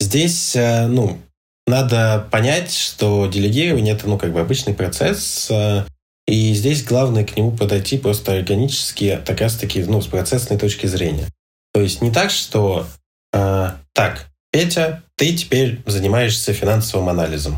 здесь, 0.00 0.56
э, 0.56 0.86
ну, 0.86 1.18
надо 1.66 2.26
понять, 2.30 2.74
что 2.74 3.26
делегирование 3.26 3.94
это, 3.94 4.08
ну, 4.08 4.18
как 4.18 4.32
бы 4.32 4.40
обычный 4.40 4.74
процесс, 4.74 5.48
э, 5.50 5.84
и 6.26 6.54
здесь 6.54 6.84
главное 6.84 7.24
к 7.24 7.36
нему 7.36 7.52
подойти 7.52 7.98
просто 7.98 8.32
органически, 8.32 9.20
так 9.24 9.40
раз 9.40 9.56
таки, 9.56 9.82
ну, 9.84 10.00
с 10.00 10.06
процессной 10.06 10.58
точки 10.58 10.86
зрения. 10.86 11.28
То 11.72 11.80
есть 11.80 12.02
не 12.02 12.10
так, 12.10 12.30
что 12.30 12.86
э, 13.32 13.70
так, 13.92 14.28
Петя, 14.50 15.02
ты 15.16 15.34
теперь 15.34 15.80
занимаешься 15.86 16.52
финансовым 16.52 17.08
анализом. 17.08 17.56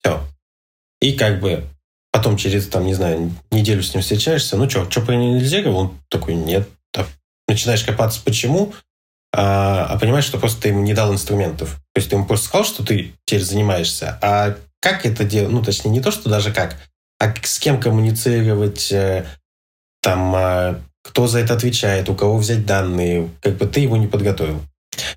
Все. 0.00 0.20
И 1.00 1.12
как 1.12 1.40
бы 1.40 1.64
потом 2.10 2.36
через, 2.36 2.66
там, 2.68 2.86
не 2.86 2.94
знаю, 2.94 3.32
неделю 3.50 3.82
с 3.82 3.92
ним 3.94 4.02
встречаешься, 4.02 4.56
ну 4.56 4.68
что, 4.68 4.90
что 4.90 5.00
проанализировал? 5.00 5.76
Он 5.76 5.98
такой, 6.08 6.34
нет, 6.34 6.68
начинаешь 7.48 7.84
копаться 7.84 8.20
почему, 8.24 8.72
а, 9.32 9.86
а 9.86 9.98
понимаешь, 9.98 10.24
что 10.24 10.38
просто 10.38 10.62
ты 10.62 10.68
ему 10.68 10.82
не 10.82 10.94
дал 10.94 11.12
инструментов. 11.12 11.80
То 11.92 11.98
есть 11.98 12.08
ты 12.08 12.16
ему 12.16 12.26
просто 12.26 12.46
сказал, 12.46 12.64
что 12.64 12.84
ты 12.84 13.14
теперь 13.24 13.42
занимаешься, 13.42 14.18
а 14.22 14.56
как 14.80 15.06
это 15.06 15.24
делать, 15.24 15.50
ну, 15.50 15.62
точнее, 15.62 15.90
не 15.90 16.00
то, 16.00 16.10
что 16.10 16.28
даже 16.28 16.52
как, 16.52 16.76
а 17.18 17.34
с 17.42 17.58
кем 17.58 17.80
коммуницировать, 17.80 18.92
э, 18.92 19.24
там, 20.02 20.34
а, 20.36 20.80
кто 21.02 21.26
за 21.26 21.40
это 21.40 21.54
отвечает, 21.54 22.08
у 22.08 22.14
кого 22.14 22.36
взять 22.36 22.66
данные, 22.66 23.30
как 23.40 23.56
бы 23.56 23.66
ты 23.66 23.80
его 23.80 23.96
не 23.96 24.06
подготовил. 24.06 24.62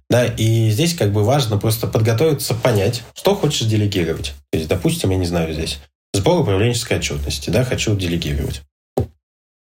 Да, 0.10 0.26
и 0.26 0.70
здесь 0.70 0.96
как 0.96 1.12
бы 1.12 1.24
важно 1.24 1.58
просто 1.58 1.88
подготовиться, 1.88 2.56
понять, 2.56 3.04
что 3.14 3.36
хочешь 3.36 3.68
делегировать. 3.68 4.34
То 4.52 4.58
есть, 4.58 4.70
допустим, 4.70 5.12
я 5.12 5.18
не 5.18 5.26
знаю 5.26 5.54
здесь, 5.54 5.80
сбор 6.14 6.40
управленческой 6.40 6.98
отчетности, 6.98 7.50
да, 7.50 7.64
хочу 7.64 7.96
делегировать. 7.96 8.64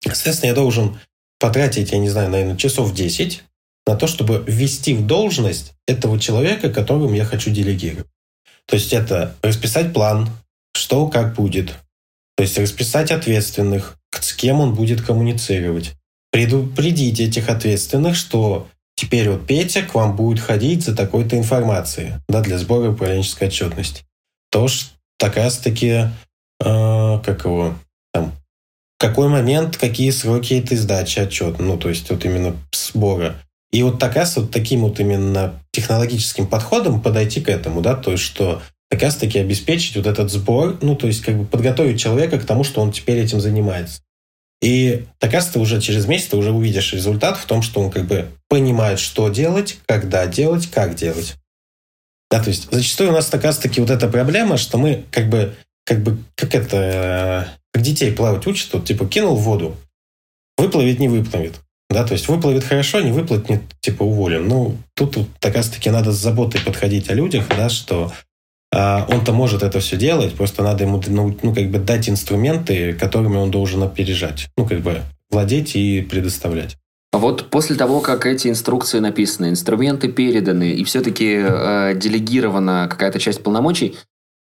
Соответственно, 0.02 0.50
я 0.50 0.54
должен 0.54 0.98
потратить, 1.38 1.92
я 1.92 1.98
не 1.98 2.08
знаю, 2.08 2.30
наверное, 2.30 2.56
часов 2.56 2.94
10 2.94 3.44
на 3.86 3.96
то, 3.96 4.06
чтобы 4.06 4.44
ввести 4.46 4.94
в 4.94 5.06
должность 5.06 5.72
этого 5.86 6.18
человека, 6.20 6.70
которому 6.70 7.14
я 7.14 7.24
хочу 7.24 7.50
делегировать. 7.50 8.06
То 8.66 8.76
есть 8.76 8.92
это 8.92 9.34
расписать 9.42 9.94
план, 9.94 10.28
что 10.74 11.08
как 11.08 11.34
будет. 11.34 11.74
То 12.36 12.42
есть 12.42 12.58
расписать 12.58 13.10
ответственных, 13.10 13.96
с 14.12 14.34
кем 14.34 14.60
он 14.60 14.74
будет 14.74 15.00
коммуницировать. 15.00 15.94
Предупредить 16.30 17.18
этих 17.18 17.48
ответственных, 17.48 18.14
что 18.14 18.68
теперь 18.94 19.30
вот 19.30 19.46
Петя 19.46 19.82
к 19.82 19.94
вам 19.94 20.14
будет 20.14 20.40
ходить 20.40 20.84
за 20.84 20.94
такой-то 20.94 21.38
информацией 21.38 22.12
да, 22.28 22.42
для 22.42 22.58
сбора 22.58 22.90
управленческой 22.90 23.48
отчетности. 23.48 24.04
То, 24.50 24.68
что 24.68 24.90
так 25.18 25.36
раз-таки, 25.36 26.10
э, 26.60 27.20
как 27.24 27.44
его, 27.44 27.74
там, 28.12 28.32
какой 28.98 29.28
момент, 29.28 29.76
какие 29.76 30.10
сроки 30.10 30.54
этой 30.54 30.76
сдачи 30.76 31.20
отчета, 31.20 31.62
ну, 31.62 31.78
то 31.78 31.88
есть 31.88 32.10
вот 32.10 32.24
именно 32.24 32.56
сбора. 32.72 33.36
И 33.70 33.82
вот 33.82 33.98
так 33.98 34.16
раз 34.16 34.36
вот 34.36 34.50
таким 34.50 34.80
вот 34.80 34.98
именно 34.98 35.60
технологическим 35.72 36.46
подходом 36.46 37.00
подойти 37.00 37.40
к 37.40 37.48
этому, 37.48 37.80
да, 37.80 37.94
то 37.94 38.12
есть 38.12 38.24
что 38.24 38.62
как 38.90 39.02
раз 39.02 39.16
таки 39.16 39.38
обеспечить 39.38 39.96
вот 39.96 40.06
этот 40.06 40.30
сбор, 40.30 40.78
ну, 40.80 40.96
то 40.96 41.06
есть 41.06 41.22
как 41.22 41.36
бы 41.36 41.44
подготовить 41.44 42.00
человека 42.00 42.38
к 42.38 42.46
тому, 42.46 42.64
что 42.64 42.80
он 42.80 42.90
теперь 42.90 43.18
этим 43.18 43.40
занимается. 43.40 44.00
И 44.60 45.04
так 45.18 45.32
раз 45.32 45.48
ты 45.48 45.60
уже 45.60 45.80
через 45.80 46.06
месяц 46.06 46.28
ты 46.28 46.36
уже 46.36 46.50
увидишь 46.50 46.92
результат 46.92 47.36
в 47.36 47.44
том, 47.44 47.62
что 47.62 47.80
он 47.80 47.90
как 47.90 48.06
бы 48.06 48.28
понимает, 48.48 48.98
что 48.98 49.28
делать, 49.28 49.78
когда 49.86 50.26
делать, 50.26 50.68
как 50.68 50.94
делать. 50.94 51.36
Да, 52.30 52.42
то 52.42 52.48
есть 52.48 52.68
зачастую 52.70 53.10
у 53.10 53.12
нас 53.12 53.26
так 53.26 53.44
раз 53.44 53.58
таки 53.58 53.80
вот 53.80 53.90
эта 53.90 54.08
проблема, 54.08 54.56
что 54.56 54.78
мы 54.78 55.04
как 55.10 55.28
бы, 55.28 55.54
как 55.84 56.02
бы, 56.02 56.18
как 56.34 56.54
это, 56.54 57.48
как 57.78 57.84
детей 57.84 58.10
плавать 58.10 58.46
учат, 58.46 58.72
вот 58.72 58.84
типа 58.84 59.06
кинул 59.06 59.36
в 59.36 59.42
воду, 59.42 59.76
выплывет, 60.56 60.98
не 60.98 61.08
выплывет. 61.08 61.60
Да, 61.88 62.04
то 62.04 62.12
есть 62.12 62.28
выплывет 62.28 62.64
хорошо, 62.64 63.00
не 63.00 63.12
выплывет, 63.12 63.48
не, 63.48 63.60
типа 63.80 64.02
уволен. 64.02 64.46
Ну, 64.46 64.76
тут, 64.94 65.14
тут 65.14 65.28
как 65.40 65.54
раз-таки 65.54 65.88
надо 65.90 66.12
с 66.12 66.16
заботой 66.16 66.60
подходить 66.60 67.08
о 67.08 67.14
людях, 67.14 67.46
да, 67.48 67.68
что 67.68 68.12
а, 68.74 69.06
он-то 69.08 69.32
может 69.32 69.62
это 69.62 69.78
все 69.80 69.96
делать, 69.96 70.34
просто 70.34 70.62
надо 70.62 70.84
ему 70.84 71.00
ну, 71.06 71.34
ну, 71.42 71.54
как 71.54 71.70
бы 71.70 71.78
дать 71.78 72.08
инструменты, 72.08 72.92
которыми 72.92 73.36
он 73.36 73.50
должен 73.50 73.82
опережать. 73.82 74.48
Ну, 74.58 74.66
как 74.66 74.80
бы 74.80 75.02
владеть 75.30 75.76
и 75.76 76.02
предоставлять. 76.02 76.76
Вот 77.12 77.48
после 77.48 77.76
того, 77.76 78.00
как 78.00 78.26
эти 78.26 78.48
инструкции 78.48 78.98
написаны, 78.98 79.48
инструменты 79.48 80.08
переданы, 80.08 80.72
и 80.72 80.84
все-таки 80.84 81.38
э, 81.40 81.94
делегирована 81.94 82.86
какая-то 82.90 83.18
часть 83.18 83.42
полномочий, 83.42 83.96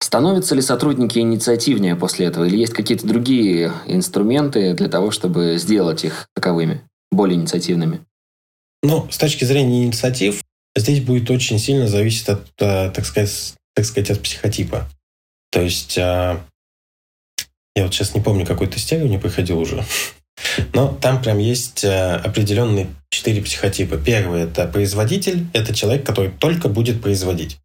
становятся 0.04 0.54
ли 0.54 0.62
сотрудники 0.62 1.20
инициативнее 1.20 1.96
после 1.96 2.28
этого? 2.28 2.46
Или 2.46 2.58
есть 2.58 2.74
какие-то 2.74 3.08
другие 3.08 3.72
инструменты 3.88 4.74
для 4.74 4.90
того, 4.90 5.12
чтобы 5.12 5.58
сделать 5.58 6.04
их 6.04 6.28
таковыми, 6.36 6.82
более 7.12 7.40
инициативными? 7.40 8.02
Ну, 8.82 9.08
с 9.10 9.18
точки 9.18 9.46
зрения 9.46 9.86
инициатив, 9.86 10.44
здесь 10.76 11.02
будет 11.02 11.32
очень 11.32 11.58
сильно 11.58 11.88
зависеть 11.88 12.28
от, 12.28 12.50
э, 12.60 12.92
так 12.92 13.06
сказать, 13.06 13.54
так 13.74 13.86
сказать 13.86 14.12
от 14.12 14.22
психотипа. 14.22 14.90
То 15.52 15.62
есть, 15.62 15.98
э, 15.98 16.38
я 17.76 17.84
вот 17.84 17.94
сейчас 17.94 18.14
не 18.14 18.22
помню, 18.22 18.46
какой 18.46 18.68
тестирование 18.68 19.20
приходил 19.20 19.58
уже, 19.60 19.86
но 20.74 20.94
там 21.02 21.22
прям 21.22 21.38
есть 21.38 21.86
э, 21.86 22.16
определенные 22.16 22.88
четыре 23.10 23.42
психотипа. 23.42 23.98
Первый– 23.98 24.42
это 24.44 24.68
производитель, 24.68 25.48
это 25.54 25.74
человек, 25.74 26.06
который 26.06 26.32
только 26.32 26.68
будет 26.68 27.02
производить. 27.02 27.58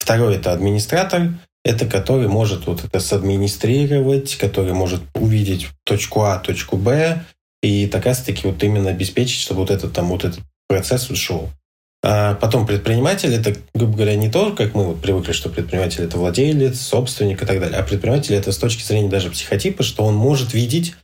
Второй– 0.00 0.34
это 0.36 0.52
администратор, 0.52 1.30
это 1.64 1.86
который 1.86 2.28
может 2.28 2.66
вот 2.66 2.84
это 2.84 3.00
садминистрировать, 3.00 4.36
который 4.36 4.72
может 4.72 5.02
увидеть 5.14 5.68
точку 5.84 6.22
А, 6.22 6.38
точку 6.38 6.76
Б, 6.76 7.24
и 7.62 7.86
так 7.86 8.06
раз-таки 8.06 8.46
вот 8.46 8.62
именно 8.62 8.90
обеспечить, 8.90 9.40
чтобы 9.40 9.60
вот 9.60 9.70
этот 9.70 9.92
там 9.92 10.08
вот 10.08 10.24
этот 10.24 10.40
процесс 10.68 11.10
ушел. 11.10 11.50
А 12.02 12.34
потом 12.34 12.66
предприниматель 12.66 13.34
это, 13.34 13.54
грубо 13.74 13.94
говоря, 13.94 14.16
не 14.16 14.30
то, 14.30 14.52
как 14.52 14.74
мы 14.74 14.84
вот 14.84 15.02
привыкли, 15.02 15.32
что 15.32 15.50
предприниматель 15.50 16.02
это 16.02 16.16
владелец, 16.16 16.80
собственник 16.80 17.42
и 17.42 17.46
так 17.46 17.60
далее, 17.60 17.78
а 17.78 17.82
предприниматель 17.82 18.34
это 18.34 18.52
с 18.52 18.56
точки 18.56 18.82
зрения 18.82 19.10
даже 19.10 19.30
психотипа, 19.30 19.82
что 19.82 20.04
он 20.04 20.14
может 20.14 20.54
видеть 20.54 20.94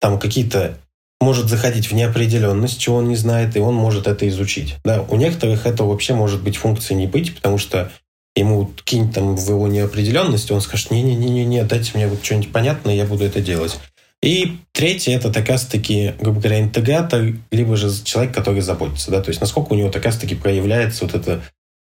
там 0.00 0.18
какие-то 0.18 0.76
может 1.22 1.48
заходить 1.48 1.90
в 1.90 1.94
неопределенность, 1.94 2.80
чего 2.80 2.96
он 2.96 3.08
не 3.08 3.16
знает, 3.16 3.56
и 3.56 3.60
он 3.60 3.74
может 3.74 4.08
это 4.08 4.28
изучить. 4.28 4.74
Да, 4.84 5.02
у 5.02 5.16
некоторых 5.16 5.66
это 5.66 5.84
вообще 5.84 6.14
может 6.14 6.42
быть 6.42 6.56
функции 6.56 6.94
не 6.94 7.06
быть, 7.06 7.34
потому 7.34 7.58
что 7.58 7.92
ему 8.34 8.70
кинь 8.84 9.12
там 9.12 9.36
в 9.36 9.48
его 9.48 9.68
неопределенность, 9.68 10.50
он 10.50 10.60
скажет, 10.60 10.90
не-не-не-не, 10.90 11.64
дайте 11.64 11.92
мне 11.94 12.08
вот 12.08 12.24
что-нибудь 12.24 12.52
понятное, 12.52 12.94
я 12.94 13.04
буду 13.04 13.24
это 13.24 13.40
делать. 13.40 13.78
И 14.22 14.58
третье, 14.72 15.16
это 15.16 15.32
так 15.32 15.48
раз-таки, 15.48 16.14
грубо 16.20 16.40
говоря, 16.40 16.60
интегратор, 16.60 17.34
либо 17.50 17.76
же 17.76 17.90
человек, 18.04 18.32
который 18.34 18.60
заботится, 18.60 19.10
да, 19.10 19.20
то 19.20 19.30
есть 19.30 19.40
насколько 19.40 19.72
у 19.72 19.76
него 19.76 19.90
так 19.90 20.04
раз-таки 20.04 20.34
проявляется 20.34 21.04
вот 21.04 21.14
эта 21.14 21.42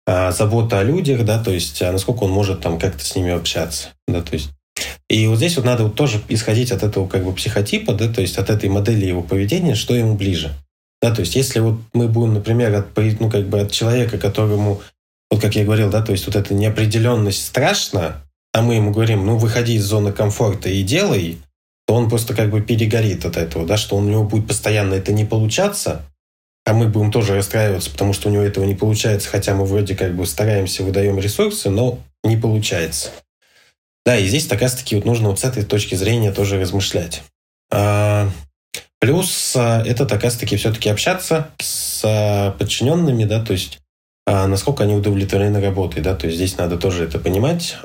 а, 0.07 0.31
забота 0.33 0.79
о 0.79 0.85
людях, 0.85 1.25
да, 1.25 1.43
то 1.43 1.51
есть 1.51 1.81
а 1.83 1.91
насколько 1.93 2.25
он 2.25 2.31
может 2.31 2.61
там 2.61 2.79
как-то 2.79 3.05
с 3.05 3.17
ними 3.17 3.33
общаться, 3.33 3.89
да, 4.07 4.21
то 4.21 4.35
есть 4.35 4.51
и 5.09 5.27
вот 5.27 5.37
здесь 5.37 5.57
вот 5.57 5.65
надо 5.65 5.85
вот 5.85 5.95
тоже 5.95 6.21
исходить 6.29 6.73
от 6.73 6.83
этого 6.83 7.09
как 7.09 7.25
бы 7.25 7.33
психотипа, 7.33 7.95
да, 7.95 8.09
то 8.13 8.21
есть 8.21 8.39
от 8.39 8.51
этой 8.51 8.69
модели 8.69 9.07
его 9.07 9.23
поведения, 9.23 9.75
что 9.75 9.95
ему 9.95 10.15
ближе. 10.15 10.53
Да, 11.01 11.15
то 11.15 11.21
есть 11.21 11.37
если 11.37 11.61
вот 11.61 11.81
мы 11.93 12.09
будем, 12.09 12.35
например, 12.35 12.75
от, 12.75 12.87
ну, 13.21 13.31
как 13.31 13.49
бы 13.49 13.61
от 13.61 13.71
человека, 13.71 14.19
которому, 14.19 14.81
вот 15.31 15.41
как 15.41 15.57
я 15.57 15.65
говорил, 15.65 15.91
да, 15.91 16.03
то 16.03 16.13
есть 16.13 16.27
вот 16.27 16.37
эта 16.37 16.55
неопределенность 16.55 17.45
страшна, 17.45 18.23
а 18.53 18.63
мы 18.63 18.75
ему 18.77 18.91
говорим, 18.91 19.27
ну, 19.27 19.37
выходи 19.37 19.75
из 19.75 19.85
зоны 19.85 20.13
комфорта 20.13 20.69
и 20.69 20.83
делай, 20.83 21.39
то 21.87 21.95
он 21.95 22.09
просто 22.09 22.35
как 22.35 22.51
бы 22.51 22.61
перегорит 22.61 23.25
от 23.25 23.37
этого, 23.37 23.67
да, 23.67 23.77
что 23.77 23.97
у 23.97 24.01
него 24.01 24.25
будет 24.25 24.49
постоянно 24.49 24.95
это 24.95 25.13
не 25.13 25.25
получаться, 25.25 26.03
а 26.65 26.73
мы 26.73 26.89
будем 26.89 27.13
тоже 27.13 27.37
расстраиваться, 27.37 27.91
потому 27.91 28.13
что 28.13 28.29
у 28.29 28.33
него 28.33 28.43
этого 28.43 28.65
не 28.65 28.75
получается, 28.75 29.29
хотя 29.29 29.55
мы 29.55 29.65
вроде 29.65 29.95
как 29.95 30.15
бы 30.17 30.27
стараемся, 30.27 30.83
выдаем 30.83 31.19
ресурсы, 31.19 31.71
но 31.71 32.01
не 32.25 32.37
получается. 32.37 33.11
Да, 34.05 34.17
и 34.17 34.27
здесь 34.27 34.47
как 34.47 34.63
раз-таки 34.63 34.97
вот 34.97 35.05
нужно 35.05 35.29
вот 35.29 35.41
с 35.41 35.45
этой 35.45 35.65
точки 35.65 35.95
зрения 35.95 36.33
тоже 36.33 36.61
размышлять. 36.61 37.23
А, 37.73 38.31
плюс 39.01 39.55
а, 39.57 39.83
это 39.85 40.07
как 40.07 40.25
раз-таки 40.25 40.57
все-таки 40.57 40.89
общаться 40.89 41.51
с 41.61 42.03
а, 42.05 42.53
подчиненными, 42.53 43.25
да, 43.25 43.45
то 43.45 43.53
есть 43.53 43.81
насколько 44.27 44.85
они 44.85 44.95
удовлетворены 44.95 45.61
работой, 45.61 46.03
да, 46.03 46.15
то 46.15 46.27
есть 46.27 46.37
здесь 46.37 46.59
надо 46.59 46.77
тоже 46.77 47.05
это 47.05 47.19
понимать 47.19 47.77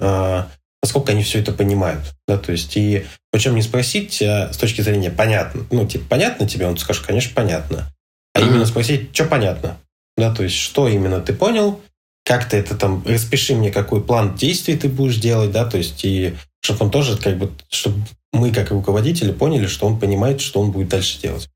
насколько 0.82 1.12
они 1.12 1.24
все 1.24 1.40
это 1.40 1.52
понимают. 1.52 2.04
Да, 2.28 2.38
то 2.38 2.52
есть, 2.52 2.76
и 2.76 3.06
причем 3.32 3.56
не 3.56 3.62
спросить 3.62 4.22
а 4.22 4.52
с 4.52 4.58
точки 4.58 4.82
зрения 4.82 5.12
понятно. 5.12 5.66
Ну, 5.72 5.88
типа, 5.88 6.06
понятно 6.10 6.48
тебе? 6.48 6.68
Он 6.68 6.78
скажет, 6.78 7.06
конечно, 7.06 7.32
понятно. 7.36 7.94
А 8.34 8.40
mm-hmm. 8.40 8.48
именно 8.48 8.66
спросить, 8.66 9.16
что 9.16 9.26
понятно. 9.26 9.78
Да, 10.18 10.34
то 10.34 10.44
есть, 10.44 10.56
что 10.56 10.88
именно 10.88 11.22
ты 11.22 11.34
понял, 11.34 11.80
как 12.26 12.50
ты 12.50 12.58
это 12.58 12.76
там, 12.76 13.04
распиши 13.06 13.56
мне, 13.56 13.72
какой 13.72 14.04
план 14.04 14.36
действий 14.36 14.78
ты 14.78 14.90
будешь 14.90 15.18
делать, 15.18 15.52
да, 15.52 15.66
то 15.66 15.78
есть, 15.78 16.04
и 16.04 16.36
чтобы 16.62 16.86
он 16.86 16.92
тоже, 16.92 17.18
как 17.18 17.38
бы, 17.38 17.52
чтобы 17.70 18.00
мы, 18.32 18.52
как 18.52 18.72
руководители, 18.72 19.32
поняли, 19.32 19.68
что 19.68 19.88
он 19.88 20.00
понимает, 20.00 20.42
что 20.42 20.60
он 20.60 20.72
будет 20.72 20.90
дальше 20.90 21.20
делать. 21.20 21.50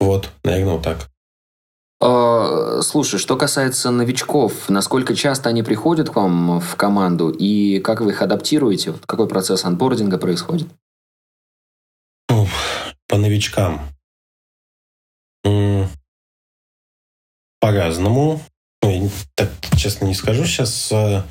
Вот, 0.00 0.30
наверное, 0.44 0.74
вот 0.74 0.82
так. 0.82 1.10
А, 2.00 2.82
слушай, 2.82 3.18
что 3.18 3.36
касается 3.36 3.90
новичков, 3.90 4.68
насколько 4.68 5.14
часто 5.14 5.48
они 5.48 5.62
приходят 5.62 6.10
к 6.10 6.16
вам 6.16 6.60
в 6.60 6.76
команду 6.76 7.30
и 7.30 7.80
как 7.80 8.00
вы 8.00 8.12
их 8.12 8.22
адаптируете? 8.22 8.94
Какой 9.06 9.28
процесс 9.28 9.64
анбординга 9.64 10.18
происходит? 10.18 10.68
По 13.08 13.18
новичкам. 13.18 13.80
По-разному. 17.60 18.40
Ну, 18.82 19.10
так 19.34 19.50
честно 19.76 20.04
не 20.06 20.14
скажу. 20.14 20.44
Сейчас 20.44 20.92
э, 20.92 21.22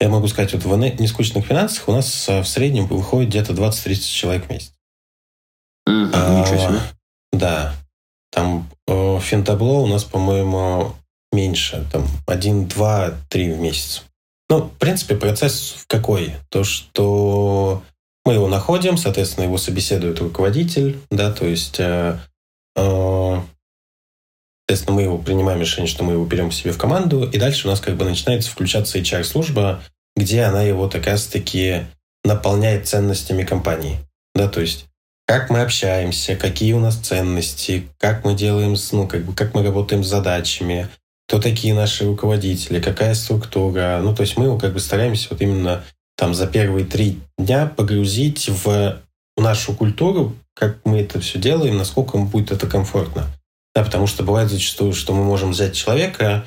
я 0.00 0.08
могу 0.08 0.28
сказать, 0.28 0.52
вот 0.52 0.64
в 0.64 0.76
нескучных 1.00 1.46
финансах 1.46 1.88
у 1.88 1.92
нас 1.92 2.28
э, 2.28 2.42
в 2.42 2.46
среднем 2.46 2.86
выходит 2.86 3.30
где-то 3.30 3.52
20-30 3.52 4.00
человек 4.00 4.46
в 4.46 4.50
месяц. 4.50 4.74
Mm, 5.88 6.10
а, 6.12 6.40
ничего 6.40 6.58
себе. 6.58 6.80
Да. 7.32 7.74
Там 8.34 8.68
э, 8.88 9.20
финтабло 9.20 9.78
у 9.78 9.86
нас, 9.86 10.02
по-моему, 10.02 10.96
меньше. 11.32 11.86
Там 11.92 12.04
один, 12.26 12.66
два, 12.66 13.12
три 13.28 13.52
в 13.52 13.58
месяц. 13.58 14.02
Ну, 14.48 14.62
в 14.62 14.70
принципе, 14.78 15.14
процесс 15.14 15.84
какой? 15.86 16.34
То, 16.50 16.64
что 16.64 17.82
мы 18.24 18.34
его 18.34 18.48
находим, 18.48 18.96
соответственно, 18.96 19.44
его 19.44 19.56
собеседует 19.56 20.18
руководитель, 20.18 20.98
да, 21.10 21.30
то 21.30 21.46
есть, 21.46 21.78
э, 21.78 22.18
э, 22.76 23.40
соответственно, 24.66 24.96
мы 24.96 25.02
его 25.02 25.18
принимаем 25.18 25.60
решение, 25.60 25.88
что 25.88 26.02
мы 26.02 26.14
его 26.14 26.24
берем 26.24 26.50
себе 26.50 26.72
в 26.72 26.78
команду, 26.78 27.28
и 27.28 27.38
дальше 27.38 27.68
у 27.68 27.70
нас 27.70 27.80
как 27.80 27.96
бы 27.96 28.04
начинается 28.04 28.50
включаться 28.50 28.98
HR-служба, 28.98 29.82
где 30.16 30.42
она 30.42 30.62
его 30.62 30.88
так 30.88 31.06
раз-таки 31.06 31.86
наполняет 32.24 32.88
ценностями 32.88 33.44
компании. 33.44 33.98
Да, 34.34 34.48
то 34.48 34.60
есть 34.60 34.86
как 35.26 35.50
мы 35.50 35.62
общаемся, 35.62 36.36
какие 36.36 36.72
у 36.74 36.80
нас 36.80 36.96
ценности, 36.96 37.88
как 37.98 38.24
мы 38.24 38.34
делаем, 38.34 38.76
ну, 38.92 39.08
как 39.08 39.24
бы, 39.24 39.34
как 39.34 39.54
мы 39.54 39.62
работаем 39.62 40.04
с 40.04 40.08
задачами, 40.08 40.88
кто 41.26 41.40
такие 41.40 41.74
наши 41.74 42.04
руководители, 42.04 42.80
какая 42.80 43.14
структура. 43.14 44.00
Ну, 44.02 44.14
то 44.14 44.22
есть 44.22 44.36
мы 44.36 44.58
как 44.58 44.74
бы 44.74 44.80
стараемся 44.80 45.28
вот 45.30 45.40
именно 45.40 45.82
там 46.16 46.34
за 46.34 46.46
первые 46.46 46.84
три 46.84 47.20
дня 47.38 47.66
погрузить 47.66 48.48
в 48.48 49.00
нашу 49.36 49.74
культуру, 49.74 50.34
как 50.54 50.78
мы 50.84 51.00
это 51.00 51.20
все 51.20 51.38
делаем, 51.38 51.76
насколько 51.76 52.18
ему 52.18 52.28
будет 52.28 52.52
это 52.52 52.66
комфортно. 52.66 53.26
Да, 53.74 53.82
потому 53.82 54.06
что 54.06 54.22
бывает 54.22 54.50
зачастую, 54.50 54.92
что 54.92 55.14
мы 55.14 55.24
можем 55.24 55.50
взять 55.50 55.74
человека, 55.74 56.44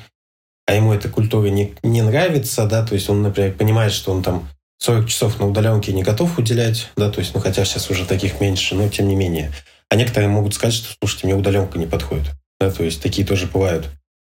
а 0.66 0.74
ему 0.74 0.94
эта 0.94 1.08
культура 1.08 1.48
не, 1.48 1.74
не 1.82 2.02
нравится, 2.02 2.66
да, 2.66 2.86
то 2.86 2.94
есть 2.94 3.10
он, 3.10 3.22
например, 3.22 3.54
понимает, 3.54 3.92
что 3.92 4.12
он 4.12 4.22
там 4.22 4.48
40 4.78 5.08
часов 5.08 5.40
на 5.40 5.48
удаленке 5.48 5.92
не 5.92 6.02
готов 6.02 6.38
уделять, 6.38 6.88
да, 6.96 7.10
то 7.10 7.18
есть, 7.18 7.34
ну, 7.34 7.40
хотя 7.40 7.64
сейчас 7.64 7.90
уже 7.90 8.04
таких 8.06 8.40
меньше, 8.40 8.74
но 8.74 8.88
тем 8.88 9.08
не 9.08 9.16
менее. 9.16 9.52
А 9.90 9.96
некоторые 9.96 10.28
могут 10.28 10.54
сказать, 10.54 10.74
что, 10.74 10.94
слушайте, 11.00 11.26
мне 11.26 11.34
удаленка 11.34 11.78
не 11.78 11.86
подходит. 11.86 12.26
Да, 12.60 12.70
то 12.70 12.84
есть 12.84 13.02
такие 13.02 13.26
тоже 13.26 13.46
бывают, 13.46 13.88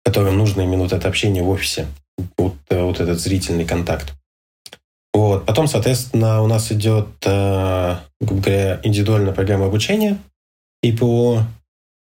которым 0.05 0.37
нужно 0.37 0.63
именно 0.63 0.83
вот 0.83 0.93
это 0.93 1.09
общение 1.09 1.43
в 1.43 1.49
офисе, 1.49 1.87
вот, 2.37 2.55
э, 2.69 2.83
вот 2.83 3.01
этот 3.01 3.21
зрительный 3.21 3.65
контакт. 3.65 4.13
Вот. 5.15 5.47
Потом, 5.47 5.67
соответственно, 5.67 6.43
у 6.43 6.47
нас 6.47 6.73
идет, 6.73 7.09
э, 7.25 7.97
грубо 8.21 8.43
говоря, 8.43 8.81
индивидуальная 8.83 9.33
программа 9.33 9.67
обучения 9.67 10.19
и 10.83 10.93
по, 10.93 11.43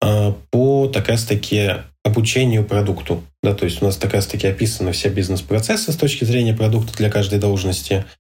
э, 0.02 0.34
по 0.50 0.88
так 0.88 1.10
раз-таки 1.10 1.76
обучению 2.04 2.64
продукту. 2.64 3.24
Да, 3.44 3.54
то 3.54 3.66
есть 3.66 3.82
у 3.82 3.86
нас 3.86 3.98
так 3.98 4.14
раз-таки 4.14 4.48
описаны 4.48 4.94
все 4.94 5.10
бизнес-процессы 5.10 5.92
с 5.92 5.96
точки 5.96 6.24
зрения 6.24 6.54
продукта 6.56 6.98
для 6.98 7.12
каждой 7.12 7.38
должности– 7.38 8.04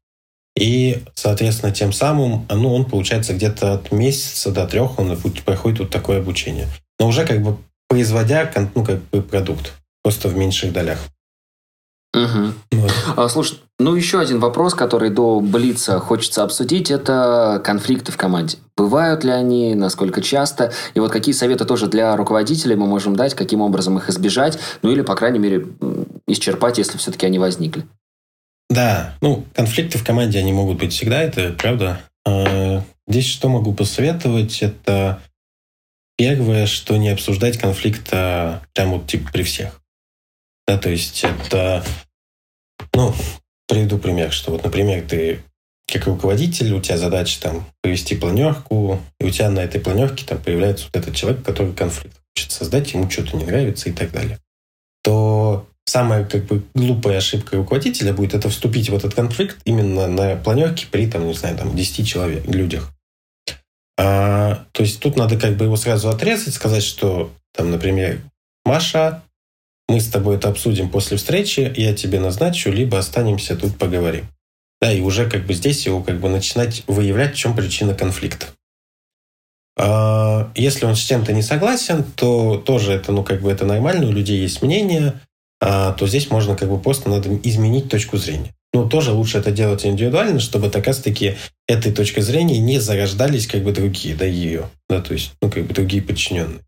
и, 0.55 1.03
соответственно, 1.15 1.71
тем 1.71 1.93
самым 1.93 2.45
ну, 2.49 2.73
он 2.73 2.85
получается 2.85 3.33
где-то 3.33 3.73
от 3.73 3.91
месяца 3.91 4.51
до 4.51 4.67
трех 4.67 4.99
он 4.99 5.17
проходит 5.45 5.79
вот 5.79 5.89
такое 5.89 6.19
обучение. 6.19 6.67
Но 6.99 7.07
уже 7.07 7.25
как 7.25 7.41
бы 7.41 7.57
производя 7.87 8.51
ну, 8.75 8.83
как 8.83 9.01
бы 9.11 9.21
продукт, 9.21 9.73
просто 10.03 10.27
в 10.27 10.35
меньших 10.35 10.73
долях. 10.73 10.99
Угу. 12.13 12.81
Вот. 12.81 12.91
А, 13.15 13.29
слушай, 13.29 13.57
ну 13.79 13.95
еще 13.95 14.19
один 14.19 14.39
вопрос, 14.39 14.73
который 14.73 15.09
до 15.09 15.39
Блица 15.39 15.99
хочется 15.99 16.43
обсудить, 16.43 16.91
это 16.91 17.61
конфликты 17.63 18.11
в 18.11 18.17
команде. 18.17 18.57
Бывают 18.75 19.23
ли 19.23 19.31
они, 19.31 19.75
насколько 19.75 20.21
часто? 20.21 20.73
И 20.93 20.99
вот 20.99 21.11
какие 21.11 21.33
советы 21.33 21.63
тоже 21.63 21.87
для 21.87 22.15
руководителей 22.17 22.75
мы 22.75 22.85
можем 22.85 23.15
дать, 23.15 23.33
каким 23.33 23.61
образом 23.61 23.97
их 23.97 24.09
избежать, 24.09 24.59
ну 24.81 24.91
или, 24.91 25.01
по 25.01 25.15
крайней 25.15 25.39
мере, 25.39 25.67
исчерпать, 26.27 26.79
если 26.79 26.97
все-таки 26.97 27.25
они 27.25 27.39
возникли? 27.39 27.85
Да, 28.71 29.17
ну, 29.19 29.45
конфликты 29.53 29.97
в 29.97 30.05
команде, 30.05 30.39
они 30.39 30.53
могут 30.53 30.79
быть 30.79 30.93
всегда, 30.93 31.21
это 31.21 31.51
правда. 31.51 32.01
А, 32.25 32.81
здесь 33.05 33.27
что 33.27 33.49
могу 33.49 33.73
посоветовать? 33.73 34.61
Это 34.61 35.21
первое, 36.15 36.67
что 36.67 36.95
не 36.95 37.09
обсуждать 37.09 37.57
конфликта 37.57 38.65
прямо 38.73 38.93
вот 38.93 39.07
типа 39.07 39.29
при 39.33 39.43
всех. 39.43 39.81
Да, 40.65 40.77
то 40.77 40.89
есть 40.89 41.21
это, 41.25 41.83
ну, 42.93 43.13
приведу 43.67 43.97
пример, 43.97 44.31
что 44.31 44.51
вот, 44.51 44.63
например, 44.63 45.05
ты 45.05 45.43
как 45.91 46.07
руководитель, 46.07 46.71
у 46.71 46.79
тебя 46.79 46.97
задача 46.97 47.41
там 47.41 47.65
провести 47.81 48.15
планерку, 48.15 49.01
и 49.19 49.25
у 49.25 49.29
тебя 49.31 49.49
на 49.49 49.59
этой 49.59 49.81
планерке 49.81 50.25
там 50.25 50.41
появляется 50.41 50.85
вот 50.85 50.95
этот 50.95 51.13
человек, 51.13 51.43
который 51.43 51.73
конфликт 51.73 52.15
хочет 52.33 52.53
создать, 52.53 52.93
ему 52.93 53.09
что-то 53.09 53.35
не 53.35 53.43
нравится 53.43 53.89
и 53.89 53.91
так 53.91 54.13
далее. 54.13 54.39
То 55.03 55.67
самая 55.85 56.25
как 56.25 56.45
бы 56.45 56.63
глупая 56.73 57.17
ошибка 57.17 57.57
руководителя 57.57 58.13
будет 58.13 58.33
это 58.33 58.49
вступить 58.49 58.89
в 58.89 58.95
этот 58.95 59.13
конфликт 59.13 59.57
именно 59.65 60.07
на 60.07 60.35
планерке 60.35 60.87
при, 60.89 61.07
там, 61.07 61.27
не 61.27 61.33
знаю, 61.33 61.57
там, 61.57 61.75
10 61.75 62.07
человек, 62.07 62.45
людях. 62.45 62.91
А, 63.97 64.65
то 64.71 64.83
есть 64.83 64.99
тут 64.99 65.17
надо 65.17 65.37
как 65.37 65.57
бы 65.57 65.65
его 65.65 65.75
сразу 65.75 66.09
отрезать, 66.09 66.53
сказать, 66.53 66.83
что 66.83 67.31
там, 67.53 67.71
например, 67.71 68.21
Маша, 68.65 69.23
мы 69.87 69.99
с 69.99 70.07
тобой 70.07 70.37
это 70.37 70.49
обсудим 70.49 70.89
после 70.89 71.17
встречи, 71.17 71.71
я 71.75 71.93
тебе 71.93 72.19
назначу, 72.19 72.71
либо 72.71 72.97
останемся 72.97 73.55
тут 73.55 73.77
поговорим. 73.77 74.25
Да, 74.81 74.91
и 74.91 75.01
уже 75.01 75.29
как 75.29 75.45
бы 75.45 75.53
здесь 75.53 75.85
его 75.85 76.01
как 76.01 76.19
бы 76.19 76.29
начинать 76.29 76.83
выявлять, 76.87 77.35
в 77.35 77.37
чем 77.37 77.55
причина 77.55 77.93
конфликта. 77.93 78.47
А, 79.77 80.51
если 80.55 80.85
он 80.85 80.95
с 80.95 80.99
чем-то 80.99 81.33
не 81.33 81.41
согласен, 81.41 82.03
то 82.03 82.57
тоже 82.57 82.93
это, 82.93 83.11
ну, 83.11 83.23
как 83.23 83.41
бы 83.41 83.51
это 83.51 83.65
нормально, 83.65 84.07
у 84.07 84.11
людей 84.11 84.39
есть 84.39 84.61
мнение, 84.61 85.19
то 85.61 86.07
здесь 86.07 86.31
можно 86.31 86.55
как 86.55 86.69
бы 86.69 86.79
просто 86.79 87.07
надо 87.07 87.29
изменить 87.43 87.87
точку 87.87 88.17
зрения. 88.17 88.51
Ну, 88.73 88.89
тоже 88.89 89.11
лучше 89.11 89.37
это 89.37 89.51
делать 89.51 89.85
индивидуально, 89.85 90.39
чтобы 90.39 90.69
так 90.69 90.87
раз-таки 90.87 91.35
этой 91.67 91.91
точкой 91.91 92.21
зрения 92.21 92.57
не 92.57 92.79
зарождались 92.79 93.45
как 93.45 93.63
бы 93.63 93.71
другие, 93.71 94.15
да, 94.15 94.25
ее, 94.25 94.69
да, 94.89 95.01
то 95.01 95.13
есть, 95.13 95.33
ну, 95.41 95.51
как 95.51 95.65
бы 95.65 95.73
другие 95.73 96.01
подчиненные. 96.01 96.61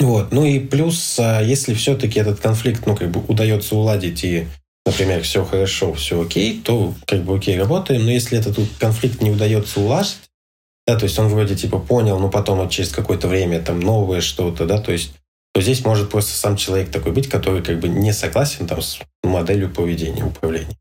Вот. 0.00 0.32
Ну 0.32 0.44
и 0.44 0.58
плюс, 0.58 1.18
а, 1.20 1.40
если 1.40 1.74
все-таки 1.74 2.18
этот 2.18 2.40
конфликт, 2.40 2.86
ну, 2.86 2.96
как 2.96 3.10
бы 3.10 3.22
удается 3.28 3.76
уладить 3.76 4.24
и, 4.24 4.48
например, 4.84 5.22
все 5.22 5.44
хорошо, 5.44 5.94
все 5.94 6.20
окей, 6.20 6.60
то 6.60 6.94
как 7.06 7.22
бы 7.22 7.36
окей, 7.36 7.56
работаем. 7.56 8.04
Но 8.04 8.10
если 8.10 8.38
этот 8.38 8.58
конфликт 8.80 9.22
не 9.22 9.30
удается 9.30 9.80
улажить, 9.80 10.18
да, 10.86 10.98
то 10.98 11.04
есть 11.04 11.16
он 11.20 11.28
вроде 11.28 11.54
типа 11.54 11.78
понял, 11.78 12.18
но 12.18 12.28
потом 12.28 12.58
вот 12.58 12.70
через 12.70 12.90
какое-то 12.90 13.28
время 13.28 13.60
там 13.60 13.78
новое 13.78 14.20
что-то, 14.20 14.66
да, 14.66 14.80
то 14.80 14.90
есть 14.90 15.14
то 15.52 15.60
здесь 15.60 15.84
может 15.84 16.10
просто 16.10 16.32
сам 16.32 16.56
человек 16.56 16.90
такой 16.90 17.12
быть, 17.12 17.28
который 17.28 17.62
как 17.62 17.78
бы 17.78 17.88
не 17.88 18.12
согласен 18.12 18.66
там 18.66 18.80
с 18.80 18.98
моделью 19.22 19.70
поведения, 19.70 20.24
управления. 20.24 20.76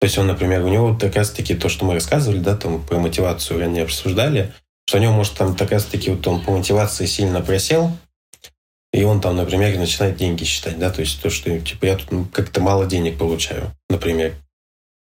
То 0.00 0.06
есть 0.06 0.16
он, 0.18 0.26
например, 0.26 0.64
у 0.64 0.68
него 0.68 0.96
как 0.96 1.16
раз-таки 1.16 1.54
то, 1.54 1.68
что 1.68 1.84
мы 1.84 1.94
рассказывали, 1.94 2.38
да, 2.38 2.56
там 2.56 2.82
про 2.82 2.98
мотивацию 2.98 3.60
ранее 3.60 3.84
обсуждали, 3.84 4.52
что 4.86 4.98
у 4.98 5.00
него 5.00 5.12
может 5.12 5.34
там 5.34 5.54
как 5.56 5.72
раз-таки 5.72 6.10
вот 6.10 6.26
он 6.26 6.42
по 6.42 6.52
мотивации 6.52 7.06
сильно 7.06 7.40
просел, 7.40 7.92
и 8.92 9.04
он 9.04 9.20
там, 9.20 9.36
например, 9.36 9.78
начинает 9.78 10.16
деньги 10.16 10.44
считать, 10.44 10.78
да, 10.78 10.90
то 10.90 11.00
есть 11.00 11.20
то, 11.22 11.30
что 11.30 11.58
типа 11.60 11.86
я 11.86 11.96
тут 11.96 12.10
ну, 12.10 12.24
как-то 12.24 12.60
мало 12.60 12.86
денег 12.86 13.18
получаю, 13.18 13.70
например. 13.88 14.34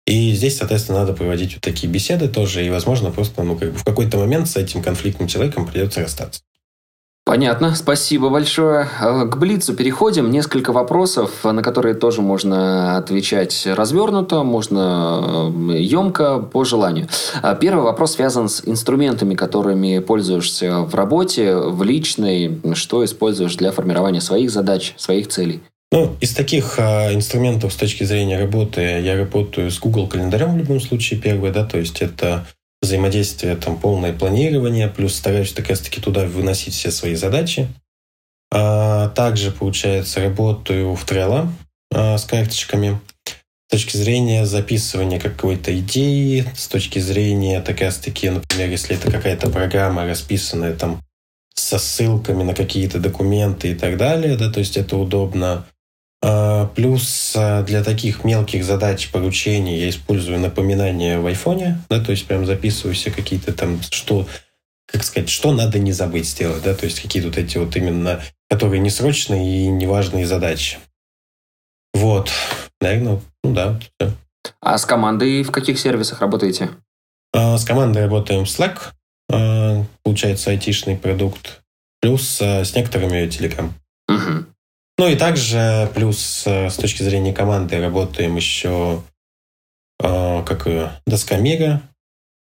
И 0.07 0.32
здесь, 0.32 0.59
соответственно, 0.59 1.00
надо 1.00 1.14
проводить 1.14 1.55
вот 1.55 1.62
такие 1.62 1.90
беседы 1.90 2.28
тоже, 2.28 2.64
и, 2.64 2.70
возможно, 2.70 3.11
просто 3.11 3.42
ну, 3.42 3.57
как 3.57 3.72
бы 3.72 3.78
в 3.78 3.84
какой-то 3.84 4.18
момент 4.18 4.48
с 4.48 4.57
этим 4.57 4.82
конфликтным 4.82 5.28
человеком 5.28 5.66
придется 5.66 6.02
расстаться. 6.02 6.42
Понятно, 7.27 7.75
спасибо 7.75 8.29
большое. 8.29 8.87
Э, 9.01 9.25
к 9.25 9.39
Блицу 9.39 9.72
переходим. 9.75 10.31
Несколько 10.31 10.72
вопросов, 10.72 11.31
на 11.43 11.62
которые 11.62 11.95
тоже 11.95 12.20
можно 12.20 12.99
отвечать 12.99 13.66
развернуто, 13.66 14.43
можно 14.43 15.51
емко, 15.75 16.43
э, 16.43 16.47
по 16.53 16.64
желанию. 16.64 17.09
А 17.41 17.55
первый 17.55 17.85
вопрос 17.85 18.16
связан 18.16 18.51
с 18.51 18.62
инструментами, 18.66 19.35
которыми 19.35 20.01
пользуешься 20.01 20.81
в 20.81 20.95
работе, 20.95 21.57
в 21.57 21.83
личной, 21.83 22.61
что 22.75 23.03
используешь 23.03 23.57
для 23.57 23.72
формирования 23.72 24.20
своих 24.20 24.51
задач, 24.51 24.93
своих 24.99 25.29
целей. 25.29 25.62
Ну, 25.93 26.14
из 26.20 26.35
таких 26.35 26.79
э, 26.79 27.14
инструментов 27.14 27.72
с 27.72 27.77
точки 27.77 28.05
зрения 28.05 28.39
работы 28.39 28.83
я 28.83 29.16
работаю 29.16 29.70
с 29.70 29.79
Google 29.79 30.09
календарем 30.09 30.53
в 30.53 30.59
любом 30.59 30.79
случае 30.79 31.18
первый, 31.18 31.53
да, 31.53 31.64
то 31.64 31.79
есть 31.79 32.03
это 32.03 32.45
взаимодействие, 32.85 33.57
там 33.57 33.78
полное 33.78 34.12
планирование, 34.12 34.89
плюс 34.89 35.14
стараюсь 35.14 35.53
как 35.53 35.68
раз-таки 35.68 36.01
туда 36.01 36.24
выносить 36.26 36.74
все 36.74 36.91
свои 36.91 37.14
задачи. 37.14 37.68
А 38.53 39.09
также, 39.11 39.51
получается, 39.51 40.20
работаю 40.20 40.95
в 40.95 41.05
Trello 41.05 41.49
а, 41.93 42.16
с 42.16 42.24
карточками. 42.24 43.01
С 43.68 43.70
точки 43.70 43.97
зрения 43.97 44.47
записывания 44.47 45.18
какой-то 45.18 45.76
идеи, 45.80 46.47
с 46.57 46.68
точки 46.68 47.01
зрения, 47.01 47.61
так 47.61 47.80
раз-таки, 47.80 48.30
например, 48.30 48.70
если 48.70 48.95
это 48.97 49.11
какая-то 49.11 49.51
программа, 49.51 50.07
расписанная 50.07 50.74
там 50.74 51.01
со 51.55 51.78
ссылками 51.78 52.43
на 52.43 52.55
какие-то 52.55 52.99
документы 52.99 53.72
и 53.72 53.74
так 53.74 53.97
далее, 53.97 54.37
да, 54.37 54.51
то 54.51 54.61
есть 54.61 54.76
это 54.76 54.97
удобно. 54.97 55.66
Плюс 56.67 57.35
а, 57.37 57.62
для 57.62 57.83
таких 57.83 58.25
мелких 58.25 58.65
задач 58.65 59.11
поручений 59.11 59.79
я 59.79 59.89
использую 59.89 60.39
напоминания 60.41 61.19
в 61.19 61.27
айфоне, 61.27 61.83
да, 61.89 62.03
то 62.03 62.11
есть 62.12 62.27
прям 62.27 62.47
записываю 62.47 62.95
все 62.95 63.11
какие-то 63.11 63.53
там, 63.53 63.81
что, 63.91 64.27
как 64.87 65.05
сказать, 65.05 65.29
что 65.29 65.53
надо 65.53 65.79
не 65.79 65.93
забыть 65.93 66.29
сделать, 66.29 66.62
да, 66.62 66.75
то 66.75 66.85
есть 66.85 67.01
какие-то 67.01 67.29
вот 67.29 67.39
эти 67.39 67.59
вот 67.59 67.75
именно, 67.77 68.23
которые 68.49 68.81
несрочные 68.81 69.65
и 69.65 69.67
неважные 69.69 70.27
задачи. 70.27 70.79
Вот, 71.93 72.31
наверное, 72.81 73.21
ну 73.43 73.55
да. 73.55 73.81
Все. 73.81 74.12
А 74.61 74.79
с 74.79 74.85
командой 74.85 75.43
в 75.43 75.51
каких 75.51 75.79
сервисах 75.79 76.21
работаете? 76.21 76.71
А, 77.33 77.57
с 77.59 77.65
командой 77.65 78.05
работаем 78.05 78.45
в 78.45 78.49
Slack, 78.49 78.93
получается 80.03 80.51
айтишный 80.51 80.97
продукт, 80.97 81.62
плюс 82.01 82.41
с 82.41 82.75
некоторыми 82.75 83.27
Telegram. 83.27 83.71
Угу. 84.09 84.53
Ну 84.99 85.09
и 85.09 85.16
также 85.16 85.90
плюс 85.95 86.45
э, 86.47 86.70
с 86.70 86.76
точки 86.76 87.03
зрения 87.03 87.32
команды 87.32 87.80
работаем 87.80 88.36
еще 88.36 89.03
э, 90.01 90.42
как 90.45 90.68
доска 91.07 91.36
мира 91.36 91.82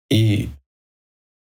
и 0.09 0.49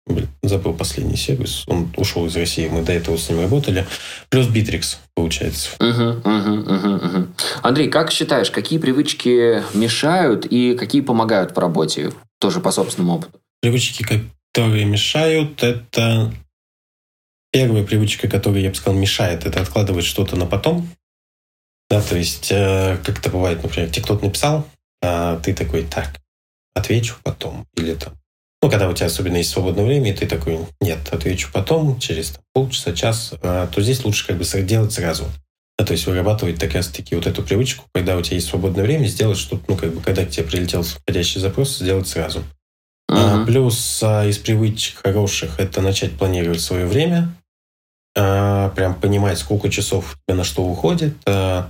блин, 0.07 0.29
забыл 0.43 0.73
последний 0.73 1.17
сервис. 1.17 1.63
Он 1.67 1.91
ушел 1.97 2.25
из 2.25 2.35
России. 2.35 2.67
Мы 2.67 2.83
до 2.83 2.93
этого 2.93 3.17
с 3.17 3.29
ним 3.29 3.41
работали. 3.41 3.85
Плюс 4.29 4.47
Bittrex, 4.47 4.97
получается. 5.15 5.71
Угу, 5.79 6.29
угу, 6.29 6.97
угу. 7.05 7.27
Андрей, 7.63 7.89
как 7.89 8.11
считаешь, 8.11 8.51
какие 8.51 8.79
привычки 8.79 9.63
мешают 9.75 10.45
и 10.45 10.75
какие 10.75 11.01
помогают 11.01 11.55
в 11.55 11.59
работе? 11.59 12.11
Тоже 12.39 12.59
по 12.59 12.71
собственному 12.71 13.15
опыту. 13.15 13.39
Привычки, 13.61 14.05
которые 14.53 14.85
мешают, 14.85 15.63
это 15.63 16.31
Первая 17.55 17.85
привычка, 17.85 18.27
которая, 18.27 18.63
я 18.63 18.69
бы 18.69 18.75
сказал, 18.75 18.99
мешает, 18.99 19.45
это 19.45 19.61
откладывать 19.61 20.03
что-то 20.03 20.35
на 20.35 20.45
потом. 20.45 20.89
Да, 21.89 22.01
то 22.01 22.17
есть, 22.17 22.51
э, 22.51 22.97
как 23.01 23.19
это 23.19 23.29
бывает, 23.29 23.63
например, 23.63 23.89
тебе 23.89 24.03
кто-то 24.03 24.25
написал, 24.25 24.67
а 25.01 25.39
ты 25.39 25.53
такой, 25.53 25.83
так, 25.83 26.19
отвечу 26.73 27.15
потом. 27.23 27.65
Или 27.77 27.93
там, 27.93 28.11
ну, 28.61 28.69
когда 28.69 28.89
у 28.89 28.93
тебя 28.93 29.05
особенно 29.05 29.37
есть 29.37 29.51
свободное 29.51 29.85
время, 29.85 30.11
и 30.11 30.13
ты 30.13 30.27
такой, 30.27 30.59
нет, 30.81 30.99
отвечу 31.13 31.47
потом, 31.53 31.97
через 31.97 32.31
там, 32.31 32.43
полчаса, 32.53 32.91
час, 32.91 33.33
а, 33.41 33.67
то 33.67 33.81
здесь 33.81 34.03
лучше 34.03 34.27
как 34.27 34.37
бы 34.37 34.43
делать 34.43 34.91
сразу. 34.91 35.23
Да, 35.79 35.85
то 35.85 35.93
есть 35.93 36.07
вырабатывать 36.07 36.59
так 36.59 36.73
раз-таки 36.73 37.15
вот 37.15 37.25
эту 37.25 37.41
привычку, 37.41 37.85
когда 37.93 38.17
у 38.17 38.21
тебя 38.21 38.35
есть 38.35 38.49
свободное 38.49 38.83
время, 38.83 39.07
сделать 39.07 39.37
что-то, 39.37 39.63
ну, 39.69 39.77
как 39.77 39.93
бы, 39.93 40.01
когда 40.01 40.25
к 40.25 40.29
тебе 40.29 40.45
прилетел 40.45 40.83
входящий 40.83 41.39
запрос, 41.39 41.77
сделать 41.77 42.09
сразу. 42.09 42.39
Uh-huh. 43.09 43.43
А, 43.43 43.45
плюс 43.45 44.03
а, 44.03 44.25
из 44.25 44.39
привычек 44.39 44.97
хороших 45.01 45.57
это 45.57 45.79
начать 45.79 46.17
планировать 46.17 46.59
свое 46.59 46.85
время, 46.85 47.33
прям 48.15 48.95
понимать, 48.95 49.37
сколько 49.37 49.69
часов 49.69 50.17
на 50.27 50.43
что 50.43 50.63
уходит. 50.63 51.15
Э, 51.25 51.63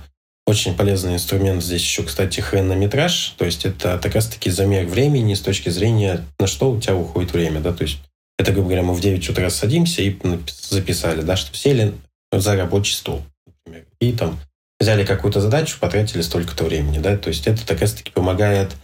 очень 0.46 0.76
полезный 0.76 1.14
инструмент 1.14 1.62
здесь 1.62 1.82
еще, 1.82 2.04
кстати, 2.04 2.40
хронометраж. 2.40 3.34
То 3.36 3.44
есть 3.44 3.64
это 3.64 3.98
как 4.00 4.14
раз-таки 4.14 4.48
замер 4.50 4.86
времени 4.86 5.34
с 5.34 5.40
точки 5.40 5.70
зрения, 5.70 6.24
на 6.38 6.46
что 6.46 6.70
у 6.70 6.80
тебя 6.80 6.94
уходит 6.94 7.32
время. 7.32 7.60
Да? 7.60 7.72
То 7.72 7.82
есть 7.82 7.98
это, 8.38 8.52
грубо 8.52 8.68
говоря, 8.68 8.84
мы 8.84 8.94
в 8.94 9.00
9 9.00 9.28
утра 9.28 9.50
садимся 9.50 10.02
и 10.02 10.16
записали, 10.46 11.22
да, 11.22 11.36
что 11.36 11.56
сели 11.56 11.94
за 12.30 12.54
рабочий 12.54 12.94
стол, 12.94 13.22
например. 13.46 13.86
И 14.00 14.12
там 14.12 14.38
взяли 14.78 15.04
какую-то 15.04 15.40
задачу, 15.40 15.78
потратили 15.80 16.22
столько-то 16.22 16.64
времени. 16.64 16.98
Да? 16.98 17.16
То 17.16 17.28
есть 17.28 17.48
это 17.48 17.66
как 17.66 17.80
раз-таки 17.80 18.12
помогает 18.12 18.76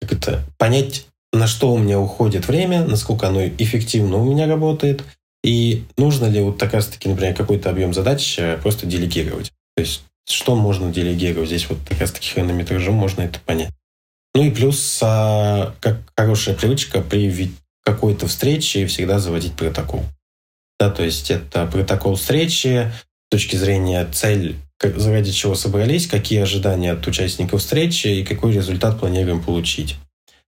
как 0.00 0.12
это, 0.12 0.42
понять, 0.58 1.06
на 1.32 1.46
что 1.46 1.72
у 1.72 1.78
меня 1.78 2.00
уходит 2.00 2.48
время, 2.48 2.84
насколько 2.84 3.28
оно 3.28 3.46
эффективно 3.46 4.16
у 4.16 4.24
меня 4.24 4.48
работает– 4.48 5.04
и 5.46 5.84
нужно 5.96 6.26
ли 6.26 6.40
вот 6.40 6.58
так 6.58 6.74
раз-таки, 6.74 7.08
например, 7.08 7.32
какой-то 7.32 7.70
объем 7.70 7.94
задач 7.94 8.36
э, 8.36 8.58
просто 8.60 8.84
делегировать? 8.84 9.52
То 9.76 9.82
есть 9.82 10.02
что 10.28 10.56
можно 10.56 10.92
делегировать? 10.92 11.48
Здесь 11.48 11.70
вот 11.70 11.78
как 11.88 12.00
раз-таки 12.00 12.30
хронометражом 12.30 12.94
можно 12.94 13.22
это 13.22 13.38
понять. 13.38 13.70
Ну 14.34 14.42
и 14.42 14.50
плюс, 14.50 14.98
а, 15.02 15.72
как 15.78 16.00
хорошая 16.16 16.56
привычка 16.56 17.00
при 17.00 17.52
какой-то 17.84 18.26
встрече 18.26 18.86
всегда 18.88 19.20
заводить 19.20 19.52
протокол. 19.52 20.02
Да, 20.80 20.90
то 20.90 21.04
есть 21.04 21.30
это 21.30 21.64
протокол 21.66 22.16
встречи 22.16 22.90
с 23.28 23.30
точки 23.30 23.54
зрения 23.54 24.04
цель, 24.12 24.56
ради 24.82 25.30
чего 25.30 25.54
собрались, 25.54 26.08
какие 26.08 26.40
ожидания 26.40 26.90
от 26.90 27.06
участников 27.06 27.60
встречи 27.60 28.08
и 28.08 28.24
какой 28.24 28.52
результат 28.52 28.98
планируем 28.98 29.40
получить. 29.40 29.94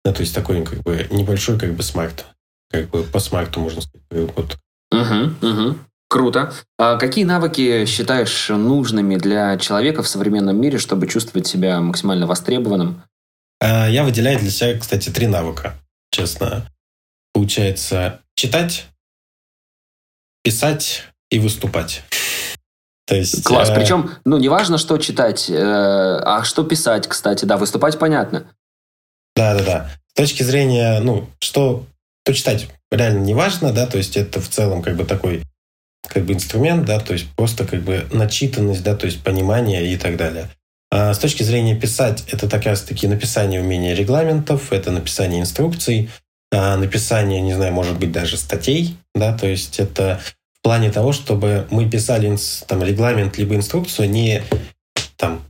Да, 0.04 0.12
то 0.12 0.20
есть 0.20 0.36
такой 0.36 0.64
как 0.64 0.82
бы 0.82 1.08
небольшой 1.10 1.58
как 1.58 1.74
бы 1.74 1.82
смарт, 1.82 2.26
как 2.70 2.90
бы 2.90 3.02
по 3.02 3.18
смарту 3.18 3.58
можно 3.58 3.80
сказать, 3.80 4.30
вот 4.36 4.56
Угу, 5.00 5.48
угу. 5.48 5.78
Круто. 6.08 6.52
А 6.78 6.96
какие 6.96 7.24
навыки 7.24 7.86
считаешь 7.86 8.48
нужными 8.48 9.16
для 9.16 9.56
человека 9.58 10.02
в 10.02 10.08
современном 10.08 10.60
мире, 10.60 10.78
чтобы 10.78 11.06
чувствовать 11.06 11.46
себя 11.46 11.80
максимально 11.80 12.26
востребованным? 12.26 13.02
А, 13.60 13.88
я 13.88 14.04
выделяю 14.04 14.38
для 14.38 14.50
себя, 14.50 14.78
кстати, 14.78 15.10
три 15.10 15.26
навыка, 15.26 15.74
честно. 16.10 16.66
Получается 17.32 18.20
читать, 18.36 18.86
писать 20.44 21.04
и 21.30 21.38
выступать. 21.38 22.04
То 23.06 23.16
есть, 23.16 23.44
Класс. 23.44 23.70
Э... 23.70 23.74
Причем, 23.74 24.10
ну, 24.24 24.38
не 24.38 24.48
важно, 24.48 24.78
что 24.78 24.98
читать, 24.98 25.50
э, 25.50 25.54
а 25.56 26.44
что 26.44 26.64
писать, 26.64 27.06
кстати. 27.06 27.44
Да, 27.44 27.56
выступать 27.56 27.98
понятно. 27.98 28.46
Да, 29.34 29.54
да, 29.56 29.64
да. 29.64 29.90
С 30.12 30.14
точки 30.14 30.42
зрения, 30.42 31.00
ну, 31.00 31.28
что, 31.40 31.84
то 32.24 32.32
читать 32.32 32.68
реально 32.96 33.20
не 33.20 33.34
важно, 33.34 33.72
да, 33.72 33.86
то 33.86 33.98
есть 33.98 34.16
это 34.16 34.40
в 34.40 34.48
целом 34.48 34.82
как 34.82 34.96
бы 34.96 35.04
такой 35.04 35.42
как 36.06 36.24
бы 36.24 36.34
инструмент, 36.34 36.84
да, 36.84 37.00
то 37.00 37.12
есть 37.12 37.26
просто 37.34 37.64
как 37.64 37.82
бы 37.82 38.06
начитанность, 38.12 38.82
да, 38.82 38.94
то 38.94 39.06
есть 39.06 39.22
понимание 39.22 39.92
и 39.92 39.96
так 39.96 40.16
далее. 40.16 40.50
А 40.90 41.12
с 41.12 41.18
точки 41.18 41.42
зрения 41.42 41.74
писать, 41.74 42.24
это 42.28 42.48
как 42.48 42.66
раз-таки 42.66 43.08
написание 43.08 43.60
умения 43.60 43.94
регламентов, 43.94 44.72
это 44.72 44.92
написание 44.92 45.40
инструкций, 45.40 46.10
а 46.52 46.76
написание, 46.76 47.40
не 47.40 47.54
знаю, 47.54 47.72
может 47.72 47.98
быть, 47.98 48.12
даже 48.12 48.36
статей, 48.36 48.96
да, 49.14 49.36
то 49.36 49.46
есть 49.46 49.80
это 49.80 50.20
в 50.58 50.62
плане 50.62 50.90
того, 50.90 51.12
чтобы 51.12 51.66
мы 51.70 51.88
писали 51.88 52.36
там 52.66 52.82
регламент 52.82 53.38
либо 53.38 53.54
инструкцию 53.56 54.08
не 54.08 54.42
там 55.16 55.42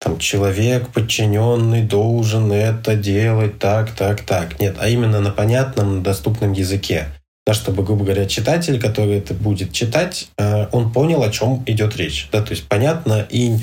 там 0.00 0.18
человек 0.18 0.88
подчиненный 0.88 1.82
должен 1.82 2.52
это 2.52 2.96
делать 2.96 3.58
так, 3.58 3.90
так, 3.92 4.22
так. 4.22 4.60
Нет, 4.60 4.76
а 4.78 4.88
именно 4.88 5.20
на 5.20 5.30
понятном, 5.30 6.02
доступном 6.02 6.52
языке. 6.52 7.08
Да, 7.46 7.54
чтобы, 7.54 7.84
грубо 7.84 8.04
говоря, 8.04 8.26
читатель, 8.26 8.80
который 8.80 9.18
это 9.18 9.32
будет 9.32 9.72
читать, 9.72 10.28
э, 10.36 10.66
он 10.72 10.92
понял, 10.92 11.22
о 11.22 11.30
чем 11.30 11.62
идет 11.66 11.96
речь. 11.96 12.28
Да, 12.32 12.42
то 12.42 12.50
есть 12.50 12.66
понятно 12.68 13.26
и 13.30 13.56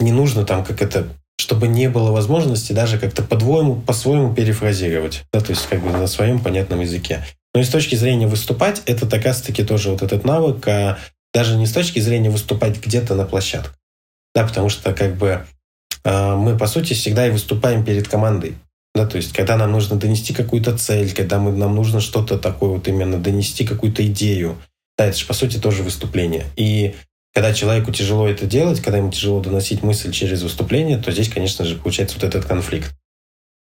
не 0.00 0.12
нужно 0.12 0.44
там 0.44 0.64
как 0.64 0.80
это 0.82 1.08
чтобы 1.40 1.68
не 1.68 1.88
было 1.88 2.10
возможности 2.10 2.72
даже 2.72 2.98
как-то 2.98 3.22
по-двоему, 3.22 3.76
по-своему 3.76 4.34
перефразировать, 4.34 5.24
да, 5.32 5.40
то 5.40 5.50
есть 5.50 5.66
как 5.68 5.82
бы 5.82 5.90
на 5.90 6.06
своем 6.08 6.40
понятном 6.40 6.80
языке. 6.80 7.24
Но 7.54 7.60
и 7.60 7.64
с 7.64 7.70
точки 7.70 7.94
зрения 7.94 8.26
выступать, 8.26 8.82
это 8.86 9.06
так 9.06 9.24
раз-таки 9.24 9.64
тоже 9.64 9.90
вот 9.90 10.02
этот 10.02 10.24
навык, 10.24 10.66
а 10.66 10.98
даже 11.32 11.56
не 11.56 11.66
с 11.66 11.72
точки 11.72 12.00
зрения 12.00 12.28
выступать 12.28 12.84
где-то 12.84 13.14
на 13.14 13.24
площадке, 13.24 13.70
да, 14.34 14.46
потому 14.46 14.68
что 14.68 14.92
как 14.92 15.16
бы 15.16 15.44
э, 16.04 16.34
мы, 16.36 16.56
по 16.56 16.66
сути, 16.66 16.94
всегда 16.94 17.26
и 17.26 17.30
выступаем 17.30 17.84
перед 17.84 18.08
командой. 18.08 18.56
Да, 18.94 19.06
то 19.06 19.16
есть, 19.16 19.32
когда 19.32 19.56
нам 19.56 19.72
нужно 19.72 19.96
донести 19.96 20.34
какую-то 20.34 20.76
цель, 20.76 21.14
когда 21.14 21.38
мы, 21.38 21.52
нам 21.52 21.74
нужно 21.74 22.00
что-то 22.00 22.38
такое 22.38 22.70
вот 22.70 22.88
именно 22.88 23.18
донести 23.18 23.64
какую-то 23.64 24.04
идею, 24.06 24.56
да, 24.96 25.06
это 25.06 25.16
же, 25.16 25.26
по 25.26 25.34
сути, 25.34 25.58
тоже 25.58 25.82
выступление. 25.82 26.46
И 26.56 26.94
когда 27.34 27.54
человеку 27.54 27.92
тяжело 27.92 28.26
это 28.26 28.46
делать, 28.46 28.80
когда 28.80 28.98
ему 28.98 29.12
тяжело 29.12 29.40
доносить 29.40 29.82
мысль 29.82 30.10
через 30.10 30.42
выступление, 30.42 30.98
то 30.98 31.12
здесь, 31.12 31.28
конечно 31.28 31.64
же, 31.64 31.76
получается 31.76 32.16
вот 32.16 32.24
этот 32.24 32.46
конфликт. 32.46 32.92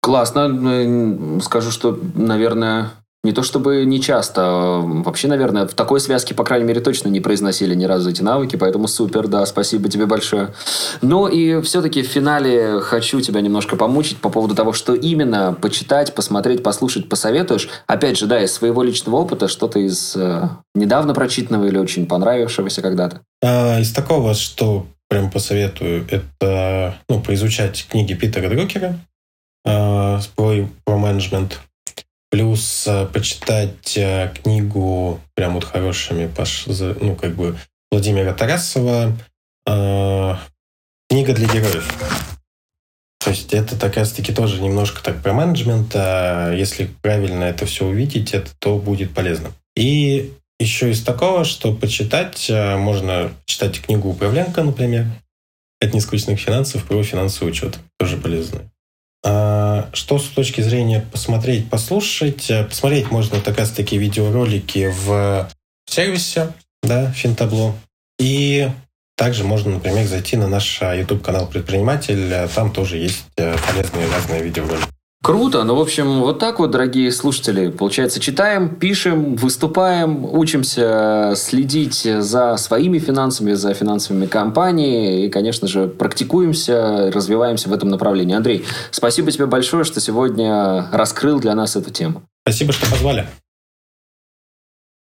Классно. 0.01 1.39
Скажу, 1.41 1.69
что, 1.71 1.99
наверное, 2.15 2.93
не 3.23 3.33
то 3.33 3.43
чтобы 3.43 3.83
не 3.83 4.01
часто, 4.01 4.79
вообще, 4.81 5.27
наверное, 5.27 5.67
в 5.67 5.73
такой 5.73 5.99
связке, 5.99 6.33
по 6.33 6.45
крайней 6.45 6.65
мере, 6.65 6.79
точно 6.79 7.09
не 7.09 7.19
произносили 7.19 7.75
ни 7.75 7.83
разу 7.83 8.09
эти 8.09 8.21
навыки, 8.21 8.55
поэтому 8.55 8.87
супер, 8.87 9.27
да, 9.27 9.45
спасибо 9.45 9.89
тебе 9.89 10.05
большое. 10.05 10.53
Но 11.01 11.27
и 11.27 11.61
все-таки 11.61 12.01
в 12.01 12.07
финале 12.07 12.79
хочу 12.79 13.19
тебя 13.19 13.41
немножко 13.41 13.75
помучить 13.75 14.19
по 14.19 14.29
поводу 14.29 14.55
того, 14.55 14.71
что 14.71 14.93
именно 14.93 15.53
почитать, 15.59 16.15
посмотреть, 16.15 16.63
послушать, 16.63 17.09
посоветуешь. 17.09 17.67
Опять 17.87 18.17
же, 18.17 18.25
да, 18.25 18.41
из 18.41 18.53
своего 18.53 18.83
личного 18.83 19.17
опыта, 19.17 19.49
что-то 19.49 19.79
из 19.79 20.15
э, 20.15 20.47
недавно 20.73 21.13
прочитанного 21.13 21.65
или 21.65 21.77
очень 21.77 22.05
понравившегося 22.05 22.81
когда-то. 22.81 23.19
А, 23.43 23.79
из 23.81 23.91
такого, 23.91 24.33
что 24.33 24.87
прям 25.09 25.29
посоветую, 25.29 26.07
это 26.09 26.95
ну, 27.09 27.19
поизучать 27.19 27.85
книги 27.89 28.13
Питера 28.13 28.49
Друкера 28.49 28.97
э, 29.65 30.19
про 30.37 30.97
менеджмент 30.97 31.59
Плюс 32.31 32.85
э, 32.87 33.07
почитать 33.07 33.97
э, 33.97 34.31
книгу 34.35 35.19
прям 35.33 35.55
вот 35.55 35.63
хорошими, 35.63 36.31
ну, 37.01 37.15
как 37.15 37.35
бы 37.35 37.57
Владимира 37.91 38.33
Тарасова 38.33 39.17
э, 39.65 40.35
«Книга 41.09 41.33
для 41.33 41.47
героев». 41.47 41.91
То 43.19 43.31
есть 43.31 43.51
это 43.53 43.77
так 43.77 43.97
раз-таки 43.97 44.31
тоже 44.31 44.61
немножко 44.61 45.03
так 45.03 45.23
про 45.23 45.33
менеджмент. 45.33 45.91
А 45.95 46.53
если 46.53 46.89
правильно 47.01 47.45
это 47.45 47.65
все 47.65 47.85
увидеть, 47.85 48.33
это 48.33 48.51
то 48.59 48.77
будет 48.77 49.13
полезно. 49.13 49.51
И 49.75 50.31
еще 50.59 50.91
из 50.91 51.03
такого, 51.03 51.45
что 51.45 51.73
почитать, 51.73 52.49
можно 52.49 53.31
читать 53.45 53.81
книгу 53.81 54.09
«Управленка», 54.09 54.63
например, 54.63 55.07
от 55.81 55.93
нескучных 55.93 56.39
финансов 56.39 56.85
про 56.85 57.03
финансовый 57.03 57.49
учет. 57.49 57.79
Тоже 57.97 58.17
полезно. 58.17 58.69
А, 59.23 59.89
что 59.93 60.17
с 60.17 60.27
точки 60.27 60.61
зрения 60.61 61.05
посмотреть, 61.11 61.69
послушать? 61.69 62.49
Э, 62.49 62.63
посмотреть 62.63 63.11
можно 63.11 63.41
как 63.41 63.57
раз 63.57 63.71
таки 63.71 63.97
видеоролики 63.97 64.93
в 64.93 65.49
сервисе, 65.87 66.53
да, 66.83 67.11
Финтабло. 67.11 67.75
И 68.17 68.69
также 69.17 69.43
можно, 69.43 69.71
например, 69.71 70.05
зайти 70.05 70.37
на 70.37 70.47
наш 70.47 70.81
YouTube-канал 70.81 71.47
«Предприниматель». 71.47 72.47
Там 72.55 72.71
тоже 72.71 72.97
есть 72.97 73.25
э, 73.37 73.57
полезные 73.67 74.09
разные 74.09 74.43
видеоролики. 74.43 74.98
Круто. 75.21 75.63
Ну, 75.65 75.75
в 75.75 75.81
общем, 75.81 76.21
вот 76.21 76.39
так 76.39 76.59
вот, 76.59 76.71
дорогие 76.71 77.11
слушатели. 77.11 77.69
Получается, 77.69 78.21
читаем, 78.21 78.75
пишем, 78.75 79.35
выступаем, 79.35 80.23
учимся 80.23 81.33
следить 81.35 82.03
за 82.03 82.55
своими 82.55 82.99
финансами, 82.99 83.51
за 83.51 83.73
финансовыми 83.73 84.27
компаниями 84.27 85.25
и, 85.25 85.29
конечно 85.29 85.67
же, 85.67 85.87
практикуемся, 85.87 87.11
развиваемся 87.11 87.67
в 87.67 87.73
этом 87.73 87.89
направлении. 87.89 88.33
Андрей, 88.33 88.65
спасибо 88.91 89.29
тебе 89.31 89.45
большое, 89.45 89.83
что 89.83 89.99
сегодня 89.99 90.89
раскрыл 90.93 91.39
для 91.41 91.53
нас 91.53 91.75
эту 91.75 91.91
тему. 91.91 92.23
Спасибо, 92.43 92.71
что 92.71 92.89
позвали. 92.89 93.27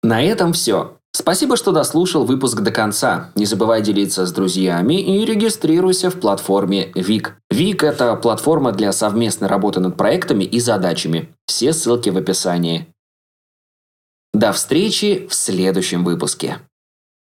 На 0.02 0.24
этом 0.24 0.52
все. 0.54 0.99
Спасибо, 1.12 1.56
что 1.56 1.72
дослушал 1.72 2.24
выпуск 2.24 2.60
до 2.60 2.70
конца. 2.70 3.30
Не 3.34 3.44
забывай 3.44 3.82
делиться 3.82 4.26
с 4.26 4.32
друзьями 4.32 5.00
и 5.00 5.24
регистрируйся 5.24 6.10
в 6.10 6.20
платформе 6.20 6.92
ВИК. 6.94 7.36
ВИК– 7.50 7.82
это 7.84 8.14
платформа 8.16 8.72
для 8.72 8.92
совместной 8.92 9.48
работы 9.48 9.80
над 9.80 9.96
проектами 9.96 10.44
и 10.44 10.60
задачами. 10.60 11.28
Все 11.46 11.72
ссылки 11.72 12.10
в 12.10 12.16
описании. 12.16 12.86
До 14.32 14.52
встречи 14.52 15.26
в 15.28 15.34
следующем 15.34 16.04
выпуске. 16.04 16.58